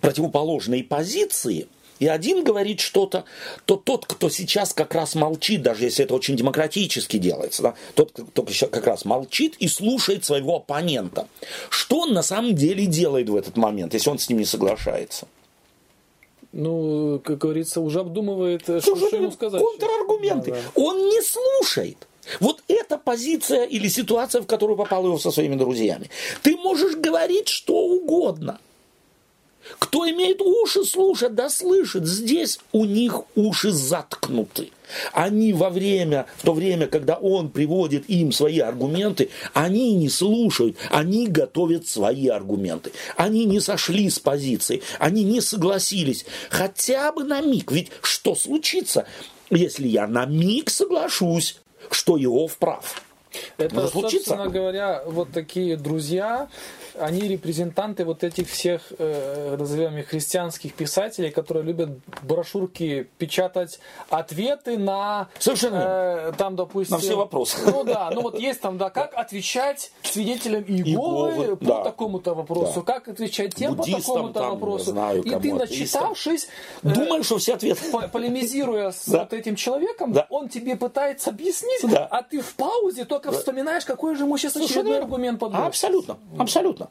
противоположные 0.00 0.82
позиции, 0.84 1.68
и 2.04 2.06
один 2.06 2.44
говорит 2.44 2.80
что-то, 2.80 3.24
то 3.64 3.76
тот, 3.76 4.04
кто 4.04 4.28
сейчас 4.28 4.74
как 4.74 4.94
раз 4.94 5.14
молчит, 5.14 5.62
даже 5.62 5.84
если 5.84 6.04
это 6.04 6.14
очень 6.14 6.36
демократически 6.36 7.16
делается, 7.16 7.62
да, 7.62 7.74
тот, 7.94 8.12
кто 8.12 8.46
как 8.70 8.86
раз 8.86 9.06
молчит 9.06 9.54
и 9.58 9.68
слушает 9.68 10.22
своего 10.22 10.56
оппонента. 10.56 11.28
Что 11.70 12.00
он 12.00 12.12
на 12.12 12.22
самом 12.22 12.54
деле 12.54 12.84
делает 12.84 13.30
в 13.30 13.36
этот 13.36 13.56
момент, 13.56 13.94
если 13.94 14.10
он 14.10 14.18
с 14.18 14.28
ним 14.28 14.40
не 14.40 14.44
соглашается? 14.44 15.26
Ну, 16.52 17.22
как 17.24 17.38
говорится, 17.38 17.80
уже 17.80 18.00
обдумывает, 18.00 18.64
что, 18.64 18.80
что 18.80 19.16
ему 19.16 19.30
сказать. 19.30 19.62
Контраргументы. 19.62 20.50
Да, 20.50 20.56
да. 20.56 20.82
Он 20.82 21.08
не 21.08 21.22
слушает. 21.22 22.06
Вот 22.38 22.62
эта 22.68 22.98
позиция 22.98 23.64
или 23.64 23.88
ситуация, 23.88 24.42
в 24.42 24.46
которую 24.46 24.76
попал 24.76 25.06
его 25.06 25.18
со 25.18 25.30
своими 25.30 25.56
друзьями. 25.56 26.10
Ты 26.42 26.58
можешь 26.58 26.96
говорить 26.96 27.48
что 27.48 27.78
угодно. 27.78 28.58
Кто 29.78 30.08
имеет 30.08 30.40
уши 30.40 30.84
слушать, 30.84 31.34
да 31.34 31.48
слышит. 31.48 32.06
Здесь 32.06 32.58
у 32.72 32.84
них 32.84 33.22
уши 33.34 33.70
заткнуты. 33.70 34.70
Они 35.12 35.52
во 35.52 35.70
время, 35.70 36.26
в 36.36 36.42
то 36.42 36.52
время, 36.52 36.86
когда 36.86 37.16
он 37.16 37.50
приводит 37.50 38.08
им 38.08 38.32
свои 38.32 38.58
аргументы, 38.58 39.30
они 39.54 39.94
не 39.94 40.08
слушают, 40.08 40.76
они 40.90 41.26
готовят 41.26 41.86
свои 41.86 42.28
аргументы. 42.28 42.92
Они 43.16 43.44
не 43.46 43.60
сошли 43.60 44.10
с 44.10 44.18
позиции, 44.18 44.82
они 44.98 45.24
не 45.24 45.40
согласились 45.40 46.26
хотя 46.50 47.12
бы 47.12 47.24
на 47.24 47.40
миг. 47.40 47.72
Ведь 47.72 47.90
что 48.02 48.34
случится, 48.34 49.06
если 49.50 49.88
я 49.88 50.06
на 50.06 50.26
миг 50.26 50.70
соглашусь, 50.70 51.60
что 51.90 52.22
Иов 52.22 52.56
прав? 52.58 53.02
Это, 53.58 53.74
может 53.74 53.90
случиться. 53.92 54.30
собственно 54.30 54.48
говоря, 54.50 55.02
вот 55.06 55.30
такие 55.32 55.76
друзья, 55.76 56.48
они 56.98 57.22
репрезентанты 57.28 58.04
вот 58.04 58.22
этих 58.24 58.48
всех, 58.48 58.92
э, 58.98 59.56
назовем 59.58 59.96
их, 59.98 60.08
христианских 60.08 60.74
писателей, 60.74 61.30
которые 61.30 61.64
любят 61.64 61.90
брошюрки 62.22 63.08
печатать 63.18 63.80
ответы 64.10 64.78
на... 64.78 65.28
Совершенно 65.38 65.82
э, 66.28 66.32
там, 66.36 66.56
допустим... 66.56 66.96
На 66.96 67.00
все 67.00 67.16
вопросы. 67.16 67.58
Ну 67.66 67.84
да, 67.84 68.10
ну 68.12 68.22
вот 68.22 68.38
есть 68.38 68.60
там, 68.60 68.78
да, 68.78 68.90
как 68.90 69.14
отвечать 69.14 69.92
свидетелям 70.02 70.62
Иеговы, 70.64 71.30
Иеговы, 71.30 71.56
по 71.56 71.64
да. 71.64 71.84
такому-то 71.84 72.34
вопросу, 72.34 72.82
Да. 72.86 72.92
как 72.94 73.08
отвечать 73.08 73.54
тем 73.54 73.74
Буддистам 73.74 74.00
по 74.00 74.06
такому-то 74.06 74.40
там, 74.40 74.50
вопросу. 74.50 74.90
знаю, 74.92 75.22
И 75.22 75.30
ты, 75.30 75.54
начитавшись, 75.54 76.48
э, 76.82 76.88
Думаю, 76.88 77.24
что 77.24 77.38
все 77.38 77.54
ответы. 77.54 77.90
по- 77.90 78.08
полемизируя 78.08 78.90
с 78.92 79.06
Да. 79.08 79.20
вот 79.20 79.32
этим 79.32 79.56
человеком, 79.56 80.12
Да. 80.12 80.26
он 80.30 80.48
тебе 80.48 80.76
пытается 80.76 81.30
объяснить, 81.30 81.80
Да. 81.90 82.06
а 82.06 82.22
ты 82.22 82.40
в 82.40 82.54
паузе 82.54 83.04
только 83.04 83.23
вспоминаешь, 83.32 83.84
какой 83.84 84.16
же 84.16 84.24
ему 84.24 84.36
сейчас 84.38 84.56
очередной 84.56 84.94
верно. 84.94 85.04
аргумент 85.06 85.40
подбросить. 85.40 85.68
Абсолютно, 85.68 86.18
абсолютно. 86.38 86.88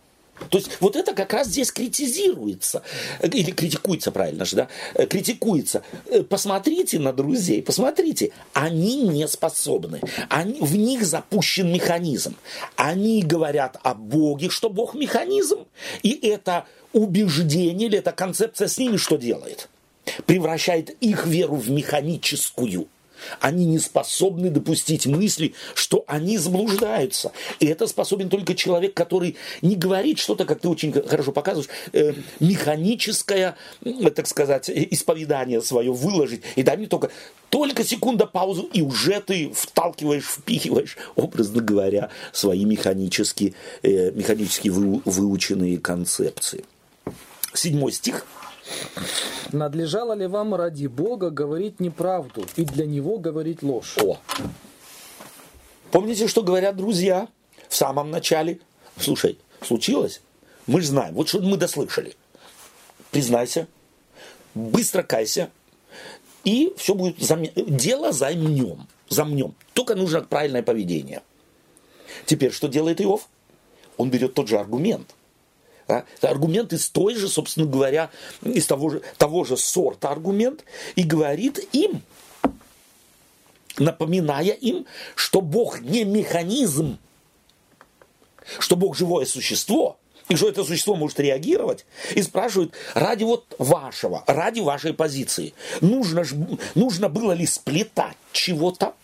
То 0.50 0.58
есть 0.58 0.72
вот 0.80 0.96
это 0.96 1.14
как 1.14 1.32
раз 1.32 1.48
здесь 1.48 1.72
критизируется, 1.72 2.82
или 3.22 3.52
критикуется, 3.52 4.12
правильно 4.12 4.46
же, 4.46 4.56
да, 4.56 4.68
Э, 4.96 5.06
критикуется. 5.06 5.84
Э, 6.08 6.24
Посмотрите 6.24 6.98
на 7.00 7.14
друзей, 7.14 7.62
посмотрите, 7.62 8.32
они 8.54 9.04
не 9.04 9.28
способны, 9.28 10.02
они, 10.30 10.60
в 10.60 10.76
них 10.76 11.06
запущен 11.06 11.72
механизм. 11.72 12.36
Они 12.76 13.22
говорят 13.22 13.78
о 13.84 13.94
Боге, 13.94 14.50
что 14.50 14.70
Бог 14.70 14.96
механизм, 14.96 15.66
и 16.02 16.10
это 16.28 16.66
убеждение 16.94 17.88
или 17.88 18.00
эта 18.00 18.12
концепция 18.12 18.68
с 18.68 18.78
ними 18.80 18.98
что 18.98 19.18
делает? 19.18 19.70
Превращает 20.26 20.90
их 21.00 21.28
веру 21.28 21.56
в 21.56 21.70
механическую. 21.70 22.88
Они 23.40 23.66
не 23.66 23.80
способны 23.80 24.50
допустить 24.50 25.06
мысли, 25.06 25.54
что 25.76 26.04
они 26.08 26.38
заблуждаются. 26.38 27.32
И 27.60 27.66
это 27.66 27.88
способен 27.88 28.30
только 28.30 28.56
человек, 28.56 28.94
который 28.94 29.36
не 29.62 29.76
говорит 29.76 30.20
что-то, 30.20 30.46
как 30.46 30.60
ты 30.60 30.70
очень 30.70 30.92
хорошо 30.92 31.32
показываешь, 31.32 31.70
э, 31.94 32.14
механическое, 32.40 33.56
так 34.16 34.28
сказать, 34.28 34.70
э, 34.70 34.88
исповедание 34.92 35.62
свое 35.62 35.92
выложить. 35.92 36.42
И 36.56 36.64
дай 36.64 36.78
мне 36.78 36.88
только, 36.88 37.10
только 37.50 37.84
секунда 37.84 38.26
паузу, 38.26 38.70
и 38.74 38.82
уже 38.82 39.22
ты 39.22 39.52
вталкиваешь, 39.54 40.26
впихиваешь, 40.26 40.98
образно 41.16 41.62
говоря, 41.62 42.10
свои 42.32 42.66
механически, 42.66 43.54
э, 43.84 44.12
механически 44.12 44.70
вы- 44.70 45.02
выученные 45.06 45.78
концепции. 45.78 46.66
Седьмой 47.54 47.92
стих. 47.92 48.26
Надлежало 49.52 50.14
ли 50.14 50.28
вам 50.28 50.56
ради 50.56 50.88
Бога 50.88 51.30
говорить 51.30 51.80
неправду 51.80 52.46
и 52.56 52.66
для 52.66 52.86
Него 52.86 53.20
говорить 53.20 53.62
ложь? 53.62 53.98
О. 54.02 54.18
Помните, 55.92 56.28
что 56.28 56.42
говорят 56.42 56.76
друзья 56.76 57.28
в 57.70 57.76
самом 57.76 58.10
начале? 58.10 58.60
Слушай, 59.00 59.38
случилось? 59.62 60.22
Мы 60.66 60.82
же 60.82 60.88
знаем. 60.88 61.14
Вот 61.14 61.28
что 61.28 61.40
мы 61.40 61.58
дослышали. 61.58 62.16
Признайся, 63.12 63.68
быстро 64.56 65.04
кайся, 65.04 65.52
и 66.44 66.74
все 66.78 66.96
будет 66.96 67.20
зам... 67.20 67.44
дело 67.56 68.12
замнем. 68.12 68.88
Замнем. 69.10 69.54
Только 69.74 69.96
нужно 69.96 70.22
правильное 70.22 70.64
поведение. 70.64 71.22
Теперь 72.26 72.52
что 72.52 72.68
делает 72.68 73.02
Иов? 73.02 73.28
Он 73.98 74.10
берет 74.10 74.34
тот 74.34 74.48
же 74.48 74.58
аргумент. 74.58 75.14
А? 75.94 76.06
Это 76.18 76.30
Аргумент 76.30 76.74
из 76.74 76.89
той 76.89 77.16
же, 77.16 77.28
собственно 77.28 77.66
говоря, 77.68 78.10
из 78.41 78.66
того 78.66 78.89
же, 78.89 79.02
того 79.18 79.44
же 79.44 79.58
сорта 79.58 80.10
аргумент, 80.10 80.64
и 80.96 81.04
говорит 81.04 81.60
им, 81.72 82.02
напоминая 83.78 84.54
им, 84.54 84.86
что 85.16 85.41
Бог 85.41 85.82
не 85.82 86.04
механизм, 86.04 86.98
что 88.60 88.76
Бог 88.76 88.98
живое 88.98 89.26
существо, 89.26 89.98
и 90.30 90.36
что 90.36 90.48
это 90.48 90.64
существо 90.64 90.96
может 90.96 91.20
реагировать, 91.20 91.86
и 92.16 92.22
спрашивает, 92.22 92.74
ради 92.94 93.24
вот 93.24 93.46
вашего, 93.58 94.24
ради 94.26 94.62
вашей 94.62 94.94
позиции, 94.94 95.54
нужно, 95.82 96.24
ж- 96.24 96.36
нужно 96.76 97.10
было 97.10 97.34
ли 97.34 97.46
сплетать 97.46 98.18
чего-то? 98.32 98.96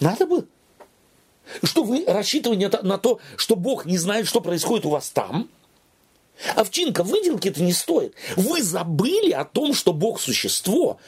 Надо 0.00 0.26
было. 0.26 0.44
Что 1.62 1.84
вы 1.84 2.04
рассчитываете 2.06 2.70
на- 2.82 2.98
то, 2.98 3.20
что 3.36 3.56
Бог 3.56 3.86
не 3.86 3.98
знает, 3.98 4.26
что 4.26 4.40
происходит 4.40 4.86
у 4.86 4.90
вас 4.90 5.10
там? 5.10 5.48
Овчинка, 6.56 7.04
выделки 7.04 7.48
это 7.48 7.62
не 7.62 7.72
стоит. 7.72 8.14
Вы 8.36 8.62
забыли 8.62 9.30
о 9.30 9.44
том, 9.44 9.72
что 9.72 9.92
Бог 9.92 10.20
существо, 10.20 10.98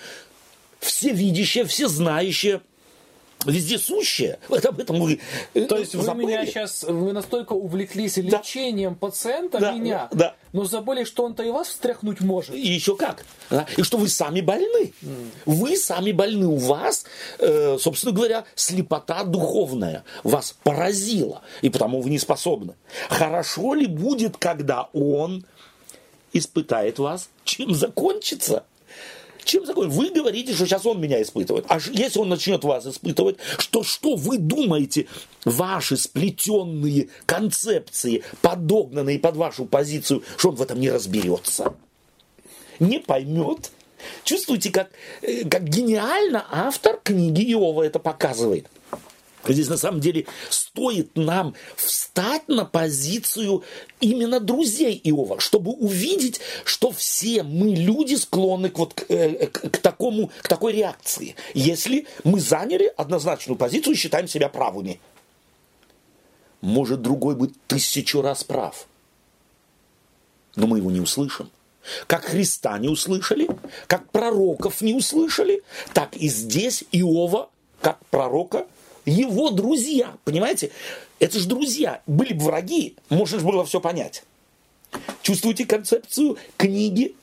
всевидящее, 0.78 1.64
всезнающее, 1.64 2.60
вездесущее. 3.44 4.38
Вот 4.48 4.64
об 4.64 4.80
этом 4.80 4.98
вы 5.00 5.20
э, 5.54 5.60
То 5.66 5.76
есть 5.76 5.94
вы 5.94 6.02
забыли. 6.02 6.26
меня 6.26 6.46
сейчас, 6.46 6.82
вы 6.84 7.12
настолько 7.12 7.52
увлеклись 7.52 8.14
Да. 8.16 8.22
лечением 8.22 8.94
пациента, 8.96 9.58
Да, 9.60 9.72
меня, 9.72 10.08
да. 10.12 10.34
но 10.52 10.64
забыли, 10.64 11.04
что 11.04 11.24
он-то 11.24 11.42
и 11.44 11.50
вас 11.50 11.68
встряхнуть 11.68 12.20
может. 12.20 12.54
И 12.54 12.60
еще 12.60 12.96
как. 12.96 13.24
да? 13.50 13.66
И 13.76 13.82
что 13.82 13.98
вы 13.98 14.08
сами 14.08 14.40
больны. 14.40 14.92
Вы 15.44 15.76
сами 15.76 16.12
больны. 16.12 16.46
У 16.46 16.56
вас, 16.56 17.04
э, 17.38 17.76
собственно 17.78 18.12
говоря, 18.12 18.44
слепота 18.54 19.22
духовная 19.24 20.02
вас 20.24 20.56
поразила. 20.64 21.42
И 21.62 21.70
потому 21.70 22.00
вы 22.00 22.10
не 22.10 22.18
способны. 22.18 22.74
Хорошо 23.08 23.74
ли 23.74 23.86
будет, 23.86 24.36
когда 24.38 24.88
он 24.92 25.44
испытает 26.32 26.98
вас? 26.98 27.28
Чем 27.44 27.74
закончится? 27.74 28.64
Чем 29.46 29.64
закончится? 29.64 29.98
Вы 29.98 30.10
говорите, 30.10 30.52
что 30.52 30.66
сейчас 30.66 30.84
он 30.84 31.00
меня 31.00 31.22
испытывает. 31.22 31.64
А 31.68 31.78
если 31.92 32.18
он 32.18 32.28
начнет 32.28 32.62
вас 32.64 32.86
испытывать, 32.86 33.38
что, 33.58 33.82
что 33.82 34.16
вы 34.16 34.36
думаете, 34.36 35.06
ваши 35.44 35.96
сплетенные 35.96 37.08
концепции, 37.24 38.22
подогнанные 38.42 39.18
под 39.18 39.36
вашу 39.36 39.64
позицию, 39.64 40.22
что 40.36 40.50
он 40.50 40.56
в 40.56 40.62
этом 40.62 40.78
не 40.78 40.90
разберется? 40.90 41.74
не 42.80 42.98
поймет. 42.98 43.70
Чувствуете, 44.24 44.70
как, 44.70 44.90
э, 45.22 45.48
как 45.48 45.64
гениально 45.64 46.46
автор 46.50 47.00
книги 47.02 47.52
Иова 47.52 47.82
это 47.82 47.98
показывает. 47.98 48.66
Здесь 49.48 49.68
на 49.68 49.76
самом 49.76 50.00
деле 50.00 50.26
стоит 50.50 51.16
нам 51.16 51.54
встать 51.76 52.48
на 52.48 52.64
позицию 52.64 53.62
именно 54.00 54.40
друзей 54.40 55.00
Иова, 55.04 55.40
чтобы 55.40 55.72
увидеть, 55.72 56.40
что 56.64 56.90
все 56.90 57.42
мы 57.42 57.68
люди 57.74 58.14
склонны 58.14 58.70
к, 58.70 58.78
вот, 58.78 58.94
к, 58.94 59.04
э, 59.08 59.46
к- 59.46 59.70
к 59.70 59.78
такому, 59.78 60.30
к 60.42 60.48
такой 60.48 60.72
реакции, 60.72 61.36
если 61.54 62.06
мы 62.24 62.40
заняли 62.40 62.92
однозначную 62.96 63.56
позицию 63.56 63.94
и 63.94 63.96
считаем 63.96 64.28
себя 64.28 64.48
правыми. 64.48 65.00
Может 66.60 67.02
другой 67.02 67.36
быть 67.36 67.52
тысячу 67.66 68.22
раз 68.22 68.42
прав, 68.42 68.86
но 70.56 70.66
мы 70.66 70.78
его 70.78 70.90
не 70.90 71.00
услышим. 71.00 71.50
Как 72.08 72.24
Христа 72.24 72.76
не 72.78 72.88
услышали, 72.88 73.46
как 73.86 74.10
пророков 74.10 74.80
не 74.80 74.94
услышали, 74.94 75.62
так 75.94 76.16
и 76.16 76.28
здесь 76.28 76.82
Иова, 76.90 77.50
как 77.80 78.04
пророка, 78.06 78.66
его 79.06 79.50
друзья. 79.50 80.16
Понимаете? 80.24 80.70
Это 81.18 81.38
же 81.38 81.48
друзья. 81.48 82.02
Были 82.06 82.34
бы 82.34 82.44
враги, 82.44 82.96
можно 83.08 83.38
же 83.38 83.46
было 83.46 83.64
все 83.64 83.80
понять. 83.80 84.24
Чувствуете 85.22 85.64
концепцию 85.64 86.36
книги? 86.56 87.14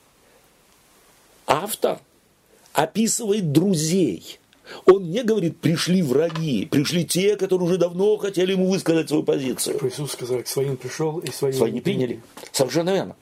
Автор 1.46 2.00
описывает 2.72 3.52
друзей. 3.52 4.38
Он 4.86 5.10
не 5.10 5.22
говорит, 5.22 5.58
пришли 5.58 6.02
враги, 6.02 6.66
пришли 6.66 7.04
те, 7.04 7.36
которые 7.36 7.68
уже 7.68 7.78
давно 7.78 8.16
хотели 8.16 8.52
ему 8.52 8.70
высказать 8.70 9.08
свою 9.08 9.22
позицию. 9.22 9.78
Иисус 9.86 10.12
сказал, 10.12 10.42
к 10.42 10.46
своим 10.46 10.76
пришел, 10.76 11.18
и 11.18 11.30
свои, 11.30 11.52
Свои 11.52 11.70
не 11.70 11.82
приняли. 11.82 12.22
Совершенно 12.50 12.90
верно. 12.90 13.16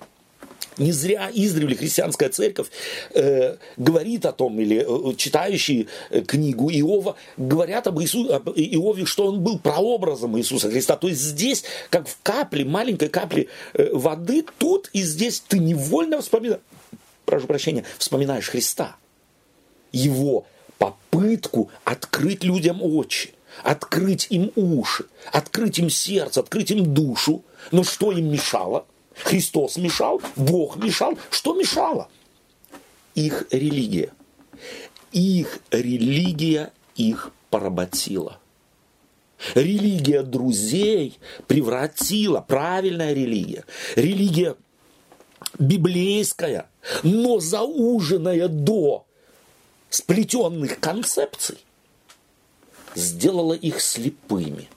Не 0.79 0.93
зря 0.93 1.31
издревле 1.33 1.77
христианская 1.77 2.31
церковь 2.31 2.69
э, 3.15 3.57
говорит 3.77 4.25
о 4.25 4.33
том, 4.33 4.59
или 4.59 4.85
э, 4.87 5.15
читающие 5.17 5.87
э, 6.11 6.23
книгу 6.23 6.71
Иова 6.71 7.17
говорят 7.37 7.87
об, 7.87 8.01
Иису, 8.01 8.33
об 8.33 8.49
Иове, 8.51 9.05
что 9.05 9.27
он 9.27 9.43
был 9.43 9.59
прообразом 9.59 10.39
Иисуса 10.39 10.71
Христа. 10.71 10.97
То 10.97 11.09
есть 11.09 11.21
здесь, 11.21 11.65
как 11.91 12.09
в 12.09 12.17
капле, 12.23 12.65
маленькой 12.65 13.09
капле 13.09 13.49
э, 13.75 13.91
воды, 13.93 14.45
тут 14.59 14.89
и 14.95 15.03
здесь 15.03 15.41
ты 15.41 15.59
невольно 15.59 16.23
вспоминаешь, 16.23 16.63
прошу 17.27 17.47
прощения, 17.47 17.85
вспоминаешь 17.99 18.49
Христа. 18.49 18.97
Его 19.93 20.47
попытку 20.79 21.71
открыть 21.85 22.45
людям 22.45 22.83
очи, 22.83 23.35
открыть 23.63 24.27
им 24.31 24.51
уши, 24.57 25.05
открыть 25.33 25.79
им 25.79 25.91
сердце, 25.91 26.41
открыть 26.41 26.71
им 26.71 26.95
душу. 26.95 27.45
Но 27.71 27.85
что 27.85 28.11
им 28.11 28.33
мешало? 28.33 28.87
Христос 29.17 29.77
мешал, 29.77 30.21
Бог 30.37 30.77
мешал. 30.77 31.19
Что 31.31 31.55
мешало? 31.55 32.09
Их 33.15 33.47
религия. 33.51 34.13
Их 35.13 35.61
религия 35.71 36.73
их 36.97 37.33
поработила. 37.51 38.39
Религия 39.55 40.23
друзей 40.23 41.19
превратила, 41.49 42.41
правильная 42.41 43.13
религия, 43.13 43.65
религия 43.97 44.57
библейская, 45.59 46.71
но 47.03 47.41
зауженная 47.41 48.49
до 48.49 49.05
сплетенных 49.91 50.81
концепций, 50.81 51.59
сделала 52.95 53.53
их 53.53 53.81
слепыми, 53.81 54.69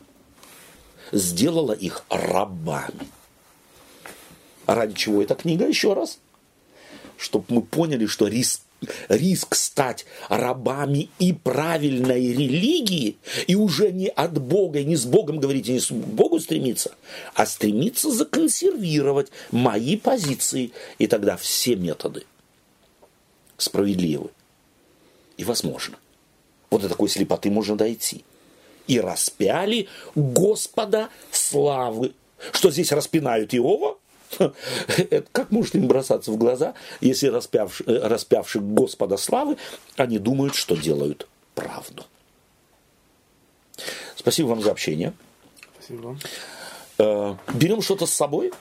сделала 1.11 1.73
их 1.73 2.03
рабами. 2.09 3.07
А 4.65 4.75
ради 4.75 4.93
чего 4.95 5.21
эта 5.21 5.35
книга? 5.35 5.67
Еще 5.67 5.93
раз. 5.93 6.19
Чтобы 7.17 7.45
мы 7.49 7.61
поняли, 7.61 8.05
что 8.05 8.27
риск 8.27 8.61
риск 9.07 9.55
стать 9.55 10.05
рабами 10.29 11.09
и 11.19 11.33
правильной 11.33 12.33
религии, 12.33 13.17
и 13.47 13.55
уже 13.55 13.91
не 13.91 14.09
от 14.09 14.39
Бога, 14.39 14.79
и 14.79 14.85
не 14.85 14.95
с 14.95 15.05
Богом 15.05 15.39
говорить, 15.39 15.69
и 15.69 15.73
не 15.73 15.79
с 15.79 15.91
Богу 15.91 16.39
стремиться, 16.39 16.95
а 17.33 17.45
стремиться 17.45 18.11
законсервировать 18.11 19.29
мои 19.51 19.97
позиции, 19.97 20.71
и 20.99 21.07
тогда 21.07 21.37
все 21.37 21.75
методы 21.75 22.25
справедливы 23.57 24.29
и 25.37 25.43
возможны. 25.43 25.95
Вот 26.69 26.81
до 26.81 26.89
такой 26.89 27.09
слепоты 27.09 27.49
можно 27.49 27.75
дойти. 27.75 28.23
И 28.87 28.99
распяли 28.99 29.87
Господа 30.13 31.09
славы. 31.31 32.13
Что 32.51 32.69
здесь 32.69 32.91
распинают 32.91 33.53
Иова? 33.55 33.97
Как 35.31 35.51
может 35.51 35.75
им 35.75 35.87
бросаться 35.87 36.31
в 36.31 36.37
глаза, 36.37 36.73
если 37.01 37.27
распявши, 37.27 37.83
э, 37.85 38.07
распявших 38.07 38.63
Господа 38.63 39.17
славы, 39.17 39.57
они 39.95 40.19
думают, 40.19 40.55
что 40.55 40.75
делают 40.75 41.27
правду. 41.53 42.05
Спасибо 44.15 44.47
вам 44.47 44.61
за 44.61 44.71
общение. 44.71 45.13
Спасибо. 45.79 46.17
Э, 46.97 47.35
берем 47.53 47.81
что-то 47.81 48.05
с 48.05 48.13
собой, 48.13 48.51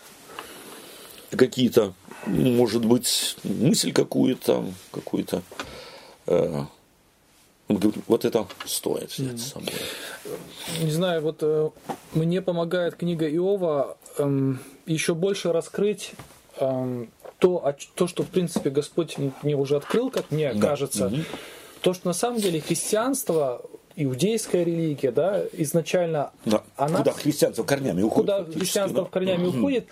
какие-то, 1.30 1.94
может 2.26 2.84
быть, 2.84 3.36
мысль 3.44 3.92
какую-то, 3.92 4.64
какую-то. 4.90 5.42
Э, 6.26 6.64
вот 7.68 8.24
это 8.24 8.46
стоит 8.66 9.10
взять 9.10 9.40
с 9.40 9.52
собой. 9.52 9.72
Не 10.80 10.90
знаю, 10.90 11.22
вот 11.22 11.74
мне 12.14 12.40
помогает 12.40 12.94
книга 12.96 13.28
Иова 13.28 13.96
эм, 14.18 14.60
еще 14.86 15.14
больше 15.14 15.52
раскрыть 15.52 16.12
эм, 16.58 17.10
то, 17.38 17.74
то, 17.94 18.06
что, 18.06 18.22
в 18.22 18.28
принципе, 18.28 18.70
Господь 18.70 19.16
мне 19.42 19.54
уже 19.56 19.76
открыл, 19.76 20.10
как 20.10 20.30
мне 20.30 20.54
да. 20.54 20.68
кажется, 20.68 21.08
угу. 21.08 21.16
то, 21.82 21.92
что 21.92 22.06
на 22.08 22.14
самом 22.14 22.40
деле 22.40 22.60
христианство 22.60 23.62
иудейская 23.96 24.64
религия, 24.64 25.12
да, 25.12 25.42
изначально 25.52 26.32
да. 26.44 26.62
она... 26.76 26.98
Куда 26.98 27.12
христианство 27.12 27.64
корнями 27.64 28.02
уходит. 28.02 28.36
Куда 28.36 28.58
христианство 28.58 29.02
да? 29.02 29.10
корнями 29.10 29.46
угу. 29.46 29.58
уходит, 29.58 29.86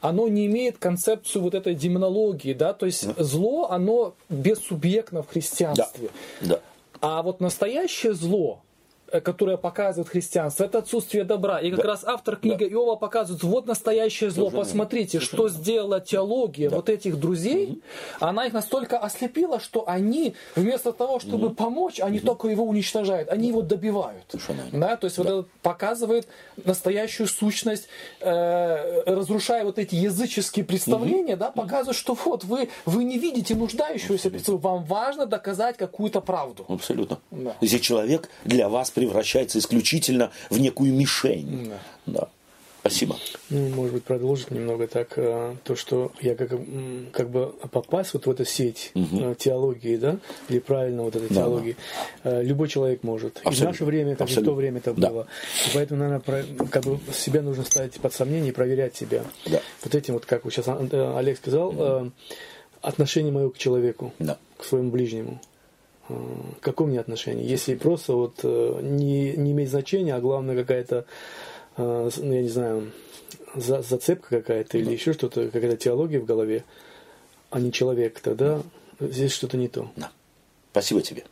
оно 0.00 0.28
не 0.28 0.46
имеет 0.46 0.78
концепцию 0.78 1.42
вот 1.42 1.54
этой 1.54 1.74
демонологии, 1.74 2.52
да, 2.52 2.72
то 2.72 2.86
есть 2.86 3.14
да. 3.14 3.24
зло, 3.24 3.68
оно 3.70 4.14
бессубъектно 4.28 5.22
в 5.22 5.28
христианстве. 5.28 6.10
Да. 6.42 6.48
да. 6.48 6.60
А 7.00 7.22
вот 7.22 7.40
настоящее 7.40 8.12
зло, 8.12 8.60
Э, 8.60 8.69
которое 9.22 9.56
показывает 9.56 10.08
христианство, 10.08 10.64
это 10.64 10.78
отсутствие 10.78 11.24
добра. 11.24 11.60
И 11.60 11.70
как 11.70 11.80
да. 11.80 11.88
раз 11.88 12.04
автор 12.04 12.36
книги 12.36 12.64
да. 12.64 12.70
Иова 12.70 12.96
показывает, 12.96 13.42
вот 13.42 13.66
настоящее 13.66 14.30
зло, 14.30 14.46
Совершенно. 14.46 14.64
посмотрите, 14.64 15.18
Совершенно. 15.18 15.48
что 15.48 15.58
сделала 15.58 16.00
теология 16.00 16.70
да. 16.70 16.76
вот 16.76 16.88
этих 16.88 17.18
друзей. 17.18 17.70
Угу. 17.70 17.80
Она 18.20 18.46
их 18.46 18.52
настолько 18.52 18.98
ослепила, 18.98 19.58
что 19.58 19.88
они 19.88 20.34
вместо 20.54 20.92
того, 20.92 21.18
чтобы 21.18 21.48
угу. 21.48 21.54
помочь, 21.54 22.00
они 22.00 22.18
угу. 22.18 22.26
только 22.26 22.48
его 22.48 22.64
уничтожают, 22.64 23.28
они 23.30 23.48
его 23.48 23.62
добивают. 23.62 24.24
Совершенно. 24.28 24.62
Да? 24.72 24.96
То 24.96 25.06
есть 25.06 25.16
да. 25.16 25.22
вот 25.22 25.30
это 25.30 25.48
показывает 25.62 26.28
настоящую 26.64 27.26
сущность, 27.26 27.88
э, 28.20 29.02
разрушая 29.06 29.64
вот 29.64 29.78
эти 29.78 29.94
языческие 29.94 30.64
представления, 30.64 31.34
угу. 31.34 31.40
да, 31.40 31.50
показывает, 31.50 31.96
что 31.96 32.16
вот 32.24 32.44
вы, 32.44 32.68
вы 32.84 33.04
не 33.04 33.18
видите 33.18 33.54
нуждающегося, 33.54 34.30
вам 34.46 34.84
важно 34.84 35.26
доказать 35.26 35.76
какую-то 35.76 36.20
правду. 36.20 36.64
Абсолютно. 36.68 37.18
Да. 37.30 37.56
Если 37.60 37.78
человек 37.78 38.28
для 38.44 38.68
вас 38.68 38.90
превращается 39.06 39.58
исключительно 39.58 40.30
в 40.50 40.58
некую 40.58 40.92
мишень. 40.92 41.72
Да. 42.06 42.20
да. 42.20 42.28
Спасибо. 42.80 43.16
Ну, 43.50 43.68
может 43.68 43.92
быть, 43.92 44.04
продолжить 44.04 44.50
немного 44.50 44.86
так 44.86 45.12
э, 45.16 45.54
то, 45.64 45.76
что 45.76 46.12
я 46.22 46.34
как, 46.34 46.52
как 47.12 47.28
бы 47.28 47.54
попасть 47.70 48.14
вот 48.14 48.24
в 48.24 48.30
эту 48.30 48.46
сеть 48.46 48.92
угу. 48.94 49.34
теологии, 49.34 49.96
да, 49.96 50.16
или 50.48 50.60
правильно 50.60 51.02
вот 51.02 51.14
этой 51.14 51.28
да, 51.28 51.34
теологии, 51.42 51.76
да. 52.24 52.42
любой 52.42 52.68
человек 52.68 53.02
может. 53.02 53.36
Абсолютно. 53.44 53.50
И 53.50 53.60
в 53.60 53.66
наше 53.66 53.84
время, 53.84 54.12
как 54.12 54.22
Абсолютно. 54.22 54.40
и 54.40 54.42
в 54.42 54.46
то 54.46 54.54
время 54.54 54.78
это 54.78 54.94
да. 54.94 55.10
было. 55.10 55.26
И 55.66 55.74
поэтому, 55.74 56.00
наверное, 56.00 56.44
как 56.70 56.84
бы 56.84 56.98
себя 57.12 57.42
нужно 57.42 57.64
ставить 57.64 58.00
под 58.00 58.14
сомнение 58.14 58.48
и 58.48 58.52
проверять 58.52 58.96
себя. 58.96 59.24
Да. 59.44 59.60
Вот 59.84 59.94
этим 59.94 60.14
вот, 60.14 60.24
как 60.24 60.42
сейчас 60.44 60.66
Олег 60.68 61.36
сказал, 61.36 61.68
угу. 61.68 62.12
отношение 62.80 63.30
мое 63.30 63.50
к 63.50 63.58
человеку, 63.58 64.14
да. 64.18 64.38
к 64.56 64.64
своему 64.64 64.90
ближнему. 64.90 65.38
Э, 66.10 66.14
какое 66.60 66.88
мне 66.88 67.00
отношение? 67.00 67.46
Если 67.46 67.74
просто 67.74 68.14
вот 68.14 68.40
э, 68.42 68.80
не, 68.82 69.32
не 69.32 69.52
имеет 69.52 69.70
значения, 69.70 70.14
а 70.14 70.20
главное 70.20 70.56
какая-то, 70.56 71.04
э, 71.76 72.10
ну, 72.16 72.32
я 72.32 72.42
не 72.42 72.48
знаю, 72.48 72.92
за, 73.54 73.82
зацепка 73.82 74.40
какая-то 74.40 74.78
или 74.78 74.92
еще 74.92 75.12
что-то, 75.12 75.46
какая-то 75.48 75.76
теология 75.76 76.20
в 76.20 76.24
голове, 76.24 76.64
а 77.50 77.60
не 77.60 77.72
человек, 77.72 78.20
тогда 78.20 78.62
здесь 78.98 79.32
что-то 79.32 79.56
не 79.56 79.68
то. 79.68 79.90
Да. 79.96 80.10
Спасибо 80.72 81.02
тебе. 81.02 81.24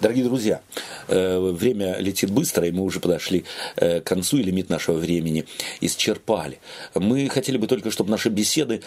Дорогие 0.00 0.24
друзья, 0.24 0.60
время 1.06 1.98
летит 2.00 2.30
быстро, 2.32 2.66
и 2.66 2.72
мы 2.72 2.82
уже 2.82 2.98
подошли 2.98 3.44
к 3.76 4.00
концу, 4.00 4.38
и 4.38 4.42
лимит 4.42 4.68
нашего 4.70 4.96
времени 4.96 5.44
исчерпали. 5.80 6.58
Мы 6.96 7.28
хотели 7.28 7.58
бы 7.58 7.68
только, 7.68 7.92
чтобы 7.92 8.10
наши 8.10 8.28
беседы 8.28 8.82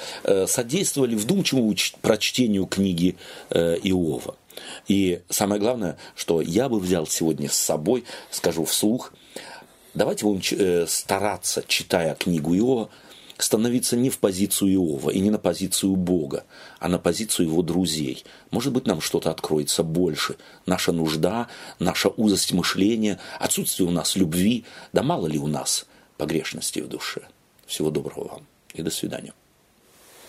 содействовали 0.48 1.16
вдумчивому 1.16 1.74
прочтению 2.02 2.66
книги 2.66 3.16
Иова. 3.50 4.36
И 4.88 5.22
самое 5.30 5.60
главное, 5.60 5.98
что 6.16 6.42
я 6.42 6.70
бы 6.70 6.80
взял 6.80 7.08
сегодня 7.08 7.50
с 7.50 7.58
собой, 7.58 8.04
скажу 8.30 8.66
вслух, 8.66 9.14
давайте 9.94 10.26
будем 10.26 10.42
э, 10.58 10.86
стараться, 10.88 11.64
читая 11.68 12.16
книгу 12.16 12.56
Иова, 12.56 12.90
становиться 13.38 13.98
не 13.98 14.10
в 14.10 14.20
позицию 14.20 14.74
Иова 14.74 15.10
и 15.10 15.20
не 15.20 15.30
на 15.30 15.40
позицию 15.40 15.96
Бога, 15.96 16.46
а 16.80 16.88
на 16.88 17.00
позицию 17.00 17.48
его 17.48 17.62
друзей. 17.62 18.24
Может 18.52 18.74
быть, 18.74 18.88
нам 18.88 19.02
что-то 19.02 19.32
откроется 19.32 19.84
больше. 19.84 20.38
Наша 20.66 20.92
нужда, 20.92 21.48
наша 21.80 22.10
узость 22.10 22.54
мышления, 22.54 23.20
отсутствие 23.40 23.88
у 23.88 23.92
нас 23.92 24.16
любви, 24.16 24.66
да 24.94 25.04
мало 25.04 25.28
ли 25.28 25.40
у 25.40 25.48
нас 25.48 25.86
погрешности 26.18 26.80
в 26.80 26.88
душе. 26.88 27.22
Всего 27.66 27.90
доброго 27.90 28.28
вам 28.28 28.48
и 28.74 28.82
до 28.82 28.92
свидания. 28.92 29.34